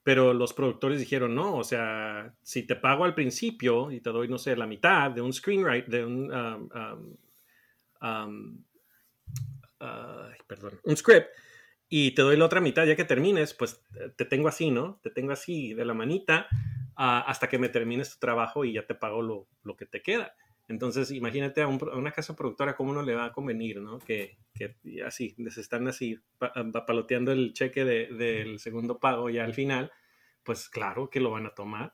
Pero 0.05 0.35
los 0.35 0.53
productores 0.53 0.99
dijeron, 0.99 1.33
no, 1.33 1.55
o 1.55 1.63
sea, 1.63 2.31
si 2.43 2.61
te 2.61 2.75
pago 2.75 3.05
al 3.05 3.15
principio 3.15 3.89
y 3.91 4.01
te 4.01 4.11
doy, 4.11 4.27
no 4.27 4.37
sé, 4.37 4.55
la 4.55 4.67
mitad 4.67 5.09
de 5.09 5.21
un 5.21 5.33
screenwriter, 5.33 5.89
de 5.89 6.05
un, 6.05 6.31
um, 6.31 6.69
um, 8.03 8.63
um, 9.81 10.31
perdón, 10.45 10.79
un 10.83 10.95
script, 10.95 11.29
y 11.89 12.11
te 12.11 12.21
doy 12.21 12.37
la 12.37 12.45
otra 12.45 12.61
mitad 12.61 12.85
ya 12.85 12.95
que 12.95 13.03
termines, 13.03 13.55
pues 13.55 13.83
te 14.15 14.25
tengo 14.25 14.47
así, 14.47 14.69
¿no? 14.69 14.99
Te 15.01 15.09
tengo 15.09 15.31
así 15.31 15.73
de 15.73 15.85
la 15.85 15.95
manita 15.95 16.49
ah, 16.95 17.25
hasta 17.25 17.49
que 17.49 17.57
me 17.57 17.69
termines 17.69 18.13
tu 18.13 18.19
trabajo 18.19 18.63
y 18.63 18.73
ya 18.73 18.85
te 18.85 18.93
pago 18.93 19.23
lo, 19.23 19.47
lo 19.63 19.75
que 19.75 19.87
te 19.87 20.03
queda. 20.03 20.35
Entonces, 20.67 21.11
imagínate 21.11 21.61
a, 21.61 21.67
una 21.67 22.11
casa 22.11 22.35
productora 22.35 22.75
cómo 22.75 22.93
no 22.93 23.03
le 23.03 23.13
va 23.13 23.25
a 23.25 23.33
convenir, 23.33 23.81
¿no? 23.81 23.99
Que, 23.99 24.37
que 24.53 24.75
así, 25.05 25.35
les 25.37 25.57
están 25.57 25.87
así 25.87 26.19
paloteando 26.87 27.31
el 27.31 27.53
cheque 27.53 27.85
del 27.85 28.59
segundo 28.59 28.99
pago 28.99 29.29
ya 29.29 29.43
al 29.43 29.53
final, 29.53 29.91
pues 30.43 30.69
claro 30.69 31.09
que 31.09 31.19
lo 31.19 31.31
van 31.31 31.45
a 31.45 31.53
tomar. 31.53 31.93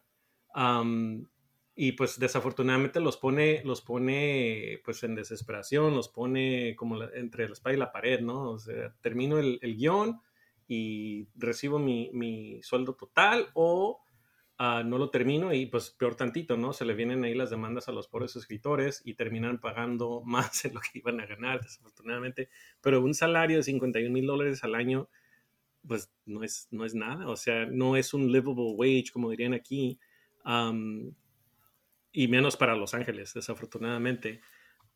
y 1.75 1.91
pues 1.93 2.17
desafortunadamente 2.19 3.01
los 3.01 3.17
pone, 3.17 3.61
los 3.65 3.81
pone 3.81 4.81
pues 4.85 5.03
en 5.03 5.15
desesperación, 5.15 5.93
los 5.93 6.07
pone 6.07 6.75
como 6.77 7.01
entre 7.03 7.47
la 7.47 7.53
espalda 7.53 7.75
y 7.75 7.79
la 7.79 7.91
pared, 7.91 8.21
¿no? 8.21 8.51
O 8.51 8.57
termino 9.01 9.37
el, 9.37 9.59
el 9.61 9.75
guion 9.75 10.21
y 10.67 11.27
recibo 11.35 11.77
mi 11.77 12.61
sueldo 12.63 12.95
total 12.95 13.49
o 13.53 14.01
Ah, 14.63 14.83
no 14.85 14.99
lo 14.99 15.09
termino 15.09 15.51
y 15.55 15.65
pues 15.65 15.89
peor 15.89 16.13
tantito, 16.13 16.55
¿no? 16.55 16.71
Se 16.71 16.85
le 16.85 16.93
vienen 16.93 17.23
ahí 17.23 17.33
las 17.33 17.49
demandas 17.49 17.87
a 17.87 17.91
los 17.91 18.07
pobres 18.07 18.35
escritores 18.35 19.01
y 19.03 19.15
terminan 19.15 19.59
pagando 19.59 20.21
más 20.25 20.61
de 20.61 20.71
lo 20.71 20.79
que 20.79 20.99
iban 20.99 21.19
a 21.19 21.25
ganar, 21.25 21.61
desafortunadamente. 21.63 22.47
Pero 22.79 23.01
un 23.01 23.15
salario 23.15 23.57
de 23.57 23.63
51 23.63 24.13
mil 24.13 24.27
dólares 24.27 24.63
al 24.63 24.75
año, 24.75 25.09
pues 25.87 26.13
no 26.27 26.43
es, 26.43 26.67
no 26.69 26.85
es 26.85 26.93
nada, 26.93 27.27
o 27.27 27.35
sea, 27.37 27.65
no 27.65 27.95
es 27.95 28.13
un 28.13 28.31
livable 28.31 28.75
wage, 28.75 29.05
como 29.11 29.31
dirían 29.31 29.55
aquí, 29.55 29.99
y 32.11 32.27
menos 32.27 32.55
para 32.55 32.75
Los 32.75 32.93
Ángeles, 32.93 33.33
desafortunadamente. 33.33 34.41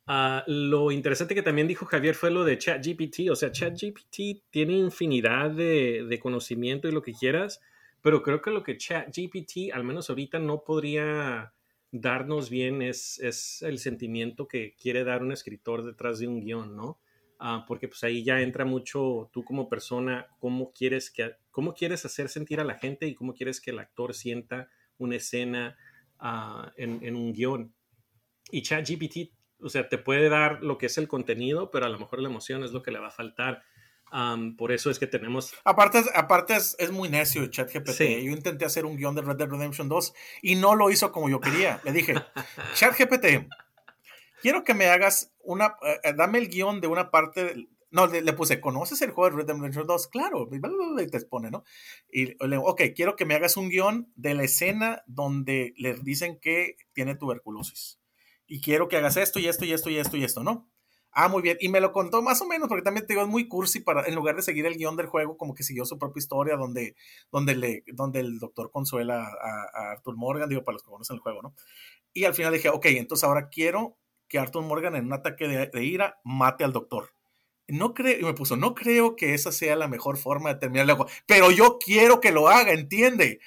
Ah, 0.06 0.44
lo 0.46 0.92
interesante 0.92 1.34
que 1.34 1.42
también 1.42 1.68
dijo 1.68 1.88
Javier 1.88 2.14
fue 2.14 2.30
lo 2.30 2.44
de 2.44 2.60
ChatGPT, 2.60 3.32
o 3.32 3.36
sea, 3.36 3.52
ChatGPT 3.52 4.44
tiene 4.52 4.74
infinidad 4.74 5.50
de, 5.50 6.06
de 6.08 6.20
conocimiento 6.20 6.88
y 6.88 6.92
lo 6.92 7.02
que 7.02 7.14
quieras, 7.14 7.62
pero 8.06 8.22
creo 8.22 8.40
que 8.40 8.52
lo 8.52 8.62
que 8.62 8.78
ChatGPT, 8.78 9.74
al 9.74 9.84
menos 9.84 10.12
ahorita, 10.12 10.38
no 10.38 10.64
podría 10.64 11.56
darnos 11.90 12.52
bien 12.52 12.84
es, 12.84 13.18
es, 13.18 13.64
el 13.64 13.80
sentimiento 13.80 14.48
que 14.48 14.76
quiere 14.76 15.04
dar 15.04 15.24
un 15.24 15.32
escritor 15.32 15.84
detrás 15.84 16.20
de 16.20 16.28
un 16.28 16.40
guion, 16.40 16.76
¿no? 16.76 17.00
Ah, 17.40 17.66
porque 17.68 17.88
pues 17.88 18.04
ahí 18.04 18.24
ya 18.24 18.42
entra 18.42 18.64
mucho 18.64 19.32
tú 19.34 19.44
como 19.44 19.68
persona, 19.68 20.28
cómo 20.38 20.72
quieres, 20.72 21.10
que, 21.10 21.32
cómo 21.50 21.74
quieres 21.74 22.06
hacer 22.06 22.30
sentir 22.30 22.60
a 22.60 22.64
la 22.64 22.76
gente 22.76 23.08
y 23.08 23.16
cómo 23.16 23.34
quieres 23.34 23.60
que 23.60 23.72
el 23.72 23.80
actor 23.80 24.14
sienta 24.14 24.70
una 25.00 25.16
escena 25.16 25.76
ah, 26.20 26.74
en, 26.78 27.04
en, 27.04 27.16
un 27.16 27.34
guion. 27.34 27.74
Y 28.52 28.62
ChatGPT, 28.62 29.34
o 29.62 29.70
sea, 29.70 29.90
te 29.90 29.98
puede 29.98 30.30
dar 30.30 30.62
lo 30.62 30.78
que 30.78 30.86
es 30.86 30.98
el 31.00 31.08
contenido, 31.08 31.72
pero 31.72 31.88
a 31.88 31.90
lo 31.90 31.98
mejor 31.98 32.22
la 32.22 32.30
emoción 32.30 32.64
es 32.64 32.72
lo 32.72 32.84
que 32.84 32.92
le 32.92 33.00
va 33.00 33.08
a 33.08 33.10
faltar 33.10 33.64
por 34.58 34.72
eso 34.72 34.90
es 34.90 35.00
que 35.00 35.08
tenemos. 35.08 35.54
Aparte, 35.64 36.04
aparte 36.14 36.56
es, 36.56 36.76
es 36.80 36.92
muy 36.92 37.10
necio 37.10 37.46
ChatGPT. 37.48 38.02
Yo 38.24 38.32
intenté 38.32 38.66
hacer 38.66 38.86
un 38.86 38.96
guion 38.96 39.16
de 39.16 39.22
Red 39.22 39.38
Dead 39.38 39.50
Redemption 39.50 39.90
2 39.90 40.14
y 40.42 40.56
no 40.56 40.76
lo 40.76 40.90
hizo 40.90 41.12
como 41.12 41.30
yo 41.30 41.40
quería. 41.42 41.82
Le 41.84 41.92
dije, 41.92 42.16
ChatGPT, 42.76 43.48
quiero 44.42 44.64
que 44.64 44.74
me 44.74 44.86
hagas 44.88 45.34
una. 45.44 45.76
Eh, 45.82 46.00
eh, 46.04 46.14
dame 46.16 46.40
el 46.40 46.48
guion 46.48 46.80
de 46.80 46.88
una 46.88 47.12
parte. 47.12 47.68
no, 47.92 48.08
le, 48.08 48.34
puse, 48.34 48.62
¿conoces 48.62 49.02
el 49.02 49.12
juego 49.12 49.30
de 49.30 49.42
Red 49.42 49.48
Dead 49.48 49.58
Redemption 49.58 49.88
2? 49.88 50.08
Claro, 50.08 50.48
y 50.52 51.08
te 51.08 51.18
expone, 51.18 51.52
¿no? 51.52 51.64
Y 52.10 52.26
le 52.26 52.56
digo, 52.58 52.64
ok, 52.64 52.82
quiero 52.96 53.16
que 53.16 53.26
me 53.26 53.36
hagas 53.36 53.58
un 53.58 53.70
guion 53.70 54.12
de 54.16 54.34
la 54.34 54.44
escena 54.44 55.04
donde 55.08 55.74
le 55.78 55.96
dicen 55.96 56.40
que 56.40 56.78
tiene 56.94 57.16
tuberculosis. 57.16 58.00
Y 58.48 58.62
quiero 58.62 58.88
que 58.88 58.98
hagas 58.98 59.18
esto 59.18 59.40
y 59.40 59.48
esto 59.48 59.66
y 59.66 59.74
esto 59.74 59.90
y 59.90 59.98
esto 59.98 60.18
y 60.18 60.24
esto, 60.24 60.44
¿no? 60.44 60.70
Ah, 61.18 61.30
muy 61.30 61.42
bien. 61.42 61.58
Y 61.62 61.70
me 61.70 61.80
lo 61.80 61.94
contó 61.94 62.22
más 62.22 62.42
o 62.42 62.46
menos, 62.46 62.68
porque 62.68 62.84
también 62.84 63.08
te 63.08 63.14
digo, 63.14 63.24
es 63.24 63.30
muy 63.30 63.48
cursi 63.48 63.80
para, 63.80 64.06
en 64.06 64.16
lugar 64.16 64.36
de 64.36 64.42
seguir 64.42 64.66
el 64.66 64.76
guion 64.76 64.98
del 64.98 65.06
juego, 65.08 65.38
como 65.38 65.56
que 65.56 65.64
siguió 65.64 65.86
su 65.86 65.98
propia 65.98 66.20
historia, 66.20 66.58
donde, 66.58 66.98
donde, 67.32 67.56
le, 67.56 67.84
donde 67.88 68.20
el 68.20 68.38
doctor 68.38 68.70
consuela 68.70 69.26
a, 69.26 69.92
Arthur 69.92 70.18
Morgan, 70.18 70.50
digo, 70.50 70.66
para 70.66 70.74
los 70.74 70.84
que 70.84 70.92
conocen 70.92 71.16
el 71.16 71.22
juego, 71.22 71.42
¿no? 71.42 71.56
Y 72.14 72.26
al 72.26 72.34
final 72.34 72.52
dije, 72.52 72.68
ok, 72.68 72.88
entonces 72.88 73.24
ahora 73.24 73.48
quiero 73.48 73.98
que 74.28 74.40
Arthur 74.40 74.64
Morgan 74.64 74.96
en 74.98 75.06
un 75.06 75.14
ataque 75.14 75.48
de, 75.48 75.84
ira 75.86 76.20
mate 76.26 76.66
al 76.66 76.74
doctor. 76.74 77.12
No 77.70 77.94
creo, 77.94 78.20
y 78.20 78.24
me 78.24 78.34
puso, 78.34 78.58
no 78.58 78.76
creo 78.76 79.16
que 79.16 79.34
esa 79.34 79.54
sea 79.54 79.78
la 79.78 79.88
mejor 79.88 80.18
forma 80.18 80.54
de 80.54 80.60
terminar 80.60 80.90
el 80.90 80.96
juego, 80.96 81.10
pero 81.26 81.50
yo 81.50 81.80
quiero 81.80 82.20
que 82.20 82.34
lo 82.34 82.50
haga, 82.50 82.74
entiende. 82.74 83.40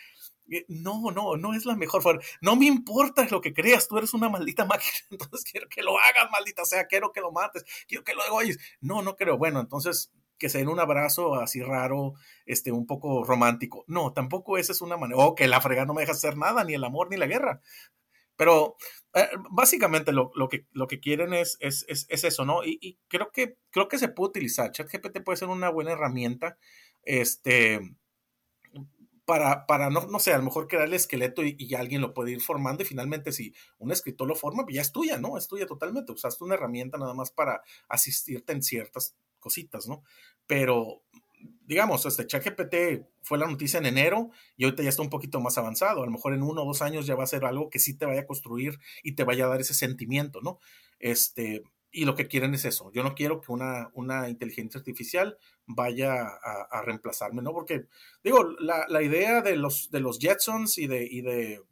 Eh, 0.50 0.64
no, 0.68 1.10
no, 1.10 1.36
no 1.36 1.54
es 1.54 1.66
la 1.66 1.76
mejor 1.76 2.02
forma. 2.02 2.22
No 2.40 2.56
me 2.56 2.66
importa 2.66 3.26
lo 3.30 3.40
que 3.40 3.52
creas, 3.52 3.88
tú 3.88 3.98
eres 3.98 4.14
una 4.14 4.28
maldita 4.28 4.64
máquina, 4.66 4.92
entonces 5.10 5.44
quiero 5.50 5.68
que 5.68 5.82
lo 5.82 5.98
hagas, 5.98 6.30
maldita 6.30 6.64
sea, 6.64 6.86
quiero 6.86 7.12
que 7.12 7.20
lo 7.20 7.32
mates, 7.32 7.64
quiero 7.86 8.04
que 8.04 8.14
lo 8.14 8.22
hagas. 8.22 8.58
No, 8.80 9.02
no 9.02 9.16
creo. 9.16 9.38
Bueno, 9.38 9.60
entonces 9.60 10.12
que 10.38 10.48
se 10.48 10.58
den 10.58 10.68
un 10.68 10.80
abrazo 10.80 11.34
así 11.34 11.62
raro, 11.62 12.14
este, 12.46 12.72
un 12.72 12.86
poco 12.86 13.24
romántico. 13.24 13.84
No, 13.88 14.12
tampoco 14.12 14.56
esa 14.56 14.72
es 14.72 14.80
una 14.80 14.96
manera, 14.96 15.20
o 15.20 15.34
que 15.34 15.48
la 15.48 15.60
fregada 15.60 15.86
no 15.86 15.94
me 15.94 16.02
deja 16.02 16.12
hacer 16.12 16.36
nada, 16.36 16.64
ni 16.64 16.74
el 16.74 16.84
amor 16.84 17.10
ni 17.10 17.16
la 17.16 17.26
guerra. 17.26 17.60
Pero 18.36 18.76
eh, 19.14 19.28
básicamente 19.50 20.12
lo, 20.12 20.30
que, 20.48 20.66
lo 20.70 20.86
que 20.86 21.00
quieren 21.00 21.34
es, 21.34 21.56
es, 21.60 21.84
eso, 22.08 22.44
¿no? 22.44 22.64
Y, 22.64 22.98
creo, 23.08 23.32
que, 23.32 23.56
creo 23.70 23.88
que 23.88 23.98
se 23.98 24.08
puede 24.08 24.28
utilizar. 24.28 24.70
ChatGPT 24.70 25.24
puede 25.24 25.38
ser 25.38 25.48
una 25.48 25.70
buena 25.70 25.92
herramienta. 25.92 26.56
Este, 27.02 27.80
para, 29.28 29.66
para 29.66 29.90
no, 29.90 30.06
no 30.06 30.18
sé, 30.20 30.32
a 30.32 30.38
lo 30.38 30.44
mejor 30.44 30.68
crear 30.68 30.86
el 30.86 30.94
esqueleto 30.94 31.42
y, 31.44 31.74
alguien 31.74 32.00
lo 32.00 32.14
puede 32.14 32.30
ir 32.30 32.40
formando 32.40 32.82
y 32.82 32.86
finalmente 32.86 33.30
si 33.30 33.52
un 33.76 33.92
escritor 33.92 34.26
lo 34.26 34.34
forma, 34.34 34.64
pues 34.64 34.76
ya 34.76 34.80
es 34.80 34.90
tuya, 34.90 35.18
¿no? 35.18 35.36
Es 35.36 35.46
tuya 35.48 35.66
totalmente. 35.66 36.12
Usaste 36.12 36.42
una 36.44 36.54
herramienta 36.54 36.96
nada 36.96 37.12
más 37.12 37.30
para 37.30 37.60
asistirte 37.90 38.54
en 38.54 38.62
ciertas 38.62 39.16
cositas, 39.38 39.86
¿no? 39.86 40.02
Pero, 40.46 41.02
digamos, 41.66 42.06
este 42.06 42.26
ChatGPT 42.26 43.06
fue 43.20 43.36
la 43.36 43.46
noticia 43.46 43.76
en 43.76 43.84
enero 43.84 44.30
y 44.56 44.64
ahorita 44.64 44.82
ya 44.82 44.88
está 44.88 45.02
un 45.02 45.10
poquito 45.10 45.40
más 45.40 45.58
avanzado. 45.58 46.02
A 46.02 46.06
lo 46.06 46.10
mejor 46.10 46.32
en 46.32 46.42
uno 46.42 46.62
o 46.62 46.64
dos 46.64 46.80
años 46.80 47.04
ya 47.04 47.14
va 47.14 47.24
a 47.24 47.26
ser 47.26 47.44
algo 47.44 47.68
que 47.68 47.80
sí 47.80 47.98
te 47.98 48.06
vaya 48.06 48.22
a 48.22 48.26
construir 48.26 48.78
y 49.02 49.12
te 49.12 49.24
vaya 49.24 49.44
a 49.44 49.48
dar 49.48 49.60
ese 49.60 49.74
sentimiento, 49.74 50.40
¿no? 50.40 50.58
Este, 51.00 51.64
y 51.92 52.06
lo 52.06 52.14
que 52.14 52.28
quieren 52.28 52.54
es 52.54 52.64
eso. 52.64 52.90
Yo 52.92 53.02
no 53.02 53.14
quiero 53.14 53.42
que 53.42 53.52
una, 53.52 53.90
una 53.92 54.30
inteligencia 54.30 54.78
artificial 54.78 55.36
vaya 55.68 56.26
a, 56.42 56.82
reemplazarme, 56.82 57.42
¿no? 57.42 57.52
Porque, 57.52 57.86
digo, 58.24 58.44
la, 58.58 58.86
la, 58.88 59.02
idea 59.02 59.42
de 59.42 59.56
los, 59.56 59.90
de 59.90 60.00
los 60.00 60.18
Jetsons 60.18 60.78
y 60.78 60.86
de, 60.86 61.06
y 61.08 61.20
de 61.20 61.62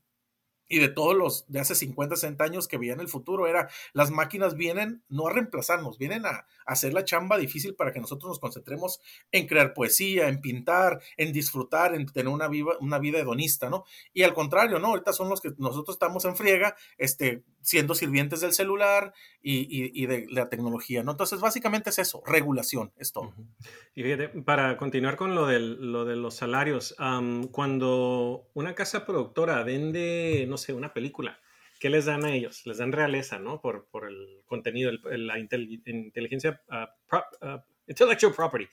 y 0.69 0.79
de 0.79 0.89
todos 0.89 1.17
los 1.17 1.45
de 1.49 1.61
hace 1.61 1.75
50, 1.75 2.17
60 2.17 2.45
años 2.45 2.69
que 2.69 2.79
veían 2.79 3.01
el 3.01 3.09
futuro 3.09 3.47
era 3.47 3.69
las 3.93 4.11
máquinas 4.11 4.57
vienen 4.57 5.03
no 5.09 5.29
a 5.29 5.33
reemplazarnos, 5.33 5.99
vienen 5.99 6.27
a, 6.27 6.47
hacer 6.67 6.93
la 6.93 7.05
chamba 7.05 7.39
difícil 7.39 7.75
para 7.75 7.93
que 7.93 8.01
nosotros 8.01 8.29
nos 8.29 8.41
concentremos 8.41 9.01
en 9.31 9.47
crear 9.47 9.73
poesía, 9.73 10.29
en 10.29 10.41
pintar, 10.41 11.01
en 11.17 11.33
disfrutar, 11.33 11.95
en 11.95 12.07
tener 12.07 12.33
una, 12.33 12.49
viva, 12.49 12.75
una 12.81 12.99
vida 12.99 13.21
hedonista, 13.21 13.71
¿no? 13.71 13.85
Y 14.13 14.25
al 14.25 14.35
contrario, 14.35 14.81
¿no? 14.81 14.89
Ahorita 14.89 15.13
son 15.13 15.29
los 15.29 15.41
que 15.41 15.53
nosotros 15.59 15.95
estamos 15.95 16.25
en 16.25 16.37
friega, 16.37 16.77
este, 16.99 17.45
siendo 17.67 17.97
sirvientes 17.97 18.41
del 18.43 18.53
celular 18.53 19.13
y, 19.43 20.07
de 20.07 20.27
la 20.31 20.49
tecnología, 20.49 21.03
¿no? 21.03 21.11
Entonces, 21.11 21.41
básicamente 21.41 21.91
es 21.91 21.99
eso, 21.99 22.23
regulación, 22.25 22.93
es. 22.97 23.13
Y 23.97 24.05
fíjate, 24.05 24.29
para 24.29 24.77
continuar 24.77 25.17
con 25.17 25.35
lo, 25.35 25.47
del, 25.47 25.91
lo 25.91 26.05
de 26.05 26.15
los 26.15 26.37
salarios, 26.37 26.95
cuando 27.51 28.49
una 28.55 28.77
casa 28.77 29.05
productora 29.05 29.65
vende, 29.65 30.47
no 30.49 30.59
sé, 30.59 30.75
una 30.75 30.95
película, 30.95 31.41
¿qué 31.81 31.91
les 31.91 32.05
dan 32.05 32.25
a 32.25 32.33
ellos? 32.33 32.65
Les 32.67 32.79
dan 32.79 32.93
realeza, 32.93 33.41
¿no? 33.41 33.61
Por, 33.61 33.89
por 33.91 34.09
el 34.09 34.45
contenido, 34.47 34.93
la 35.03 35.37
inteligencia, 35.41 36.63
uh, 36.71 37.59
intellectual 37.89 38.33
property. 38.33 38.69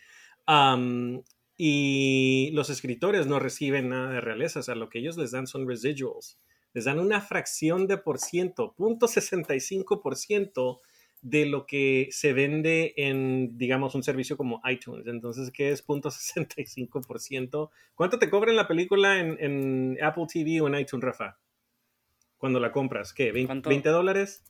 y 1.58 2.52
los 2.54 2.70
escritores 2.70 3.26
no 3.26 3.40
reciben 3.40 3.90
nada 3.90 4.12
de 4.12 4.22
realeza, 4.22 4.60
o 4.60 4.64
sea, 4.64 4.76
lo 4.76 4.90
que 4.90 5.00
ellos 5.00 5.18
les 5.18 5.32
dan 5.32 5.48
son 5.48 5.68
residuals. 5.68 6.40
Les 6.74 6.86
dan 6.86 7.00
una 7.00 7.22
fracción 7.22 7.88
de 7.88 7.98
por 7.98 8.20
ciento, 8.20 8.74
punto 8.76 9.08
65% 9.08 10.80
de 11.22 11.46
lo 11.46 11.66
que 11.66 12.10
se 12.12 12.34
vende 12.34 12.94
en, 12.98 13.58
digamos, 13.58 13.96
un 13.96 14.04
servicio 14.04 14.36
como 14.36 14.62
iTunes. 14.66 15.08
Entonces, 15.08 15.52
¿qué 15.52 15.72
es 15.72 15.82
punto 15.82 16.10
65%? 16.10 17.70
¿Cuánto 17.96 18.20
te 18.20 18.30
cobran 18.30 18.56
la 18.56 18.68
película 18.68 19.20
en, 19.20 19.38
en 19.40 19.98
Apple 20.04 20.26
TV 20.32 20.60
o 20.62 20.68
en 20.68 20.76
iTunes, 20.76 21.06
Rafa? 21.06 21.38
cuando 22.44 22.60
la 22.60 22.74
compras? 22.74 23.14
¿Qué? 23.14 23.34
¿20, 23.34 23.84
dólares? 23.84 24.44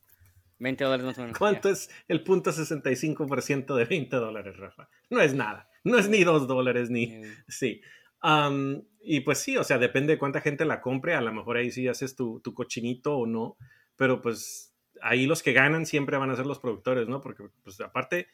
20 0.57 0.83
dólares 0.83 1.05
más 1.05 1.17
o 1.19 1.21
menos. 1.21 1.37
¿Cuánto 1.37 1.69
es 1.69 1.91
el 2.07 2.23
punto 2.23 2.51
65% 2.51 3.75
de 3.75 3.85
20 3.85 4.15
dólares, 4.15 4.57
Rafa? 4.57 4.89
No 5.11 5.21
es 5.21 5.35
nada. 5.35 5.69
No 5.83 5.99
es 5.99 6.09
ni 6.09 6.23
2 6.23 6.47
dólares 6.47 6.89
ni... 6.89 7.21
Sí. 7.47 7.81
Y 9.01 9.19
pues 9.21 9.39
sí, 9.39 9.57
o 9.57 9.63
sea, 9.63 9.77
depende 9.77 10.13
de 10.13 10.19
cuánta 10.19 10.41
gente 10.41 10.65
la 10.65 10.81
compre. 10.81 11.15
A 11.15 11.21
lo 11.21 11.33
mejor 11.33 11.57
ahí 11.57 11.71
sí 11.71 11.87
haces 11.87 12.15
tu, 12.15 12.39
tu 12.39 12.53
cochinito 12.53 13.17
o 13.17 13.25
no. 13.25 13.57
Pero 13.95 14.21
pues 14.21 14.73
ahí 15.01 15.25
los 15.25 15.43
que 15.43 15.53
ganan 15.53 15.85
siempre 15.85 16.17
van 16.17 16.31
a 16.31 16.35
ser 16.35 16.45
los 16.45 16.59
productores, 16.59 17.07
¿no? 17.07 17.21
Porque 17.21 17.43
pues 17.63 17.79
aparte 17.81 18.27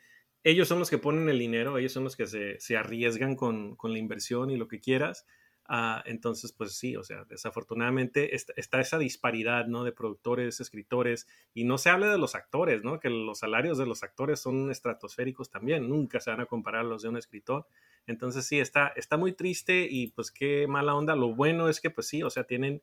ellos 0.44 0.68
son 0.68 0.80
los 0.80 0.90
que 0.90 0.98
ponen 0.98 1.28
el 1.30 1.40
dinero, 1.40 1.78
ellos 1.78 1.92
son 1.92 2.04
los 2.04 2.16
que 2.16 2.28
se, 2.28 2.60
se 2.60 2.78
arriesgan 2.78 3.36
con, 3.36 3.76
con, 3.76 3.92
la 3.92 4.00
inversión 4.00 4.52
y 4.52 4.58
lo 4.58 4.68
que 4.68 4.80
quieras. 4.80 5.26
Ah, 5.72 6.02
entonces, 6.08 6.52
pues 6.52 6.74
sí, 6.74 6.96
o 6.96 7.04
sea, 7.04 7.26
desafortunadamente 7.26 8.36
está, 8.36 8.82
esa 8.82 8.98
disparidad, 8.98 9.68
¿no? 9.68 9.84
De 9.84 9.92
productores, 9.92 10.60
escritores, 10.60 11.28
y 11.54 11.64
no 11.64 11.78
se 11.78 11.92
habla 11.92 12.12
de 12.12 12.18
los 12.18 12.34
actores, 12.34 12.84
¿no? 12.84 13.00
Que 13.00 13.12
los 13.12 13.38
salarios 13.38 13.78
de 13.78 13.86
los 13.86 14.02
actores 14.02 14.40
son 14.40 14.72
estratosféricos 14.72 15.52
también, 15.52 15.88
nunca 15.88 16.20
se 16.22 16.32
van 16.32 16.42
a 16.42 16.48
comparar 16.48 16.86
los 16.86 17.04
de 17.04 17.10
un 17.10 17.18
escritor. 17.18 17.68
Entonces, 18.08 18.48
sí, 18.48 18.60
está, 18.60 18.88
está 18.96 19.16
muy 19.16 19.34
triste 19.34 19.88
y 19.88 20.08
pues 20.08 20.32
qué 20.32 20.66
mala 20.68 20.96
onda. 20.96 21.16
Lo 21.16 21.36
bueno 21.36 21.70
es 21.70 21.80
que, 21.80 21.92
pues 21.92 22.08
sí, 22.08 22.24
o 22.24 22.32
sea, 22.32 22.46
tienen 22.46 22.82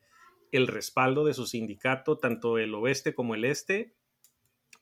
el 0.53 0.69
respaldo 0.69 1.25
de 1.25 1.35
su 1.35 1.45
sindicato, 1.45 2.19
tanto 2.19 2.57
el 2.57 2.73
oeste 2.73 3.17
como 3.17 3.35
el 3.35 3.45
este, 3.45 3.97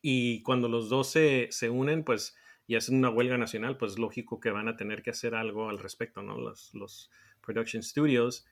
y 0.03 0.43
cuando 0.43 0.69
los 0.69 0.91
dos 0.91 1.09
se, 1.09 1.49
se 1.51 1.71
unen, 1.71 2.05
pues 2.05 2.37
y 2.67 2.77
hacen 2.77 2.97
una 2.97 3.11
huelga 3.11 3.39
nacional, 3.39 3.77
pues 3.77 3.99
lógico 3.99 4.41
que 4.41 4.51
van 4.51 4.69
a 4.69 4.77
tener 4.77 5.03
que 5.03 5.11
hacer 5.11 5.35
algo 5.35 5.69
al 5.69 5.79
respecto, 5.79 6.23
¿no? 6.23 6.39
Los, 6.39 6.75
los 6.75 7.11
Production 7.45 7.83
Studios. 7.83 8.45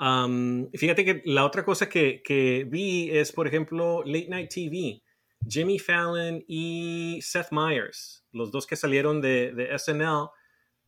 Um, 0.00 0.70
fíjate 0.72 1.04
que 1.04 1.22
la 1.24 1.44
otra 1.44 1.64
cosa 1.64 1.88
que, 1.88 2.22
que, 2.22 2.64
vi 2.68 3.10
es, 3.10 3.32
por 3.32 3.46
ejemplo, 3.46 4.02
Late 4.04 4.28
Night 4.28 4.50
TV. 4.50 5.02
Jimmy 5.46 5.78
Fallon 5.78 6.42
y 6.48 7.20
Seth 7.20 7.52
Meyers, 7.52 8.24
los 8.32 8.50
dos 8.50 8.66
que 8.66 8.76
salieron 8.76 9.20
de, 9.20 9.52
de 9.52 9.78
SNL, 9.78 10.30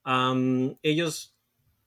um, 0.07 0.75
ellos 0.83 1.37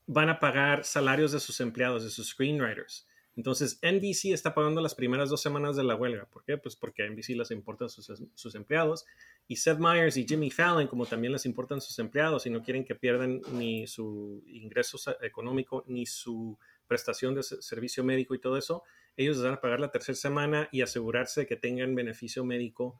van 0.05 0.30
a 0.30 0.39
pagar 0.39 0.84
salarios 0.84 1.32
de 1.32 1.39
sus 1.39 1.59
empleados, 1.61 2.03
de 2.03 2.11
sus 2.11 2.30
screenwriters. 2.30 3.07
Entonces, 3.36 3.80
NBC 3.82 4.34
está 4.34 4.54
pagando 4.54 4.82
las 4.82 4.96
primeras 4.96 5.30
dos 5.30 5.42
semanas 5.42 5.76
de 5.76 5.84
la 5.84 5.96
huelga. 5.96 6.26
¿Por 6.26 6.44
qué? 6.44 6.58
Pues 6.58 6.76
porque 6.76 7.04
a 7.04 7.10
NBC 7.10 7.30
les 7.30 7.52
importan 7.52 7.90
sus, 7.90 8.56
empleados. 8.56 9.06
Y 9.48 9.56
Seth 9.56 9.80
Meyers 9.80 10.18
y 10.18 10.28
Jimmy 10.28 10.52
Fallon, 10.52 10.88
como 10.88 11.06
también 11.06 11.34
les 11.34 11.46
importan 11.46 11.80
sus 11.80 11.98
empleados 12.00 12.46
y 12.46 12.50
no 12.50 12.62
quieren 12.62 12.84
que 12.84 12.96
pierdan 12.96 13.42
ni 13.54 13.88
su 13.88 14.44
ingreso 14.48 14.98
económico 15.22 15.86
ni 15.88 16.06
su 16.06 16.58
prestación 16.88 17.36
de 17.36 17.44
servicio 17.44 18.04
médico 18.04 18.36
y 18.36 18.40
todo 18.40 18.58
eso, 18.58 18.84
ellos 19.16 19.38
les 19.38 19.46
van 19.46 19.54
a 19.54 19.62
pagar 19.62 19.80
la 19.80 19.92
tercera 19.92 20.16
semana 20.16 20.70
y 20.72 20.82
asegurarse 20.82 21.42
de 21.42 21.48
que 21.48 21.56
tengan 21.56 21.96
beneficio 21.96 22.44
médico 22.44 23.00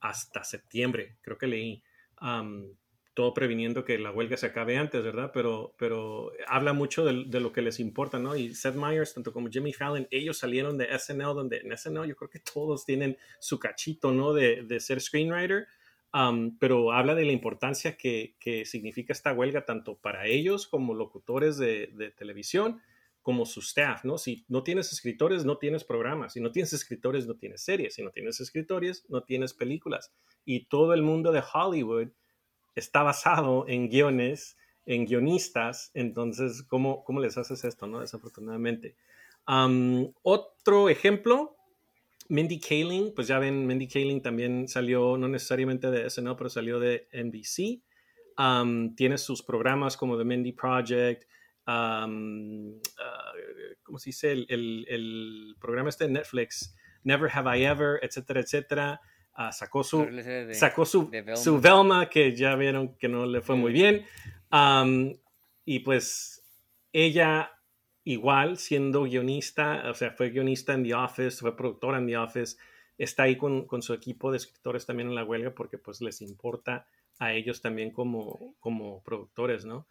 hasta 0.00 0.44
septiembre. 0.44 1.16
Creo 1.22 1.38
que 1.38 1.46
leí 1.46 1.82
todo 3.14 3.34
previniendo 3.34 3.84
que 3.84 3.98
la 3.98 4.10
huelga 4.10 4.36
se 4.36 4.46
acabe 4.46 4.78
antes, 4.78 5.02
¿verdad? 5.02 5.30
Pero, 5.34 5.74
pero 5.76 6.32
habla 6.46 6.72
mucho 6.72 7.04
de, 7.04 7.24
de, 7.26 7.40
lo 7.40 7.52
que 7.52 7.60
les 7.60 7.78
importa, 7.78 8.18
¿no? 8.18 8.36
Y 8.36 8.54
Seth 8.54 8.74
Meyers, 8.74 9.14
tanto 9.14 9.32
como 9.32 9.50
Jimmy 9.50 9.72
Fallon, 9.72 10.08
ellos 10.10 10.38
salieron 10.38 10.78
de 10.78 10.88
SNL, 10.98 11.34
donde 11.34 11.58
en 11.58 11.76
SNL 11.76 12.08
yo 12.08 12.16
creo 12.16 12.30
que 12.30 12.38
todos 12.40 12.84
tienen 12.86 13.18
su 13.38 13.58
cachito, 13.58 14.12
¿no? 14.12 14.32
De, 14.32 14.62
de 14.62 14.80
ser 14.80 15.00
screenwriter, 15.00 15.66
um, 16.14 16.56
pero 16.58 16.92
habla 16.92 17.14
de 17.14 17.26
la 17.26 17.32
importancia 17.32 17.96
que, 17.98 18.34
que, 18.40 18.64
significa 18.64 19.12
esta 19.12 19.32
huelga 19.34 19.66
tanto 19.66 19.98
para 19.98 20.26
ellos 20.26 20.66
como 20.66 20.94
locutores 20.94 21.58
de, 21.58 21.90
de 21.92 22.10
televisión, 22.12 22.80
como 23.20 23.44
su 23.44 23.60
staff, 23.60 24.04
¿no? 24.04 24.16
Si 24.16 24.44
no 24.48 24.62
tienes 24.64 24.90
escritores, 24.90 25.44
no 25.44 25.58
tienes 25.58 25.84
programas. 25.84 26.32
Si 26.32 26.40
no 26.40 26.50
tienes 26.50 26.72
escritores, 26.72 27.26
no 27.26 27.34
tienes 27.34 27.62
series. 27.62 27.94
Si 27.94 28.02
no 28.02 28.10
tienes 28.10 28.40
escritores, 28.40 29.04
no 29.08 29.22
tienes 29.22 29.54
películas. 29.54 30.12
Y 30.44 30.64
todo 30.66 30.92
el 30.92 31.02
mundo 31.02 31.30
de 31.30 31.42
Hollywood 31.54 32.08
está 32.74 33.02
basado 33.02 33.66
en 33.68 33.88
guiones, 33.88 34.56
en 34.86 35.06
guionistas, 35.06 35.90
entonces, 35.94 36.62
¿cómo, 36.62 37.04
cómo 37.04 37.20
les 37.20 37.38
haces 37.38 37.64
esto, 37.64 37.86
no? 37.86 38.00
Desafortunadamente. 38.00 38.96
otro 40.22 40.88
ejemplo, 40.88 41.56
Mindy 42.28 42.58
Kaling, 42.60 43.14
pues 43.14 43.28
ya 43.28 43.38
ven, 43.38 43.66
Mindy 43.66 43.88
Kaling 43.88 44.22
también 44.22 44.68
salió, 44.68 45.16
no 45.16 45.28
necesariamente 45.28 45.90
de 45.90 46.08
SNL, 46.08 46.36
pero 46.36 46.50
salió 46.50 46.80
de 46.80 47.08
NBC. 47.12 47.82
tiene 48.96 49.18
sus 49.18 49.42
programas 49.42 49.96
como 49.96 50.16
The 50.16 50.24
Mindy 50.24 50.52
Project, 50.52 51.24
um, 51.66 52.80
¿cómo 53.82 53.98
se 53.98 54.10
dice? 54.10 54.32
El, 54.32 54.46
el, 54.48 54.86
el, 54.88 55.56
programa 55.60 55.90
este 55.90 56.06
de 56.06 56.12
Netflix, 56.12 56.74
Never 57.04 57.30
Have 57.32 57.58
I 57.58 57.64
Ever, 57.64 58.00
etcétera, 58.02 58.40
etcétera. 58.40 59.00
Ah, 59.34 59.50
sacó 59.52 59.82
su, 59.82 60.06
sacó 60.52 60.84
su, 60.84 61.08
Velma. 61.08 61.36
su 61.36 61.60
Velma, 61.60 62.08
que 62.10 62.36
ya 62.36 62.54
vieron 62.54 62.96
que 62.96 63.08
no 63.08 63.24
le 63.24 63.40
fue 63.40 63.56
muy 63.56 63.72
bien. 63.72 64.04
y 65.64 65.78
pues 65.80 66.42
ella 66.92 67.50
igual 68.04 68.58
siendo 68.58 69.04
guionista, 69.04 69.88
o 69.90 69.94
sea, 69.94 70.10
fue 70.10 70.30
guionista 70.30 70.74
en 70.74 70.84
The 70.84 70.94
Office, 70.94 71.38
fue 71.38 71.56
productora 71.56 71.98
en 71.98 72.06
The 72.06 72.16
Office, 72.18 72.56
está 72.98 73.24
ahí 73.24 73.36
con, 73.36 73.66
con, 73.66 73.80
su 73.80 73.94
equipo 73.94 74.30
de 74.30 74.38
escritores 74.38 74.86
también 74.86 75.08
en 75.08 75.14
la 75.14 75.24
huelga 75.24 75.54
porque 75.54 75.78
pues 75.78 76.00
les 76.00 76.20
importa 76.20 76.86
a 77.18 77.32
ellos 77.32 77.62
también 77.62 77.90
como, 77.90 78.54
como 78.60 79.02
productores, 79.02 79.64
¿no? 79.64 79.86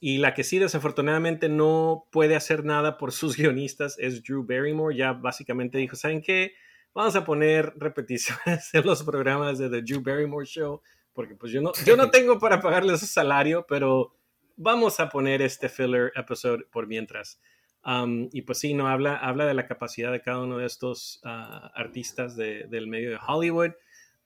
y 0.00 0.18
la 0.18 0.32
que 0.32 0.42
sí 0.42 0.58
desafortunadamente 0.58 1.50
no 1.50 2.06
puede 2.10 2.34
hacer 2.34 2.64
nada 2.64 2.96
por 2.96 3.12
sus 3.12 3.36
guionistas 3.36 3.98
es 3.98 4.22
Drew 4.22 4.42
Barrymore, 4.42 4.96
ya 4.96 5.12
básicamente 5.12 5.76
dijo, 5.78 5.96
¿saben 5.96 6.22
qué? 6.22 6.54
Vamos 6.94 7.16
a 7.16 7.24
poner 7.24 7.72
repeticiones 7.76 8.70
en 8.74 8.86
los 8.86 9.02
programas 9.02 9.58
de 9.58 9.68
The 9.68 9.82
Drew 9.82 10.02
Barrymore 10.02 10.46
Show 10.46 10.82
porque 11.18 11.34
pues 11.34 11.50
yo 11.50 11.60
no, 11.60 11.72
yo 11.84 11.96
no 11.96 12.10
tengo 12.10 12.38
para 12.38 12.60
pagarles 12.60 13.00
su 13.00 13.06
salario, 13.06 13.66
pero 13.68 14.14
vamos 14.56 15.00
a 15.00 15.08
poner 15.08 15.42
este 15.42 15.68
filler 15.68 16.12
episode 16.14 16.62
por 16.70 16.86
mientras. 16.86 17.40
Um, 17.84 18.28
y 18.30 18.42
pues 18.42 18.58
sí, 18.58 18.72
no 18.72 18.86
habla, 18.86 19.16
habla 19.16 19.44
de 19.44 19.54
la 19.54 19.66
capacidad 19.66 20.12
de 20.12 20.22
cada 20.22 20.38
uno 20.38 20.58
de 20.58 20.66
estos 20.66 21.20
ah, 21.24 21.72
artistas 21.74 22.36
del 22.36 22.86
medio 22.86 23.10
de 23.10 23.18
Hollywood. 23.26 23.72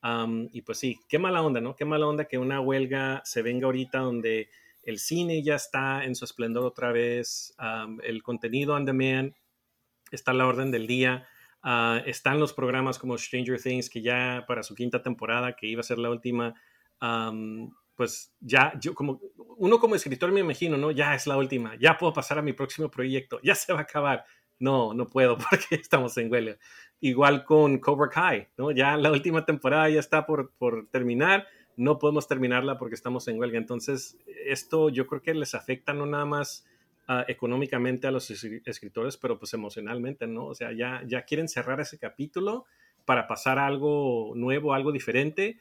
Um, 0.03 0.51
y 0.53 0.61
pues 0.61 0.81
sí, 0.81 1.01
qué 1.09 1.19
mala 1.19 1.41
onda, 1.41 1.63
¿no? 1.63 1.77
Qué 1.77 1.87
mala 1.87 2.07
onda 2.07 2.27
que 2.27 2.37
una 2.37 2.61
huelga 2.61 3.23
se 3.25 3.41
venga 3.41 3.65
ahorita 3.65 4.01
donde 4.01 4.51
el 4.83 4.99
cine 4.99 5.43
ya 5.43 5.55
está 5.55 6.05
en 6.05 6.15
su 6.15 6.27
esplendor 6.27 6.67
otra 6.67 6.93
vez, 6.93 7.55
um, 7.59 8.01
el 8.03 8.23
contenido 8.23 8.75
on 8.75 8.85
demand 8.85 9.33
está 10.11 10.33
a 10.33 10.35
la 10.35 10.47
orden 10.47 10.71
del 10.71 10.87
día. 10.87 11.27
Ah, 11.63 12.03
están 12.07 12.41
los 12.41 12.53
programas 12.53 12.99
como 12.99 13.17
Stranger 13.17 13.61
Things, 13.61 13.89
que 13.89 14.03
ya 14.03 14.45
para 14.49 14.63
su 14.63 14.75
quinta 14.75 15.01
temporada, 15.01 15.55
que 15.55 15.67
iba 15.67 15.81
a 15.81 15.85
ser 15.85 15.99
la 15.99 16.11
última, 16.11 16.55
pues 17.95 18.35
ya, 18.41 18.73
yo 18.81 18.95
como, 18.95 19.21
uno 19.59 19.79
como 19.79 19.95
escritor 19.95 20.33
me 20.33 20.41
imagino, 20.41 20.77
¿no? 20.77 20.91
Ya 20.91 21.15
es 21.15 21.27
la 21.27 21.37
última, 21.37 21.77
ya 21.77 21.97
puedo 21.97 22.13
pasar 22.13 22.39
a 22.39 22.43
mi 22.43 22.53
próximo 22.53 22.91
proyecto, 22.91 23.39
ya 23.43 23.55
se 23.55 23.73
va 23.73 23.81
a 23.81 23.83
acabar. 23.83 24.25
No, 24.59 24.95
no 24.95 25.07
puedo 25.07 25.37
porque 25.51 25.75
estamos 25.77 26.17
en 26.19 26.31
huelga. 26.31 26.57
Igual 27.01 27.45
con 27.45 27.79
Cobra 27.79 28.09
Kai, 28.09 28.49
¿no? 28.57 28.71
Ya 28.71 28.97
la 28.97 29.11
última 29.11 29.45
temporada 29.45 29.89
ya 29.89 30.01
está 30.01 30.25
por, 30.25 30.53
por 30.57 30.89
terminar, 30.89 31.47
no 31.77 31.99
podemos 31.99 32.29
terminarla 32.29 32.79
porque 32.79 32.95
estamos 32.95 33.27
en 33.29 33.39
huelga. 33.39 33.59
Entonces, 33.59 34.19
esto 34.47 34.89
yo 34.89 35.07
creo 35.07 35.23
que 35.23 35.35
les 35.35 35.55
afecta 35.55 35.93
no 35.93 36.07
nada 36.07 36.25
más 36.25 36.65
uh, 37.09 37.23
económicamente 37.29 38.07
a 38.07 38.11
los 38.11 38.31
escritores, 38.31 39.17
pero 39.17 39.39
pues 39.39 39.55
emocionalmente, 39.55 40.27
¿no? 40.27 40.47
O 40.47 40.55
sea, 40.55 40.73
ya, 40.73 41.03
ya 41.07 41.23
quieren 41.23 41.49
cerrar 41.49 41.81
ese 41.81 41.99
capítulo 41.99 42.67
para 43.05 43.27
pasar 43.27 43.59
a 43.59 43.67
algo 43.67 44.33
nuevo, 44.37 44.75
algo 44.75 44.93
diferente, 44.93 45.59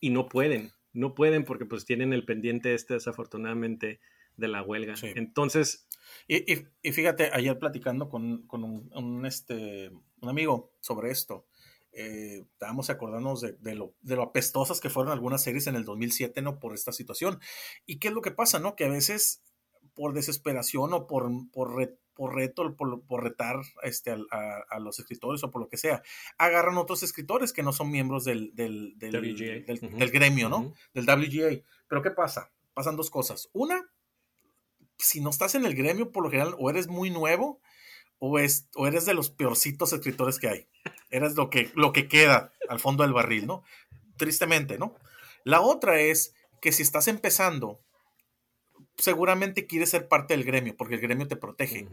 y 0.00 0.10
no 0.10 0.28
pueden 0.28 0.72
no 0.92 1.14
pueden 1.14 1.44
porque 1.44 1.66
pues 1.66 1.84
tienen 1.84 2.12
el 2.12 2.24
pendiente 2.24 2.74
este 2.74 2.94
desafortunadamente 2.94 4.00
de 4.36 4.48
la 4.48 4.62
huelga. 4.62 4.94
Entonces... 5.02 5.86
Y, 6.26 6.66
y, 6.82 6.92
fíjate, 6.92 7.30
ayer 7.32 7.58
platicando 7.58 8.08
con, 8.08 8.46
con 8.46 8.64
un, 8.64 9.26
este, 9.26 9.90
un 10.20 10.28
amigo 10.28 10.72
sobre 10.80 11.10
esto, 11.10 11.46
eh, 11.92 12.44
estábamos 12.52 12.90
acordándonos 12.90 13.40
de, 13.40 13.52
de, 13.52 13.74
lo, 13.74 13.94
de 14.00 14.16
lo 14.16 14.22
apestosas 14.22 14.80
que 14.80 14.90
fueron 14.90 15.12
algunas 15.12 15.42
series 15.42 15.66
en 15.66 15.76
el 15.76 15.84
2007, 15.84 16.42
¿no? 16.42 16.58
Por 16.58 16.74
esta 16.74 16.92
situación. 16.92 17.38
¿Y 17.86 17.98
qué 17.98 18.08
es 18.08 18.14
lo 18.14 18.22
que 18.22 18.32
pasa, 18.32 18.58
no? 18.58 18.76
Que 18.76 18.84
a 18.84 18.88
veces 18.88 19.42
por 19.94 20.12
desesperación 20.12 20.92
o 20.92 21.06
por, 21.06 21.30
por, 21.52 21.74
por 22.14 22.34
reto, 22.34 22.76
por, 22.76 23.22
retar 23.22 23.56
este, 23.82 24.14
a, 24.30 24.78
los 24.78 24.98
escritores 24.98 25.42
o 25.42 25.50
por 25.50 25.62
lo 25.62 25.68
que 25.68 25.76
sea, 25.76 26.02
agarran 26.38 26.76
otros 26.76 27.02
escritores 27.02 27.52
que 27.52 27.62
no 27.62 27.72
son 27.72 27.90
miembros 27.90 28.24
del, 28.24 28.54
del, 28.54 28.98
del, 28.98 30.10
gremio, 30.10 30.48
¿no? 30.48 30.72
Del 30.92 31.06
WGA. 31.06 31.62
Pero 31.88 32.02
¿qué 32.02 32.10
pasa? 32.10 32.50
Pasan 32.74 32.96
dos 32.96 33.10
cosas. 33.10 33.48
Una, 33.52 33.90
si 34.98 35.20
no 35.20 35.30
estás 35.30 35.54
en 35.54 35.64
el 35.64 35.74
gremio, 35.74 36.12
por 36.12 36.22
lo 36.22 36.30
general, 36.30 36.54
o 36.58 36.70
eres 36.70 36.88
muy 36.88 37.10
nuevo, 37.10 37.60
o, 38.18 38.38
es, 38.38 38.68
o 38.74 38.86
eres 38.86 39.06
de 39.06 39.14
los 39.14 39.30
peorcitos 39.30 39.92
escritores 39.92 40.38
que 40.38 40.48
hay. 40.48 40.68
Eres 41.10 41.34
lo 41.34 41.50
que, 41.50 41.72
lo 41.74 41.92
que 41.92 42.06
queda 42.06 42.52
al 42.68 42.80
fondo 42.80 43.02
del 43.02 43.12
barril, 43.12 43.46
¿no? 43.46 43.64
Tristemente, 44.16 44.78
¿no? 44.78 44.94
La 45.44 45.60
otra 45.62 46.00
es 46.00 46.34
que 46.60 46.70
si 46.70 46.82
estás 46.82 47.08
empezando 47.08 47.80
seguramente 49.00 49.66
quieres 49.66 49.90
ser 49.90 50.08
parte 50.08 50.34
del 50.34 50.44
gremio, 50.44 50.76
porque 50.76 50.94
el 50.94 51.00
gremio 51.00 51.28
te 51.28 51.36
protege. 51.36 51.88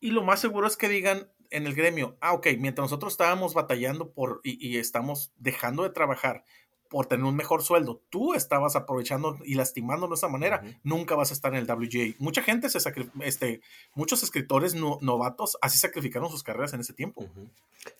Y 0.00 0.10
lo 0.10 0.22
más 0.22 0.40
seguro 0.40 0.66
es 0.66 0.76
que 0.76 0.88
digan 0.88 1.30
en 1.50 1.66
el 1.66 1.74
gremio, 1.74 2.16
ah, 2.20 2.32
ok, 2.32 2.48
mientras 2.58 2.84
nosotros 2.84 3.12
estábamos 3.12 3.54
batallando 3.54 4.10
por 4.12 4.40
y, 4.42 4.76
estamos 4.76 5.32
dejando 5.36 5.82
de 5.82 5.90
trabajar 5.90 6.44
por 6.90 7.06
tener 7.06 7.24
un 7.24 7.34
mejor 7.34 7.62
sueldo, 7.62 8.02
tú 8.10 8.34
estabas 8.34 8.76
aprovechando 8.76 9.38
y 9.44 9.54
lastimando 9.54 10.06
de 10.06 10.14
esa 10.14 10.28
manera, 10.28 10.62
nunca 10.82 11.16
vas 11.16 11.30
a 11.30 11.34
estar 11.34 11.54
en 11.54 11.60
el 11.60 11.66
WGA. 11.66 12.14
Mucha 12.18 12.42
gente 12.42 12.68
se 12.68 12.78
este, 13.22 13.62
muchos 13.94 14.22
escritores 14.22 14.74
novatos 14.74 15.56
así 15.60 15.78
sacrificaron 15.78 16.30
sus 16.30 16.42
carreras 16.42 16.72
en 16.74 16.80
ese 16.80 16.92
tiempo. 16.92 17.26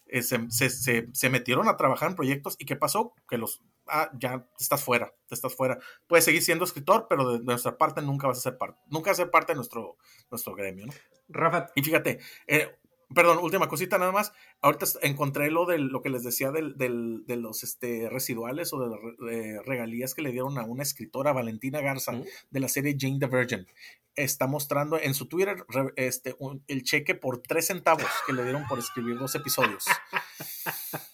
Eh, 0.06 0.22
se, 0.22 1.30
metieron 1.30 1.68
a 1.68 1.76
trabajar 1.76 2.10
en 2.10 2.16
proyectos 2.16 2.56
y 2.58 2.66
¿qué 2.66 2.76
pasó? 2.76 3.14
Que 3.28 3.38
los, 3.38 3.62
ah, 3.88 4.10
ya 4.18 4.46
estás 4.58 4.82
fuera, 4.82 5.12
te 5.28 5.34
estás 5.34 5.54
fuera. 5.54 5.78
Puedes 6.06 6.24
seguir 6.24 6.42
siendo 6.42 6.64
escritor, 6.64 7.06
pero 7.08 7.32
de, 7.32 7.44
nuestra 7.44 7.76
parte 7.76 8.02
nunca 8.02 8.26
vas 8.26 8.38
a 8.38 8.42
ser 8.42 8.58
parte, 8.58 8.80
nunca 8.88 9.10
vas 9.10 9.18
a 9.18 9.22
ser 9.22 9.30
parte 9.30 9.52
de 9.52 9.56
nuestro, 9.56 9.96
nuestro 10.30 10.54
gremio, 10.54 10.86
¿no? 10.86 10.92
Rafa. 11.28 11.66
Y 11.74 11.82
fíjate, 11.82 12.20
eh, 12.46 12.78
Perdón, 13.14 13.38
última 13.38 13.68
cosita 13.68 13.98
nada 13.98 14.12
más. 14.12 14.32
Ahorita 14.60 14.86
encontré 15.02 15.50
lo 15.50 15.66
de 15.66 15.78
lo 15.78 16.02
que 16.02 16.08
les 16.08 16.24
decía 16.24 16.50
del, 16.50 16.74
de 16.76 17.36
los 17.36 17.62
este, 17.62 18.08
residuales 18.08 18.72
o 18.72 18.80
de, 18.80 19.62
regalías 19.64 20.14
que 20.14 20.22
le 20.22 20.32
dieron 20.32 20.58
a 20.58 20.64
una 20.64 20.82
escritora, 20.82 21.32
Valentina 21.32 21.80
Garza, 21.80 22.12
de 22.50 22.60
la 22.60 22.68
serie 22.68 22.96
Jane 22.98 23.18
the 23.20 23.26
Virgin. 23.26 23.66
Está 24.16 24.46
mostrando 24.46 24.98
en 24.98 25.14
su 25.14 25.26
Twitter 25.26 25.64
este, 25.96 26.36
el 26.68 26.82
cheque 26.82 27.14
por 27.14 27.42
tres 27.42 27.66
centavos 27.66 28.06
que 28.26 28.32
le 28.32 28.42
dieron 28.42 28.66
por 28.66 28.78
escribir 28.78 29.18
dos 29.18 29.34
episodios. 29.34 29.84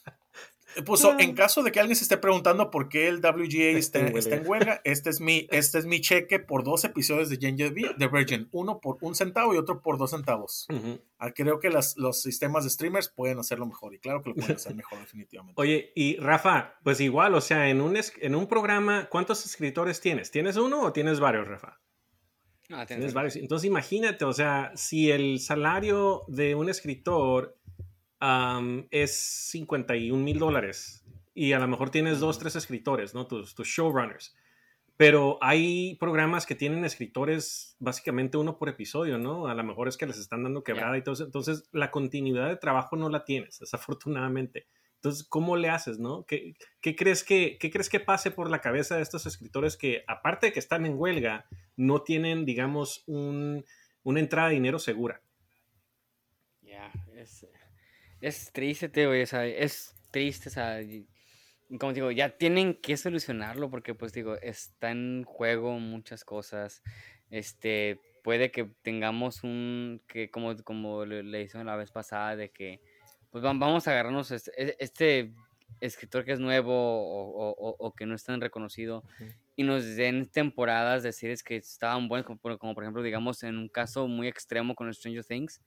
Puso, 0.85 1.19
en 1.19 1.35
caso 1.35 1.63
de 1.63 1.73
que 1.73 1.81
alguien 1.81 1.97
se 1.97 2.05
esté 2.05 2.17
preguntando 2.17 2.71
por 2.71 2.89
qué 2.89 3.09
el 3.09 3.19
WGA 3.19 3.79
está, 3.79 4.01
en 4.01 4.47
huelga, 4.47 4.81
este 4.85 5.11
es, 5.11 5.21
mi, 5.21 5.47
este 5.51 5.79
es 5.79 5.87
mi 5.87 6.01
cheque 6.01 6.39
por 6.39 6.65
dos 6.65 6.85
episodios 6.85 7.29
de 7.29 7.37
Ginger 7.37 7.75
The 7.99 8.09
Virgin, 8.09 8.49
uno 8.53 8.81
por 8.81 8.99
un 9.01 9.15
centavo 9.15 9.55
y 9.55 9.59
otro 9.59 9.83
por 9.83 9.99
dos 9.99 10.11
centavos. 10.11 10.67
Ah, 11.19 11.33
creo 11.33 11.61
que 11.61 11.71
las, 11.71 11.97
los 11.97 12.23
sistemas 12.23 12.65
de 12.65 12.71
streamers 12.71 13.09
pueden 13.09 13.39
hacerlo 13.39 13.67
mejor 13.67 13.95
y 13.95 13.99
claro 13.99 14.23
que 14.23 14.31
lo 14.31 14.35
pueden 14.35 14.57
hacer 14.57 14.75
mejor 14.75 14.99
definitivamente. 15.01 15.61
Oye, 15.61 15.93
y 15.95 16.17
Rafa, 16.17 16.79
pues 16.83 17.01
igual, 17.01 17.35
o 17.35 17.41
sea, 17.41 17.69
en 17.69 17.81
un, 17.81 17.99
en 18.21 18.35
un 18.35 18.47
programa, 18.47 19.09
¿cuántos 19.11 19.45
escritores 19.45 20.01
tienes? 20.01 20.31
¿Tienes 20.31 20.57
uno 20.57 20.83
o 20.83 20.93
tienes 20.93 21.21
varios, 21.21 21.47
Rafa? 21.47 21.81
No, 22.71 22.87
tienes 22.87 23.13
varios. 23.13 23.35
Entonces 23.35 23.67
imagínate, 23.67 24.25
o 24.25 24.33
sea, 24.33 24.71
si 24.77 25.11
el 25.11 25.41
salario 25.41 26.23
de 26.29 26.55
un 26.55 26.69
escritor 26.69 27.59
es 28.91 29.13
51 29.51 30.23
mil 30.23 30.39
dólares 30.39 31.05
y 31.35 31.53
a 31.53 31.59
lo 31.59 31.69
mejor 31.69 31.91
tienes 31.91 32.21
dos, 32.21 32.39
tres 32.39 32.57
escritores, 32.57 33.15
¿no? 33.15 33.27
Tus, 33.27 33.55
tus 33.55 33.67
showrunners. 33.67 34.37
Pero 34.97 35.39
hay 35.41 35.95
programas 35.95 36.45
que 36.45 36.55
tienen 36.55 36.85
escritores 36.85 37.75
básicamente 37.79 38.37
uno 38.37 38.59
por 38.59 38.69
episodio, 38.69 39.17
¿no? 39.17 39.47
A 39.47 39.55
lo 39.55 39.65
mejor 39.65 39.89
es 39.89 39.97
que 39.97 40.07
les 40.07 40.19
están 40.19 40.43
dando 40.43 40.63
quebrada 40.63 40.99
y 40.99 41.03
todo 41.03 41.15
eso. 41.15 41.25
Entonces, 41.25 41.71
la 41.73 41.91
continuidad 41.91 42.49
de 42.49 42.57
trabajo 42.57 42.97
no 42.97 43.09
la 43.09 43.25
tienes, 43.25 43.61
desafortunadamente. 43.61 44.67
Entonces, 44.97 45.25
¿cómo 45.27 45.57
le 45.57 45.71
haces, 45.71 45.99
no? 45.99 46.27
¿Qué, 46.27 46.55
qué 46.83 46.95
crees 46.95 47.25
que, 47.25 47.57
¿Qué 47.59 47.71
crees 47.71 47.89
que 47.89 48.01
pase 48.01 48.31
por 48.31 48.51
la 48.51 48.61
cabeza 48.61 48.97
de 48.97 49.03
estos 49.03 49.25
escritores 49.25 49.79
que, 49.79 50.05
aparte 50.07 50.49
de 50.49 50.53
que 50.53 50.59
están 50.59 50.85
en 50.85 50.99
huelga, 50.99 51.47
no 51.77 52.03
tienen, 52.03 52.45
digamos, 52.45 53.03
un, 53.07 53.65
una 54.03 54.21
entrada 54.21 54.49
de 54.49 54.57
dinero 54.57 54.79
segura? 54.79 55.23
Ya, 56.61 56.93
es, 57.15 57.47
es 58.21 58.53
triste, 58.53 58.89
Teo, 58.89 59.11
o 59.11 59.27
sea, 59.27 59.47
es 59.47 59.95
triste, 60.11 60.49
o 60.49 60.53
sea, 60.53 60.81
como 61.79 61.93
digo, 61.93 62.11
ya 62.11 62.37
tienen 62.37 62.75
que 62.75 62.97
solucionarlo 62.97 63.71
porque, 63.71 63.95
pues 63.95 64.13
digo, 64.13 64.37
está 64.37 64.91
en 64.91 65.25
juego 65.25 65.79
muchas 65.79 66.25
cosas. 66.25 66.83
Este, 67.31 68.01
puede 68.25 68.51
que 68.51 68.65
tengamos 68.83 69.45
un, 69.45 70.03
que 70.09 70.31
como, 70.31 70.57
como 70.65 71.05
le, 71.05 71.43
hizo 71.43 71.63
la 71.63 71.77
vez 71.77 71.91
pasada, 71.93 72.37
de 72.37 72.51
que, 72.51 72.81
pues 73.31 73.43
vamos 73.43 73.87
a 73.87 73.93
agarrarnos 73.93 74.33
este, 74.33 74.83
este 74.83 75.33
escritor 75.81 76.25
que 76.25 76.33
es 76.33 76.41
nuevo 76.41 76.73
o, 76.75 77.77
o, 77.79 77.95
que 77.95 78.05
no 78.05 78.17
es 78.17 78.25
tan 78.25 78.41
reconocido 78.41 79.05
y 79.55 79.63
nos 79.63 79.97
den 79.97 80.27
temporadas 80.27 81.05
de 81.05 81.13
series 81.13 81.43
que 81.43 81.57
estaban 81.57 82.09
buenas, 82.09 82.27
como, 82.27 82.41
como, 82.59 82.75
por 82.75 82.83
ejemplo, 82.83 83.03
digamos, 83.03 83.43
en 83.45 83.57
un 83.57 83.69
caso 83.69 84.09
muy 84.09 84.27
extremo 84.27 84.75
con 84.75 84.93
Stranger 84.93 85.25
Things, 85.25 85.61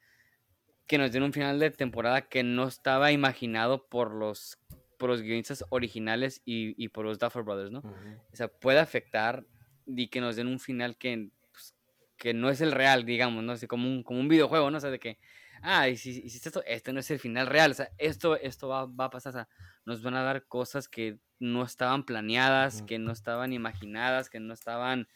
que 0.88 0.98
nos 0.98 1.12
den 1.12 1.24
un 1.24 1.34
final 1.34 1.60
de 1.60 1.72
temporada 1.72 2.22
que 2.22 2.44
no 2.44 2.68
estaba 2.68 3.12
imaginado 3.12 3.88
por 3.88 4.12
los, 4.12 4.60
por 4.98 5.10
los 5.10 5.22
guionistas 5.22 5.64
originales 5.70 6.42
y, 6.46 6.82
y 6.84 6.90
por 6.90 7.06
los 7.06 7.20
Duffer 7.20 7.44
Brothers, 7.44 7.72
¿no? 7.72 7.80
O 7.80 8.36
sea, 8.36 8.48
puede 8.48 8.80
afectar 8.80 9.46
y 9.86 10.08
que 10.08 10.22
nos 10.22 10.36
den 10.36 10.48
un 10.48 10.60
final 10.60 10.98
que, 10.98 11.30
pues, 11.52 11.76
que 12.18 12.34
no 12.34 12.50
es 12.50 12.62
el 12.62 12.72
real, 12.72 13.06
digamos, 13.06 13.44
¿no? 13.44 13.54
Así 13.54 13.68
como 13.68 13.88
un, 13.88 14.04
como 14.04 14.20
un 14.20 14.28
videojuego, 14.28 14.70
¿no? 14.72 14.78
O 14.78 14.82
sea, 14.82 14.92
de 14.92 15.00
que, 15.00 15.20
ah, 15.62 15.88
y 15.90 15.98
si 15.98 16.10
hiciste 16.10 16.50
esto, 16.50 16.64
este 16.66 16.94
no 16.94 17.00
es 17.00 17.10
el 17.12 17.20
final 17.20 17.48
real, 17.48 17.72
o 17.72 17.74
sea, 17.74 17.90
esto, 17.98 18.36
esto 18.38 18.68
va, 18.68 18.86
va 18.86 19.06
a 19.06 19.10
pasar, 19.10 19.32
o 19.32 19.34
sea, 19.34 19.50
nos 19.86 20.02
van 20.02 20.16
a 20.16 20.24
dar 20.24 20.46
cosas 20.46 20.88
que 20.88 21.20
no 21.40 21.64
estaban 21.64 22.06
planeadas, 22.06 22.82
que 22.82 23.00
no 23.00 23.12
estaban 23.12 23.54
imaginadas, 23.54 24.30
que 24.30 24.40
no 24.40 24.54
estaban 24.54 25.08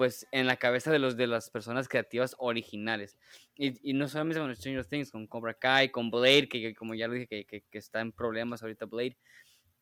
pues 0.00 0.26
en 0.32 0.46
la 0.46 0.56
cabeza 0.56 0.90
de 0.90 0.98
los 0.98 1.18
de 1.18 1.26
las 1.26 1.50
personas 1.50 1.86
creativas 1.86 2.34
originales. 2.38 3.18
Y, 3.54 3.92
no 3.92 4.08
solamente 4.08 4.40
con 4.40 4.56
Stranger 4.56 4.86
Things, 4.86 5.10
con 5.10 5.26
Cobra 5.26 5.52
Kai, 5.52 5.90
con 5.90 6.10
Blade, 6.10 6.48
que, 6.48 6.74
como 6.74 6.94
ya 6.94 7.06
lo 7.06 7.12
dije, 7.12 7.44
que, 7.44 7.44
que, 7.44 7.78
está 7.78 8.00
en 8.00 8.10
problemas 8.10 8.62
ahorita 8.62 8.86
Blade. 8.86 9.18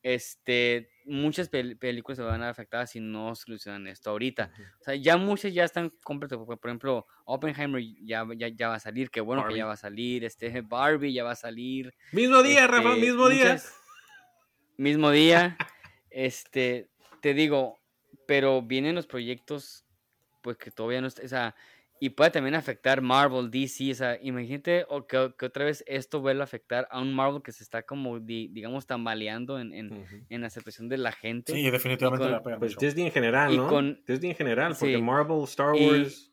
Este, 0.02 0.90
muchas 1.04 1.48
películas 1.48 2.16
se 2.16 2.24
van 2.24 2.42
a 2.42 2.46
ver 2.46 2.50
afectadas 2.50 2.90
si 2.90 2.98
no 2.98 3.32
solucionan 3.36 3.86
esto 3.86 4.10
ahorita. 4.10 4.50
O 4.80 4.82
sea, 4.82 4.96
ya 4.96 5.16
muchas 5.16 5.54
ya 5.54 5.62
están 5.62 5.90
completas. 6.02 6.36
Por, 6.36 6.58
ejemplo, 6.64 7.06
Oppenheimer 7.24 7.80
ya, 8.02 8.26
ya, 8.36 8.48
ya, 8.48 8.70
va 8.70 8.74
a 8.74 8.80
salir, 8.80 9.12
qué 9.12 9.20
bueno 9.20 9.46
que 9.46 9.54
ya 9.54 9.66
va 9.66 9.74
a 9.74 9.76
salir. 9.76 10.24
Este, 10.24 10.62
Barbie 10.62 11.12
ya 11.12 11.22
va 11.22 11.30
a 11.30 11.36
salir. 11.36 11.94
Mismo 12.10 12.42
día, 12.42 12.66
Rafa, 12.66 12.88
este, 12.88 13.00
mismo 13.06 13.28
día. 13.28 13.62
Mismo 14.78 15.10
día. 15.12 15.56
Este, 16.10 16.90
te 17.22 17.34
digo, 17.34 17.78
pero 18.26 18.62
vienen 18.62 18.96
los 18.96 19.06
proyectos, 19.06 19.84
pues 20.40 20.56
que 20.56 20.70
todavía 20.70 21.00
no 21.00 21.06
está, 21.06 21.24
o 21.24 21.28
sea, 21.28 21.54
y 22.00 22.10
puede 22.10 22.30
también 22.30 22.54
afectar 22.54 23.02
Marvel, 23.02 23.50
DC, 23.50 23.90
o 23.90 23.94
sea, 23.94 24.18
imagínate 24.22 24.86
o 24.88 25.06
que, 25.06 25.16
otra 25.16 25.64
vez 25.64 25.82
esto 25.86 26.20
vuelva 26.20 26.42
a 26.42 26.44
afectar 26.44 26.86
a 26.90 27.00
un 27.00 27.12
Marvel 27.12 27.42
que 27.42 27.50
se 27.50 27.64
está 27.64 27.82
como, 27.82 28.20
digamos, 28.20 28.86
tambaleando 28.86 29.58
en, 29.58 29.72
en, 29.72 30.26
en, 30.28 30.40
la 30.40 30.46
aceptación 30.46 30.88
de 30.88 30.98
la 30.98 31.10
gente. 31.10 31.52
Sí, 31.52 31.68
definitivamente 31.70 32.28
la 32.28 32.42
Pues 32.58 32.76
Disney 32.76 33.06
en 33.06 33.12
general, 33.12 33.56
¿no? 33.56 33.68
Con, 33.68 34.00
Disney 34.06 34.30
en 34.30 34.36
general, 34.36 34.76
porque 34.78 34.98
Marvel, 34.98 35.42
Star 35.44 35.72
Wars... 35.72 36.32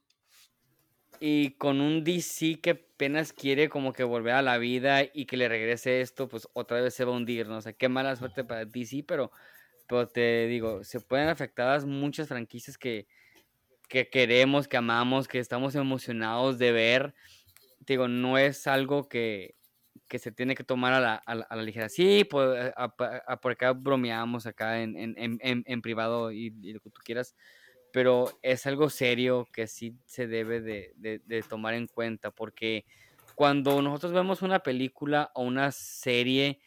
Y, 1.22 1.52
con 1.52 1.80
un 1.80 2.04
DC 2.04 2.60
que 2.62 2.72
apenas 2.72 3.32
quiere 3.32 3.70
como 3.70 3.94
que 3.94 4.04
volver 4.04 4.34
a 4.34 4.42
la 4.42 4.58
vida 4.58 5.02
y 5.02 5.26
que 5.26 5.38
le 5.38 5.48
regrese 5.48 6.02
esto, 6.02 6.28
pues 6.28 6.48
otra 6.54 6.82
vez 6.82 6.94
se 6.94 7.06
va 7.06 7.14
a 7.14 7.16
hundir, 7.16 7.48
¿no? 7.48 7.58
O 7.58 7.62
sea, 7.62 7.74
qué 7.74 7.88
mala 7.88 8.16
suerte 8.18 8.44
para 8.44 8.66
DC, 8.66 9.06
pero, 9.08 9.32
pero 9.88 10.08
te 10.08 10.46
digo, 10.48 10.84
se 10.84 11.00
pueden 11.00 11.30
afectadas 11.30 11.86
muchas 11.86 12.28
franquicias 12.28 12.78
que 12.78 13.08
que 13.88 14.10
queremos, 14.10 14.68
que 14.68 14.78
amamos, 14.78 15.28
que 15.28 15.40
estamos 15.40 15.76
emocionados 15.76 16.58
de 16.58 16.72
ver. 16.72 17.14
Digo, 17.80 18.08
no 18.08 18.38
es 18.38 18.68
algo 18.68 19.08
que, 19.08 19.56
que 20.08 20.20
se 20.20 20.32
tiene 20.32 20.56
que 20.56 20.64
tomar 20.64 20.94
a 20.94 21.00
la, 21.00 21.16
a 21.16 21.36
la, 21.56 21.64
ligera. 21.64 21.90
Sí, 21.90 22.24
pues, 22.30 22.74
por 23.42 23.52
acá 23.52 23.74
bromeamos 23.74 24.46
acá 24.46 24.82
en, 24.82 24.96
en, 24.98 25.16
en, 25.18 25.64
en 25.66 25.82
privado 25.82 26.32
y, 26.32 26.52
lo 26.52 26.80
que 26.80 26.90
tú 26.90 27.02
quieras, 27.04 27.36
pero 27.92 28.30
es 28.42 28.66
algo 28.66 28.90
serio 28.90 29.48
que 29.52 29.68
sí 29.68 29.98
se 30.06 30.28
debe 30.28 30.62
de, 30.62 30.94
de, 30.96 31.20
de, 31.26 31.42
tomar 31.44 31.74
en 31.74 31.88
cuenta, 31.88 32.32
porque 32.32 32.86
cuando 33.36 33.82
nosotros 33.82 34.14
vemos 34.14 34.42
una 34.42 34.60
película 34.60 35.32
o 35.34 35.44
una 35.44 35.72
serie 35.72 36.60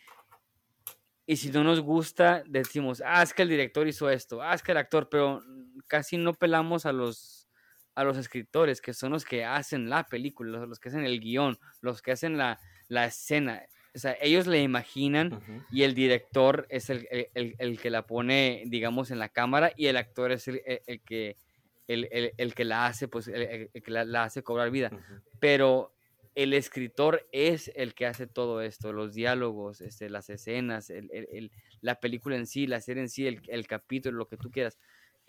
y 1.27 1.37
si 1.37 1.51
no 1.51 1.63
nos 1.63 1.81
gusta, 1.81 2.43
decimos, 2.47 3.03
ah, 3.05 3.23
es 3.23 3.35
que 3.35 3.43
el 3.43 3.51
director 3.51 3.87
hizo 3.87 4.09
esto, 4.09 4.41
ah, 4.41 4.55
es 4.55 4.63
que 4.63 4.73
el 4.73 4.79
actor, 4.79 5.11
pero 5.11 5.43
casi 5.87 6.17
no 6.17 6.35
pelamos 6.35 6.87
a 6.87 6.93
los, 6.93 7.49
a 7.95 8.05
los 8.05 8.17
escritores, 8.17 8.81
que 8.81 8.95
son 8.95 9.13
los 9.13 9.25
que 9.25 9.45
hacen 9.45 9.89
la 9.89 10.05
película, 10.05 10.67
los, 10.67 10.79
que 10.79 10.89
hacen 10.89 11.05
el 11.05 11.21
guion, 11.21 11.59
los 11.81 12.03
que 12.03 12.13
hacen 12.13 12.37
la, 12.37 12.61
la 12.89 13.07
escena. 13.07 13.63
O 13.95 13.99
sea, 13.99 14.17
ellos 14.21 14.47
le 14.47 14.63
imaginan 14.63 15.67
y 15.73 15.83
el 15.83 15.95
director 15.95 16.67
es 16.69 16.91
el, 16.91 17.09
el, 17.11 17.57
el, 17.59 17.81
que 17.81 17.91
la 17.91 18.07
pone, 18.07 18.63
digamos, 18.67 19.11
en 19.11 19.19
la 19.19 19.29
cámara 19.29 19.73
y 19.77 19.87
el 19.87 19.97
actor 19.97 20.31
es 20.31 20.47
el, 20.47 20.61
que, 21.05 21.37
el, 21.89 22.55
que 22.55 22.65
la 22.65 22.87
hace, 22.87 23.09
pues, 23.09 23.29
el, 23.29 23.71
que 23.73 23.91
la, 23.91 24.23
hace 24.23 24.43
cobrar 24.43 24.71
vida. 24.71 24.91
Pero 25.41 25.95
el 26.35 26.53
escritor 26.53 27.27
es 27.33 27.73
el 27.75 27.95
que 27.95 28.07
hace 28.07 28.29
todo 28.29 28.63
esto, 28.63 28.93
los 28.93 29.15
diálogos, 29.15 29.81
este, 29.81 30.09
las 30.09 30.31
escenas, 30.31 30.91
el, 30.91 31.51
la 31.81 31.99
película 31.99 32.37
en 32.37 32.47
sí, 32.47 32.69
la 32.69 32.81
serie 32.81 33.03
en 33.03 33.09
sí, 33.09 33.27
el, 33.27 33.67
capítulo, 33.67 34.19
lo 34.19 34.29
que 34.29 34.37
tú 34.37 34.51
quieras. 34.51 34.79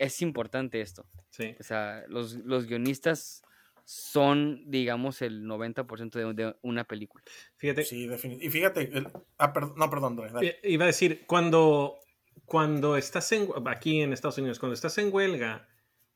Es 0.00 0.22
importante 0.22 0.80
esto. 0.80 1.06
Sí. 1.28 1.54
O 1.60 1.62
sea, 1.62 2.04
los, 2.08 2.34
los 2.36 2.66
guionistas 2.66 3.42
son, 3.84 4.62
digamos, 4.70 5.20
el 5.20 5.44
90% 5.44 6.12
de, 6.12 6.32
de, 6.32 6.56
una 6.62 6.84
película. 6.84 7.22
Fíjate. 7.56 7.84
Sí, 7.84 8.06
definitivamente. 8.06 8.46
Y 8.46 8.50
fíjate, 8.50 9.04
ah, 9.38 9.52
no, 9.76 9.90
perdón. 9.90 10.18
Iba 10.62 10.84
a 10.84 10.86
decir, 10.86 11.24
cuando, 11.26 11.98
cuando 12.46 12.96
estás 12.96 13.30
en, 13.32 13.48
aquí 13.66 14.00
en 14.00 14.14
Estados 14.14 14.38
Unidos, 14.38 14.58
cuando 14.58 14.74
estás 14.74 14.96
en 14.96 15.12
huelga, 15.12 15.68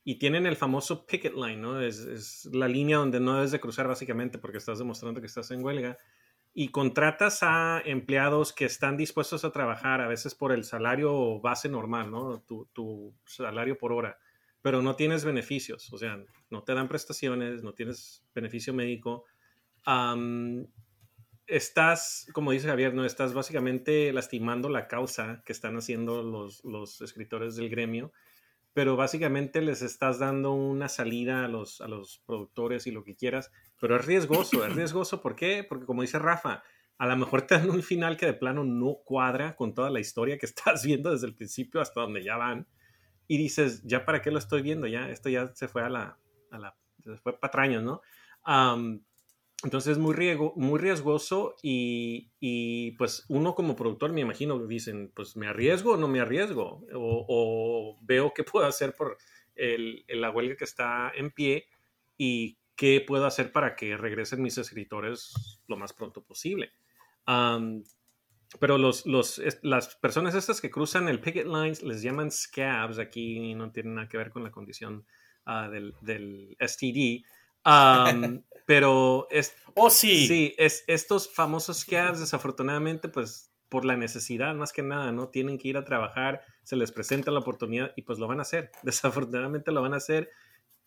y 0.03 0.15
tienen 0.15 0.45
el 0.45 0.55
famoso 0.55 1.05
picket 1.05 1.33
line, 1.33 1.57
¿no? 1.57 1.81
Es, 1.81 2.45
la 2.53 2.67
línea 2.67 2.97
donde 2.97 3.19
no 3.19 3.35
debes 3.35 3.51
de 3.51 3.59
cruzar 3.59 3.87
básicamente 3.87 4.37
porque 4.37 4.57
estás 4.57 4.79
demostrando 4.79 5.19
que 5.19 5.27
estás 5.27 5.51
en 5.51 5.63
huelga. 5.63 5.97
Y 6.57 6.69
contratas 6.69 7.43
a 7.43 7.81
empleados 7.83 8.53
que 8.53 8.63
están 8.63 8.95
dispuestos 8.95 9.43
a 9.43 9.51
trabajar 9.51 9.99
a 9.99 10.07
veces 10.07 10.33
por 10.33 10.53
el 10.53 10.63
salario 10.63 11.39
base 11.41 11.67
normal, 11.67 12.09
¿no? 12.09 12.41
Tu, 12.47 13.13
salario 13.25 13.77
por 13.77 13.91
hora, 13.91 14.17
pero 14.61 14.81
no 14.81 14.95
tienes 14.95 15.25
beneficios, 15.25 15.91
o 15.91 15.97
sea, 15.97 16.23
no 16.49 16.63
te 16.63 16.73
dan 16.73 16.87
prestaciones, 16.87 17.61
no 17.61 17.73
tienes 17.73 18.23
beneficio 18.33 18.73
médico. 18.73 19.25
estás, 21.45 22.27
como 22.31 22.51
dice 22.51 22.69
Javier, 22.69 22.93
no 22.93 23.03
estás 23.03 23.33
básicamente 23.33 24.13
lastimando 24.13 24.69
la 24.69 24.87
causa 24.87 25.43
que 25.45 25.51
están 25.51 25.75
haciendo 25.75 26.23
los, 26.23 26.63
los 26.63 27.01
escritores 27.01 27.57
del 27.57 27.69
gremio 27.69 28.13
pero 28.75 28.97
básicamente 28.97 29.61
les 29.61 29.81
estás 29.81 30.19
dando 30.19 30.51
una 30.51 30.89
salida 30.89 31.45
a 31.45 31.47
los, 31.47 31.79
a 31.79 31.87
los 31.87 32.21
productores 32.25 32.85
y 32.87 32.91
lo 32.91 33.05
que 33.05 33.15
quieras, 33.15 33.49
pero 33.79 33.95
es 33.95 34.05
riesgoso, 34.05 34.65
es 34.65 34.75
riesgoso, 34.75 35.21
¿por 35.21 35.37
qué? 35.37 35.63
Porque 35.63 35.85
como 35.85 36.01
dice 36.01 36.19
Rafa, 36.19 36.61
a 36.97 37.07
lo 37.07 37.15
mejor 37.15 37.43
te 37.43 37.55
dan 37.55 37.69
un 37.69 37.81
final 37.81 38.17
que 38.17 38.25
de 38.25 38.33
plano 38.33 38.65
no 38.65 38.97
cuadra 39.05 39.55
con 39.55 39.73
toda 39.73 39.89
la 39.89 40.01
historia 40.01 40.37
que 40.37 40.45
estás 40.45 40.83
viendo 40.85 41.09
desde 41.09 41.25
el 41.25 41.35
principio 41.35 41.79
hasta 41.79 42.01
donde 42.01 42.21
ya 42.21 42.35
van, 42.35 42.67
y 43.29 43.37
dices, 43.37 43.81
ya 43.85 44.03
para 44.03 44.21
qué 44.21 44.29
lo 44.29 44.39
estoy 44.39 44.61
viendo, 44.61 44.87
ya, 44.87 45.09
esto 45.09 45.29
ya 45.29 45.55
se 45.55 45.69
fue 45.69 45.81
a 45.81 45.89
la, 45.89 46.17
a 46.51 46.59
la 46.59 46.77
se 47.01 47.15
fue 47.15 47.39
patrañas, 47.39 47.81
¿no? 47.81 48.01
Entonces 49.63 49.93
es 49.93 49.97
muy, 49.97 50.13
riesgo, 50.13 50.53
muy 50.57 50.79
riesgoso 50.79 51.55
y, 51.63 52.31
y, 52.39 52.91
pues 52.97 53.25
uno 53.29 53.55
como 53.55 53.75
productor 53.75 54.11
me 54.11 54.21
imagino 54.21 54.59
dicen, 54.67 55.11
pues 55.15 55.37
me 55.37 55.47
arriesgo 55.47 55.93
o 55.93 55.97
no 55.97 56.07
me 56.07 56.19
arriesgo 56.19 56.85
o, 56.93 57.25
o 57.27 57.97
veo 58.01 58.33
qué 58.35 58.43
puedo 58.43 58.65
hacer 58.65 58.93
por 58.95 59.17
el, 59.55 60.05
la 60.09 60.29
huelga 60.29 60.55
que 60.55 60.65
está 60.65 61.11
en 61.15 61.31
pie 61.31 61.67
y 62.17 62.59
qué 62.75 63.03
puedo 63.05 63.25
hacer 63.25 63.51
para 63.51 63.75
que 63.75 63.97
regresen 63.97 64.41
mis 64.41 64.57
escritores 64.57 65.33
lo 65.67 65.77
más 65.77 65.93
pronto 65.93 66.23
posible. 66.23 66.73
pero 67.25 68.77
los, 68.77 69.05
los, 69.05 69.41
las 69.61 69.95
personas 69.95 70.35
estas 70.35 70.61
que 70.61 70.69
cruzan 70.69 71.07
el 71.07 71.21
picket 71.21 71.47
lines 71.47 71.81
les 71.81 72.01
llaman 72.01 72.31
scabs, 72.31 72.99
aquí 72.99 73.55
no 73.55 73.71
tienen 73.71 73.95
nada 73.95 74.09
que 74.09 74.17
ver 74.17 74.29
con 74.29 74.43
la 74.43 74.51
condición 74.51 75.05
uh, 75.47 75.69
del, 75.71 75.93
del 76.01 76.57
STD 76.59 77.25
pero 78.65 79.27
es, 79.29 79.55
oh, 79.73 79.89
sí. 79.89 80.27
Sí, 80.27 80.55
es, 80.57 80.83
estos 80.87 81.33
famosos 81.33 81.79
scabs, 81.79 82.19
desafortunadamente, 82.19 83.09
pues 83.09 83.51
por 83.69 83.85
la 83.85 83.97
necesidad, 83.97 84.55
más 84.55 84.71
que 84.71 84.83
nada, 84.83 85.11
¿no? 85.11 85.29
Tienen 85.29 85.57
que 85.57 85.67
ir 85.67 85.77
a 85.77 85.85
trabajar, 85.85 86.41
se 86.63 86.75
les 86.75 86.91
presenta 86.91 87.31
la 87.31 87.39
oportunidad 87.39 87.91
y 87.95 88.03
pues 88.03 88.19
lo 88.19 88.27
van 88.27 88.39
a 88.39 88.43
hacer. 88.43 88.71
Desafortunadamente 88.83 89.71
lo 89.71 89.81
van 89.81 89.93
a 89.93 89.97
hacer 89.97 90.29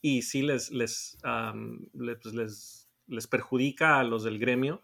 y 0.01 0.23
sí 0.23 0.43
les, 0.43 0.71
les, 0.71 1.19
pues, 1.21 2.35
les, 2.35 2.89
les, 3.09 3.27
perjudica 3.27 3.99
a 3.99 4.05
los 4.05 4.23
del 4.23 4.39
gremio, 4.39 4.83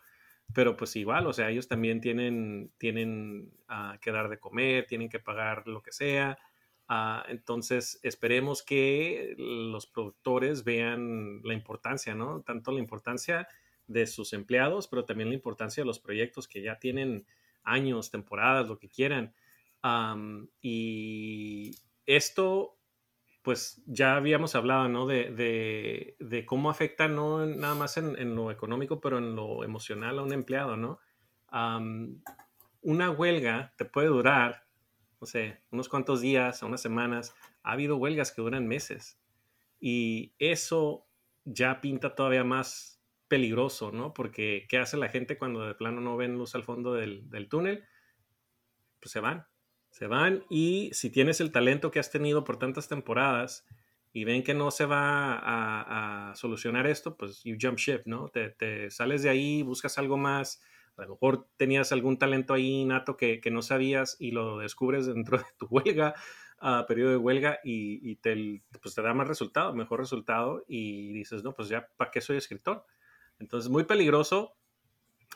pero 0.52 0.76
pues 0.76 0.96
igual, 0.96 1.26
o 1.26 1.32
sea, 1.32 1.50
ellos 1.50 1.68
también 1.68 2.00
tienen, 2.00 2.72
tienen 2.78 3.52
uh, 3.70 3.98
que 4.00 4.10
dar 4.10 4.28
de 4.28 4.38
comer, 4.40 4.86
tienen 4.86 5.08
que 5.08 5.20
pagar 5.20 5.66
lo 5.68 5.82
que 5.82 5.92
sea. 5.92 6.36
Ah, 6.88 7.24
entonces, 7.28 7.98
esperemos 8.02 8.62
que 8.62 9.34
los 9.38 9.86
productores 9.86 10.64
vean 10.64 11.40
la 11.42 11.54
importancia, 11.54 12.14
¿no? 12.14 12.42
Tanto 12.42 12.72
la 12.72 12.80
importancia 12.80 13.48
de 13.86 14.06
sus 14.06 14.32
empleados, 14.32 14.88
pero 14.88 15.04
también 15.04 15.30
la 15.30 15.34
importancia 15.34 15.82
de 15.82 15.86
los 15.86 15.98
proyectos 15.98 16.46
que 16.48 16.62
ya 16.62 16.78
tienen 16.78 17.26
años, 17.62 18.10
temporadas, 18.10 18.68
lo 18.68 18.78
que 18.78 18.88
quieran. 18.88 19.34
y 20.60 21.70
esto, 22.06 22.78
pues 23.42 23.82
ya 23.86 24.16
habíamos 24.16 24.54
hablado, 24.54 24.88
¿no? 24.88 25.06
De, 25.06 26.16
de, 26.18 26.46
cómo 26.46 26.70
afecta 26.70 27.08
no 27.08 27.46
nada 27.46 27.74
más 27.74 27.96
en, 27.96 28.34
lo 28.34 28.50
económico, 28.50 29.00
pero 29.00 29.18
en 29.18 29.34
lo 29.36 29.64
emocional 29.64 30.18
a 30.18 30.22
un 30.22 30.32
empleado, 30.32 30.76
¿no? 30.76 31.00
una 32.80 33.10
huelga 33.10 33.72
te 33.76 33.84
puede 33.84 34.08
durar 34.08 34.63
no 35.24 35.28
sé, 35.28 35.62
unos 35.70 35.88
cuantos 35.88 36.20
días, 36.20 36.62
unas 36.62 36.82
semanas, 36.82 37.34
ha 37.62 37.72
habido 37.72 37.96
huelgas 37.96 38.30
que 38.30 38.42
duran 38.42 38.68
meses. 38.68 39.18
Y 39.80 40.34
eso 40.38 41.06
ya 41.46 41.80
pinta 41.80 42.14
todavía 42.14 42.44
más 42.44 43.00
peligroso, 43.26 43.90
¿no? 43.90 44.12
Porque 44.12 44.66
¿qué 44.68 44.76
hace 44.76 44.98
la 44.98 45.08
gente 45.08 45.38
cuando 45.38 45.66
de 45.66 45.74
plano 45.74 46.02
no 46.02 46.18
ven 46.18 46.34
luz 46.36 46.54
al 46.54 46.62
fondo 46.62 46.92
del, 46.92 47.48
túnel? 47.48 47.84
Pues 49.00 49.12
se 49.12 49.20
van, 49.20 49.46
se 49.88 50.08
van 50.08 50.44
y 50.50 50.90
si 50.92 51.08
tienes 51.08 51.40
el 51.40 51.52
talento 51.52 51.90
que 51.90 52.00
has 52.00 52.10
tenido 52.10 52.44
por 52.44 52.58
tantas 52.58 52.86
temporadas 52.86 53.64
y 54.12 54.24
ven 54.24 54.42
que 54.42 54.52
no 54.52 54.70
se 54.70 54.84
va 54.84 55.40
a, 56.28 56.34
solucionar 56.34 56.86
esto, 56.86 57.16
pues 57.16 57.42
you 57.44 57.56
jump 57.58 57.78
ship, 57.78 58.02
¿no? 58.04 58.28
Te, 58.28 58.90
sales 58.90 59.22
de 59.22 59.30
ahí, 59.30 59.62
buscas 59.62 59.96
algo 59.96 60.18
más, 60.18 60.60
a 60.96 61.02
lo 61.02 61.10
mejor 61.10 61.48
tenías 61.56 61.92
algún 61.92 62.18
talento 62.18 62.54
ahí 62.54 62.84
nato 62.84 63.16
que, 63.16 63.40
no 63.50 63.62
sabías 63.62 64.16
y 64.18 64.30
lo 64.30 64.58
descubres 64.58 65.06
dentro 65.06 65.38
de 65.38 65.44
tu 65.58 65.66
huelga, 65.66 66.14
uh, 66.62 66.86
periodo 66.86 67.10
de 67.10 67.16
huelga, 67.16 67.58
y, 67.64 68.16
te, 68.16 68.62
pues 68.80 68.94
te 68.94 69.02
da 69.02 69.14
más 69.14 69.28
resultado, 69.28 69.74
mejor 69.74 70.00
resultado, 70.00 70.64
y 70.68 71.12
dices, 71.12 71.42
no, 71.42 71.54
pues 71.54 71.68
ya, 71.68 71.88
¿para 71.96 72.10
qué 72.10 72.20
soy 72.20 72.36
escritor? 72.36 72.84
Entonces, 73.38 73.70
muy 73.70 73.84
peligroso, 73.84 74.56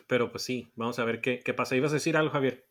pero 0.06 0.30
pues 0.30 0.44
sí, 0.44 0.70
vamos 0.76 0.98
a 0.98 1.04
ver 1.04 1.20
qué, 1.20 1.40
qué 1.44 1.54
pasa. 1.54 1.76
¿Ibas 1.76 1.90
a 1.90 1.94
decir 1.94 2.16
algo, 2.16 2.30
Javier? 2.30 2.67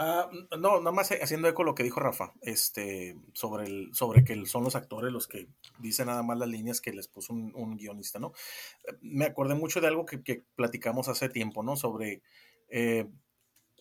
Ah, 0.00 0.30
no, 0.56 0.78
nada 0.78 0.92
más 0.92 1.10
haciendo 1.10 1.48
eco 1.48 1.64
lo 1.64 1.74
que 1.74 1.82
dijo 1.82 1.98
Rafa, 1.98 2.32
este, 2.42 3.16
sobre, 3.32 3.66
el, 3.66 3.90
sobre 3.92 4.22
que 4.22 4.46
son 4.46 4.62
los 4.62 4.76
actores 4.76 5.12
los 5.12 5.26
que 5.26 5.48
dicen 5.80 6.06
nada 6.06 6.22
más 6.22 6.38
las 6.38 6.48
líneas 6.48 6.80
que 6.80 6.92
les 6.92 7.08
puso 7.08 7.32
un, 7.32 7.76
guionista, 7.76 8.20
¿no? 8.20 8.32
Me 9.00 9.24
acordé 9.24 9.56
mucho 9.56 9.80
de 9.80 9.88
algo 9.88 10.06
que, 10.06 10.44
platicamos 10.54 11.08
hace 11.08 11.28
tiempo, 11.28 11.64
¿no? 11.64 11.74
Sobre 11.74 12.22
eh, 12.68 13.08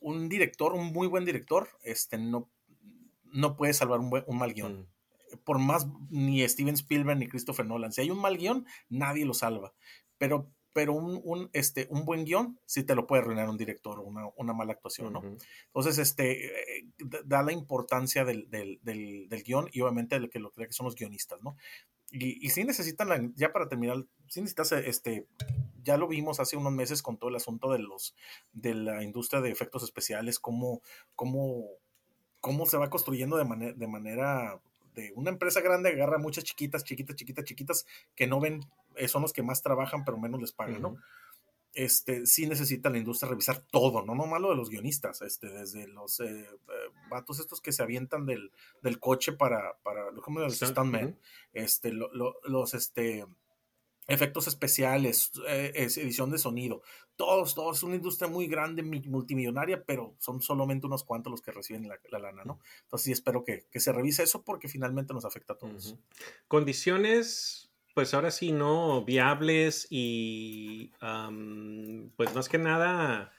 un 0.01 0.27
director, 0.27 0.73
un 0.73 0.91
muy 0.91 1.07
buen 1.07 1.23
director, 1.23 1.69
este, 1.83 2.17
no, 2.17 2.49
no 3.25 3.55
puede 3.55 3.73
salvar 3.75 3.99
un, 3.99 4.09
buen- 4.09 4.23
un 4.25 4.39
mal 4.39 4.55
guion. 4.55 4.79
Mm. 4.79 5.37
Por 5.43 5.59
más 5.59 5.85
ni 6.09 6.47
Steven 6.49 6.73
Spielberg 6.73 7.19
ni 7.19 7.27
Christopher 7.27 7.67
Nolan. 7.67 7.91
Si 7.91 8.01
hay 8.01 8.09
un 8.09 8.19
mal 8.19 8.37
guion, 8.37 8.65
nadie 8.89 9.23
lo 9.23 9.35
salva. 9.35 9.75
Pero, 10.17 10.51
pero 10.77 10.93
un, 10.93 11.19
un, 11.23 11.49
este, 11.53 11.87
un 11.89 12.05
buen 12.05 12.23
guion 12.23 12.59
sí 12.67 12.83
te 12.83 12.93
lo 12.93 13.07
puede 13.07 13.23
arruinar 13.23 13.49
un 13.49 13.57
director 13.57 13.97
o 13.97 14.03
una, 14.03 14.27
una 14.35 14.53
mala 14.53 14.73
actuación, 14.73 15.11
¿no? 15.11 15.21
Entonces, 15.65 15.97
este, 15.97 16.45
eh, 16.77 16.85
da- 16.99 17.21
da 17.25 17.41
la 17.41 17.51
importancia 17.51 18.23
del, 18.23 18.47
del, 18.51 18.79
del, 18.83 19.27
del 19.27 19.41
guion 19.43 19.69
y 19.73 19.81
obviamente 19.81 20.19
lo 20.19 20.29
que, 20.29 20.37
lo 20.37 20.51
que 20.51 20.71
son 20.71 20.85
los 20.85 20.93
guionistas, 20.93 21.41
¿no? 21.41 21.57
Y, 22.11 22.45
y 22.45 22.49
sí 22.51 22.63
necesitan, 22.63 23.09
la- 23.09 23.27
ya 23.35 23.51
para 23.51 23.67
terminar, 23.67 24.05
sí 24.27 24.39
necesitas, 24.41 24.71
este, 24.73 25.25
ya 25.81 25.97
lo 25.97 26.07
vimos 26.07 26.39
hace 26.39 26.57
unos 26.57 26.73
meses 26.73 27.01
con 27.01 27.17
todo 27.17 27.31
el 27.31 27.35
asunto 27.37 27.71
de 27.71 27.79
los, 27.79 28.13
de 28.53 28.75
la 28.75 29.03
industria 29.03 29.41
de 29.41 29.49
efectos 29.49 29.81
especiales, 29.83 30.37
cómo, 30.39 30.81
cómo, 31.15 31.65
cómo 32.39 32.67
se 32.67 32.77
va 32.77 32.91
construyendo 32.91 33.35
de, 33.37 33.45
manera 33.45 33.73
de 33.73 33.87
manera, 33.87 34.61
de 34.97 35.13
una 35.15 35.29
empresa 35.29 35.61
grande 35.61 35.89
agarra 35.89 36.17
muchas 36.17 36.43
chiquitas, 36.43 36.83
chiquitas, 36.83 37.15
chiquitas, 37.15 37.45
chiquitas, 37.45 37.85
que 38.15 38.25
no 38.27 38.39
ven, 38.39 38.61
eh, 38.95 39.07
son 39.07 39.21
los 39.21 39.31
que 39.31 39.43
más 39.43 39.61
trabajan, 39.61 40.03
pero 40.03 40.17
menos 40.17 40.41
les 40.41 40.51
pagan, 40.51 40.81
¿no? 40.81 40.97
Este, 41.73 42.25
sí 42.25 42.47
necesita 42.47 42.89
la 42.89 42.97
industria 42.97 43.29
revisar 43.29 43.59
todo, 43.69 44.03
no 44.03 44.15
nomás 44.15 44.41
lo 44.41 44.49
de 44.49 44.55
los 44.55 44.69
guionistas, 44.71 45.21
este, 45.21 45.47
desde 45.49 45.87
los 45.87 46.19
eh, 46.21 46.25
eh, 46.49 46.49
vatos 47.11 47.39
estos 47.39 47.61
que 47.61 47.71
se 47.71 47.83
avientan 47.83 48.25
del, 48.25 48.51
del 48.81 48.99
coche 48.99 49.33
para, 49.33 49.77
para 49.83 50.09
¿cómo 50.23 50.39
los 50.39 50.55
Stunt, 50.55 50.71
stuntmen? 50.71 51.05
ujú. 51.09 51.17
este, 51.53 51.91
lo- 51.93 52.11
lo- 52.13 52.37
los 52.45 52.73
este, 52.73 53.27
efectos 54.07 54.47
especiales, 54.47 55.31
eh, 55.47 55.71
es 55.75 55.97
edición 55.97 56.31
de 56.31 56.37
sonido, 56.37 56.81
todos, 57.15 57.55
todos, 57.55 57.77
es 57.77 57.83
una 57.83 57.95
industria 57.95 58.29
muy 58.29 58.47
grande, 58.47 58.81
mi- 58.83 59.01
multimillonaria, 59.01 59.83
pero 59.83 60.15
son 60.19 60.41
solamente 60.41 60.85
unos 60.87 61.03
cuantos 61.03 61.31
los 61.31 61.41
que 61.41 61.51
reciben 61.51 61.87
la, 61.87 61.99
la 62.09 62.19
lana, 62.19 62.43
¿no? 62.45 62.59
Entonces 62.83 63.05
sí 63.05 63.11
espero 63.11 63.43
que, 63.43 63.65
que 63.71 63.79
se 63.79 63.91
revise 63.91 64.23
eso 64.23 64.43
porque 64.43 64.67
finalmente 64.69 65.13
nos 65.13 65.25
afecta 65.25 65.53
a 65.53 65.57
todos. 65.57 65.95
Condiciones, 66.47 67.69
pues 67.93 68.13
ahora 68.13 68.31
sí, 68.31 68.51
¿no? 68.51 69.03
Viables 69.05 69.87
y 69.89 70.91
am, 70.99 72.11
pues 72.15 72.33
más 72.33 72.49
que 72.49 72.57
nada 72.57 73.31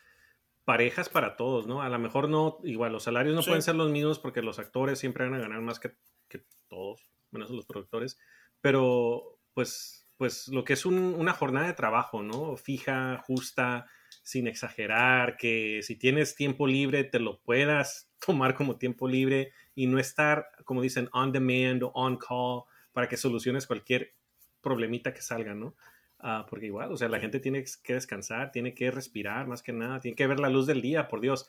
parejas 0.64 1.08
para 1.08 1.36
todos, 1.36 1.66
¿no? 1.66 1.82
A 1.82 1.88
lo 1.88 1.98
mejor 1.98 2.28
no, 2.28 2.58
igual 2.64 2.92
los 2.92 3.02
salarios 3.04 3.34
no 3.34 3.42
Sí. 3.42 3.48
pueden 3.48 3.62
ser 3.62 3.74
los 3.74 3.90
mismos 3.90 4.18
porque 4.18 4.42
los 4.42 4.58
actores 4.58 4.98
siempre 4.98 5.24
van 5.24 5.34
a 5.34 5.38
ganar 5.40 5.60
más 5.62 5.80
que, 5.80 5.96
que 6.28 6.44
todos, 6.68 7.10
menos 7.30 7.50
los 7.50 7.64
productores, 7.66 8.18
pero 8.60 9.38
pues, 9.54 10.06
pues 10.18 10.48
lo 10.48 10.64
que 10.64 10.74
es 10.74 10.84
un- 10.86 11.14
una 11.18 11.32
jornada 11.32 11.68
de 11.68 11.74
trabajo, 11.74 12.22
¿no? 12.22 12.56
Fija, 12.56 13.18
justa, 13.26 13.86
sin 14.22 14.46
exagerar, 14.48 15.36
que 15.38 15.80
si 15.82 15.96
tienes 15.96 16.34
tiempo 16.34 16.66
libre 16.66 17.04
te 17.04 17.20
lo 17.20 17.40
puedas 17.40 18.10
tomar 18.26 18.54
como 18.54 18.76
tiempo 18.76 19.08
libre 19.08 19.52
y 19.74 19.86
no 19.86 19.98
estar, 19.98 20.48
como 20.64 20.82
dicen, 20.82 21.08
on 21.12 21.32
demand 21.32 21.82
o 21.84 21.92
on 21.94 22.18
call 22.18 22.64
para 22.92 23.08
que 23.08 23.16
soluciones 23.16 23.66
cualquier 23.66 24.14
problemita 24.60 25.14
que 25.14 25.22
salga, 25.22 25.54
¿no? 25.54 25.76
Ah, 26.20 26.46
porque 26.50 26.66
igual, 26.66 26.92
o 26.92 26.96
sea, 26.96 27.08
la 27.08 27.20
gente 27.20 27.38
tiene 27.40 27.64
que 27.84 27.94
descansar, 27.94 28.50
tiene 28.50 28.74
que 28.74 28.90
respirar 28.90 29.46
más 29.46 29.62
que 29.62 29.72
nada, 29.72 30.00
tiene 30.00 30.16
que 30.16 30.26
ver 30.26 30.40
la 30.40 30.48
luz 30.50 30.66
del 30.66 30.82
día, 30.82 31.06
por 31.08 31.20
Dios. 31.20 31.48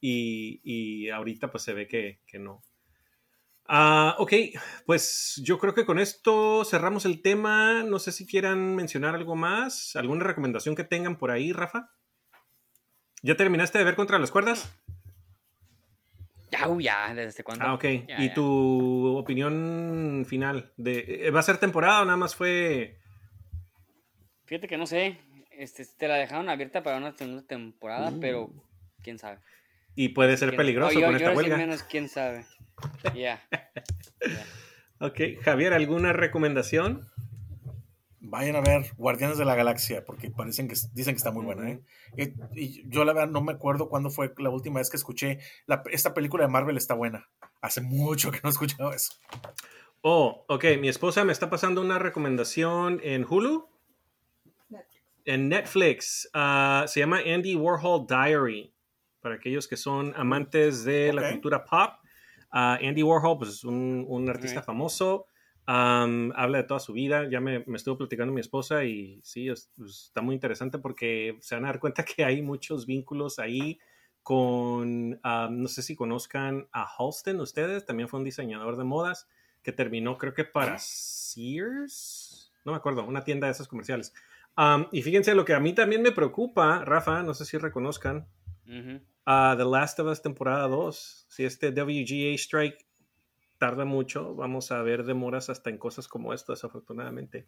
Y, 0.00 0.60
y 0.64 1.10
ahorita 1.10 1.50
pues 1.50 1.62
se 1.64 1.74
ve 1.74 1.86
que, 1.86 2.20
que 2.26 2.38
no. 2.38 2.62
Ah, 3.72 4.16
ok, 4.18 4.32
pues 4.84 5.40
yo 5.44 5.58
creo 5.58 5.74
que 5.74 5.84
con 5.86 6.00
esto 6.00 6.64
cerramos 6.64 7.04
el 7.04 7.22
tema. 7.22 7.84
No 7.84 8.00
sé 8.00 8.10
si 8.10 8.26
quieran 8.26 8.74
mencionar 8.74 9.14
algo 9.14 9.36
más, 9.36 9.94
alguna 9.94 10.24
recomendación 10.24 10.74
que 10.74 10.82
tengan 10.82 11.16
por 11.16 11.30
ahí, 11.30 11.52
Rafa. 11.52 11.88
¿Ya 13.22 13.36
terminaste 13.36 13.78
de 13.78 13.84
ver 13.84 13.94
contra 13.94 14.18
las 14.18 14.32
cuerdas? 14.32 14.76
Ya, 16.50 16.66
ya, 16.80 17.14
¿desde 17.14 17.44
cuándo? 17.44 17.64
Ah, 17.64 17.74
ok. 17.74 17.84
Ya, 18.08 18.20
¿Y 18.20 18.28
ya. 18.28 18.34
tu 18.34 19.16
opinión 19.16 20.24
final? 20.28 20.72
De, 20.76 21.26
eh, 21.26 21.30
¿Va 21.30 21.38
a 21.38 21.44
ser 21.44 21.58
temporada 21.58 22.02
o 22.02 22.04
nada 22.04 22.16
más 22.16 22.34
fue 22.34 22.98
Fíjate 24.46 24.66
que 24.66 24.76
no 24.76 24.86
sé, 24.86 25.16
este, 25.52 25.86
te 25.96 26.08
la 26.08 26.16
dejaron 26.16 26.48
abierta 26.48 26.82
para 26.82 26.96
una 26.96 27.16
segunda 27.16 27.42
temporada, 27.46 28.10
Uh. 28.10 28.18
pero 28.20 28.50
quién 29.00 29.16
sabe. 29.20 29.38
y 29.94 30.08
puede 30.08 30.36
ser 30.36 30.48
¿Quién- 30.50 30.56
peligroso 30.56 30.96
Oh, 30.96 31.00
yo- 31.00 31.06
con 31.06 31.12
yo 31.12 31.16
esta 31.18 31.36
huelga? 31.36 31.56
menos 31.56 31.82
quién 31.84 32.08
sabe. 32.08 32.44
Ya. 33.14 33.42
ya. 33.42 33.42
Ok, 35.02 35.18
Javier, 35.42 35.72
¿alguna 35.72 36.12
recomendación? 36.12 37.08
Vayan 38.20 38.54
a 38.56 38.60
ver 38.60 38.92
Guardianes 38.98 39.38
de 39.38 39.46
la 39.46 39.54
Galaxia, 39.54 40.04
porque 40.04 40.30
parecen 40.30 40.68
que 40.68 40.74
dicen 40.92 41.14
que 41.14 41.16
está 41.18 41.30
muy 41.30 41.42
buena, 41.46 41.70
¿eh? 41.70 41.80
Y, 42.18 42.34
y 42.60 42.82
yo 42.86 43.06
la 43.06 43.14
verdad 43.14 43.30
no 43.30 43.40
me 43.40 43.52
acuerdo 43.52 43.88
cuándo 43.88 44.10
fue 44.10 44.30
la 44.36 44.50
última 44.50 44.78
vez 44.78 44.90
que 44.90 44.98
escuché. 44.98 45.38
La- 45.64 45.82
esta 45.90 46.12
película 46.12 46.44
de 46.44 46.50
Marvel 46.50 46.76
está 46.76 46.92
buena. 46.92 47.30
Hace 47.62 47.80
mucho 47.80 48.30
que 48.30 48.40
no 48.42 48.50
he 48.50 48.52
escuchado 48.52 48.92
eso. 48.92 49.14
Oh, 50.02 50.44
ok, 50.48 50.64
mi 50.78 50.88
esposa 50.90 51.24
me 51.24 51.32
está 51.32 51.48
pasando 51.48 51.80
una 51.80 51.98
recomendación 51.98 53.00
en 53.02 53.24
Hulu, 53.26 53.70
en 55.24 55.48
Netflix. 55.48 56.28
ah, 56.34 56.84
se 56.86 57.00
llama 57.00 57.20
Andy 57.26 57.56
Warhol 57.56 58.06
Diary, 58.06 58.70
para 59.22 59.36
aquellos 59.36 59.66
que 59.66 59.78
son 59.78 60.12
amantes 60.14 60.84
de 60.84 61.12
la 61.14 61.30
cultura 61.30 61.64
pop. 61.64 61.92
Ah, 62.50 62.78
Andy 62.82 63.02
Warhol, 63.02 63.38
pues 63.38 63.50
es 63.50 63.64
un, 63.64 64.04
un 64.08 64.28
artista 64.28 64.60
Ok. 64.60 64.66
famoso, 64.66 65.26
am, 65.66 66.32
habla 66.34 66.58
de 66.58 66.64
toda 66.64 66.80
su 66.80 66.92
vida. 66.92 67.28
Ya 67.30 67.40
me, 67.40 67.64
me 67.66 67.76
estuvo 67.76 67.96
platicando 67.96 68.32
mi 68.32 68.40
esposa 68.40 68.84
y 68.84 69.20
sí, 69.22 69.48
es- 69.48 69.70
pues, 69.76 70.06
está 70.06 70.20
muy 70.20 70.34
interesante 70.34 70.78
porque 70.78 71.36
se 71.40 71.54
van 71.54 71.64
a 71.64 71.68
dar 71.68 71.80
cuenta 71.80 72.04
que 72.04 72.24
hay 72.24 72.42
muchos 72.42 72.86
vínculos 72.86 73.38
ahí 73.38 73.78
con, 74.22 75.18
am, 75.22 75.62
no 75.62 75.68
sé 75.68 75.82
si 75.82 75.96
conozcan 75.96 76.68
a 76.72 76.84
Halston 76.98 77.40
ustedes, 77.40 77.86
también 77.86 78.08
fue 78.08 78.18
un 78.18 78.24
diseñador 78.24 78.76
de 78.76 78.84
modas 78.84 79.28
que 79.62 79.72
terminó 79.72 80.18
creo 80.18 80.34
que 80.34 80.44
para 80.44 80.78
Sears, 80.78 82.52
no 82.64 82.72
me 82.72 82.78
acuerdo, 82.78 83.04
una 83.04 83.24
tienda 83.24 83.46
de 83.46 83.52
esas 83.52 83.68
comerciales. 83.68 84.12
Am, 84.56 84.88
y 84.92 85.02
fíjense 85.02 85.34
lo 85.34 85.44
que 85.44 85.54
a 85.54 85.60
mí 85.60 85.72
también 85.74 86.02
me 86.02 86.12
preocupa, 86.12 86.84
Rafa, 86.84 87.22
no 87.22 87.34
sé 87.34 87.44
si 87.44 87.56
reconozcan, 87.58 88.26
Ujú. 88.66 89.00
A 89.26 89.54
The 89.56 89.64
Last 89.64 89.98
of 90.00 90.08
Us 90.08 90.22
temporada 90.22 90.66
2. 90.68 91.26
Si 91.28 91.44
este 91.44 91.70
WGA 91.70 92.34
strike 92.36 92.86
tarda 93.58 93.84
mucho, 93.84 94.34
vamos 94.34 94.72
a 94.72 94.80
ver 94.82 95.04
demoras 95.04 95.50
hasta 95.50 95.68
en 95.70 95.78
cosas 95.78 96.08
como 96.08 96.32
esto, 96.32 96.52
desafortunadamente. 96.52 97.46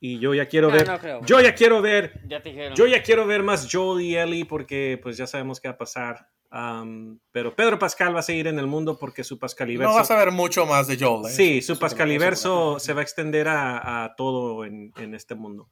Y 0.00 0.18
yo 0.18 0.32
ya 0.34 0.46
quiero 0.46 0.68
Ah, 0.70 0.72
ver, 0.72 0.88
no 0.88 0.98
creo. 0.98 1.20
yo 1.26 1.40
ya 1.40 1.54
quiero 1.54 1.82
ver, 1.82 2.20
Ya 2.26 2.40
te 2.40 2.48
dijeron. 2.48 2.74
yo 2.74 2.86
ya 2.86 3.02
quiero 3.02 3.26
ver 3.26 3.42
más 3.42 3.68
Joel 3.70 4.02
y 4.02 4.16
Ellie 4.16 4.46
porque 4.46 4.98
pues 5.02 5.18
ya 5.18 5.26
sabemos 5.26 5.60
qué 5.60 5.68
va 5.68 5.74
a 5.74 5.78
pasar. 5.78 6.28
Am, 6.52 7.20
pero 7.30 7.54
Pedro 7.54 7.78
Pascal 7.78 8.12
va 8.16 8.20
a 8.20 8.22
seguir 8.24 8.46
en 8.48 8.58
el 8.58 8.66
mundo 8.66 8.98
porque 8.98 9.22
su 9.22 9.38
Pascaliverso... 9.38 9.92
No 9.92 9.96
vas 9.98 10.10
a 10.10 10.16
ver 10.16 10.32
mucho 10.32 10.66
más 10.66 10.88
de 10.88 10.98
Joel, 10.98 11.26
¿eh? 11.26 11.34
Sí, 11.34 11.62
su 11.62 11.78
Pascaliverso 11.78 12.80
se 12.80 12.92
va 12.94 13.00
a 13.00 13.02
extender 13.04 13.46
a, 13.46 14.04
a 14.04 14.16
todo 14.16 14.64
en, 14.64 14.92
en 14.96 15.14
este 15.14 15.34
mundo. 15.36 15.68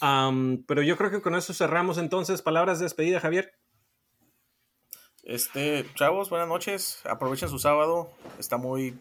Am, 0.00 0.64
pero 0.66 0.82
yo 0.82 0.96
creo 0.98 1.10
que 1.10 1.22
con 1.22 1.34
eso 1.34 1.54
cerramos 1.54 1.96
entonces. 1.96 2.42
Palabras 2.42 2.78
de 2.78 2.84
despedida, 2.86 3.20
Javier. 3.20 3.52
Este, 5.28 5.84
chavos, 5.94 6.30
buenas 6.30 6.48
noches. 6.48 7.02
Aprovechen 7.04 7.50
su 7.50 7.58
sábado. 7.58 8.10
Está 8.38 8.56
muy 8.56 8.98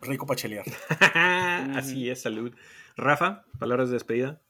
rico 0.00 0.26
para 0.26 0.38
chelear. 0.38 0.64
Así 1.76 2.08
es, 2.08 2.22
salud. 2.22 2.54
Rafa, 2.96 3.44
palabras 3.58 3.90
de 3.90 3.96
despedida. 3.96 4.40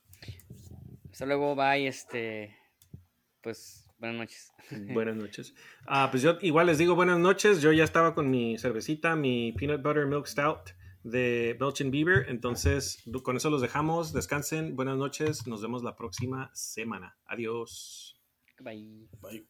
Hasta 1.10 1.26
luego, 1.26 1.56
bye, 1.56 1.88
este, 1.88 2.56
pues, 3.42 3.90
buenas 3.98 4.18
noches. 4.18 4.52
Buenas 4.94 5.16
noches. 5.16 5.54
Ah, 5.86 6.08
pues 6.10 6.22
yo 6.22 6.38
igual 6.42 6.66
les 6.66 6.78
digo 6.78 6.94
buenas 6.94 7.18
noches. 7.18 7.60
Yo 7.60 7.72
ya 7.72 7.84
estaba 7.84 8.14
con 8.14 8.30
mi 8.30 8.58
cervecita, 8.58 9.14
mi 9.16 9.52
peanut 9.52 9.82
butter 9.82 10.06
milk 10.06 10.26
stout 10.26 10.70
de 11.04 11.56
Belgian 11.58 11.90
Beaver. 11.90 12.28
Entonces, 12.28 13.02
con 13.22 13.36
eso 13.36 13.50
los 13.50 13.62
dejamos. 13.62 14.12
Descansen. 14.12 14.76
Buenas 14.76 14.96
noches. 14.96 15.46
Nos 15.46 15.62
vemos 15.62 15.82
la 15.82 15.96
próxima 15.96 16.50
semana. 16.52 17.16
Adiós. 17.26 18.20
Bye. 18.60 19.08
Bye. 19.20 19.46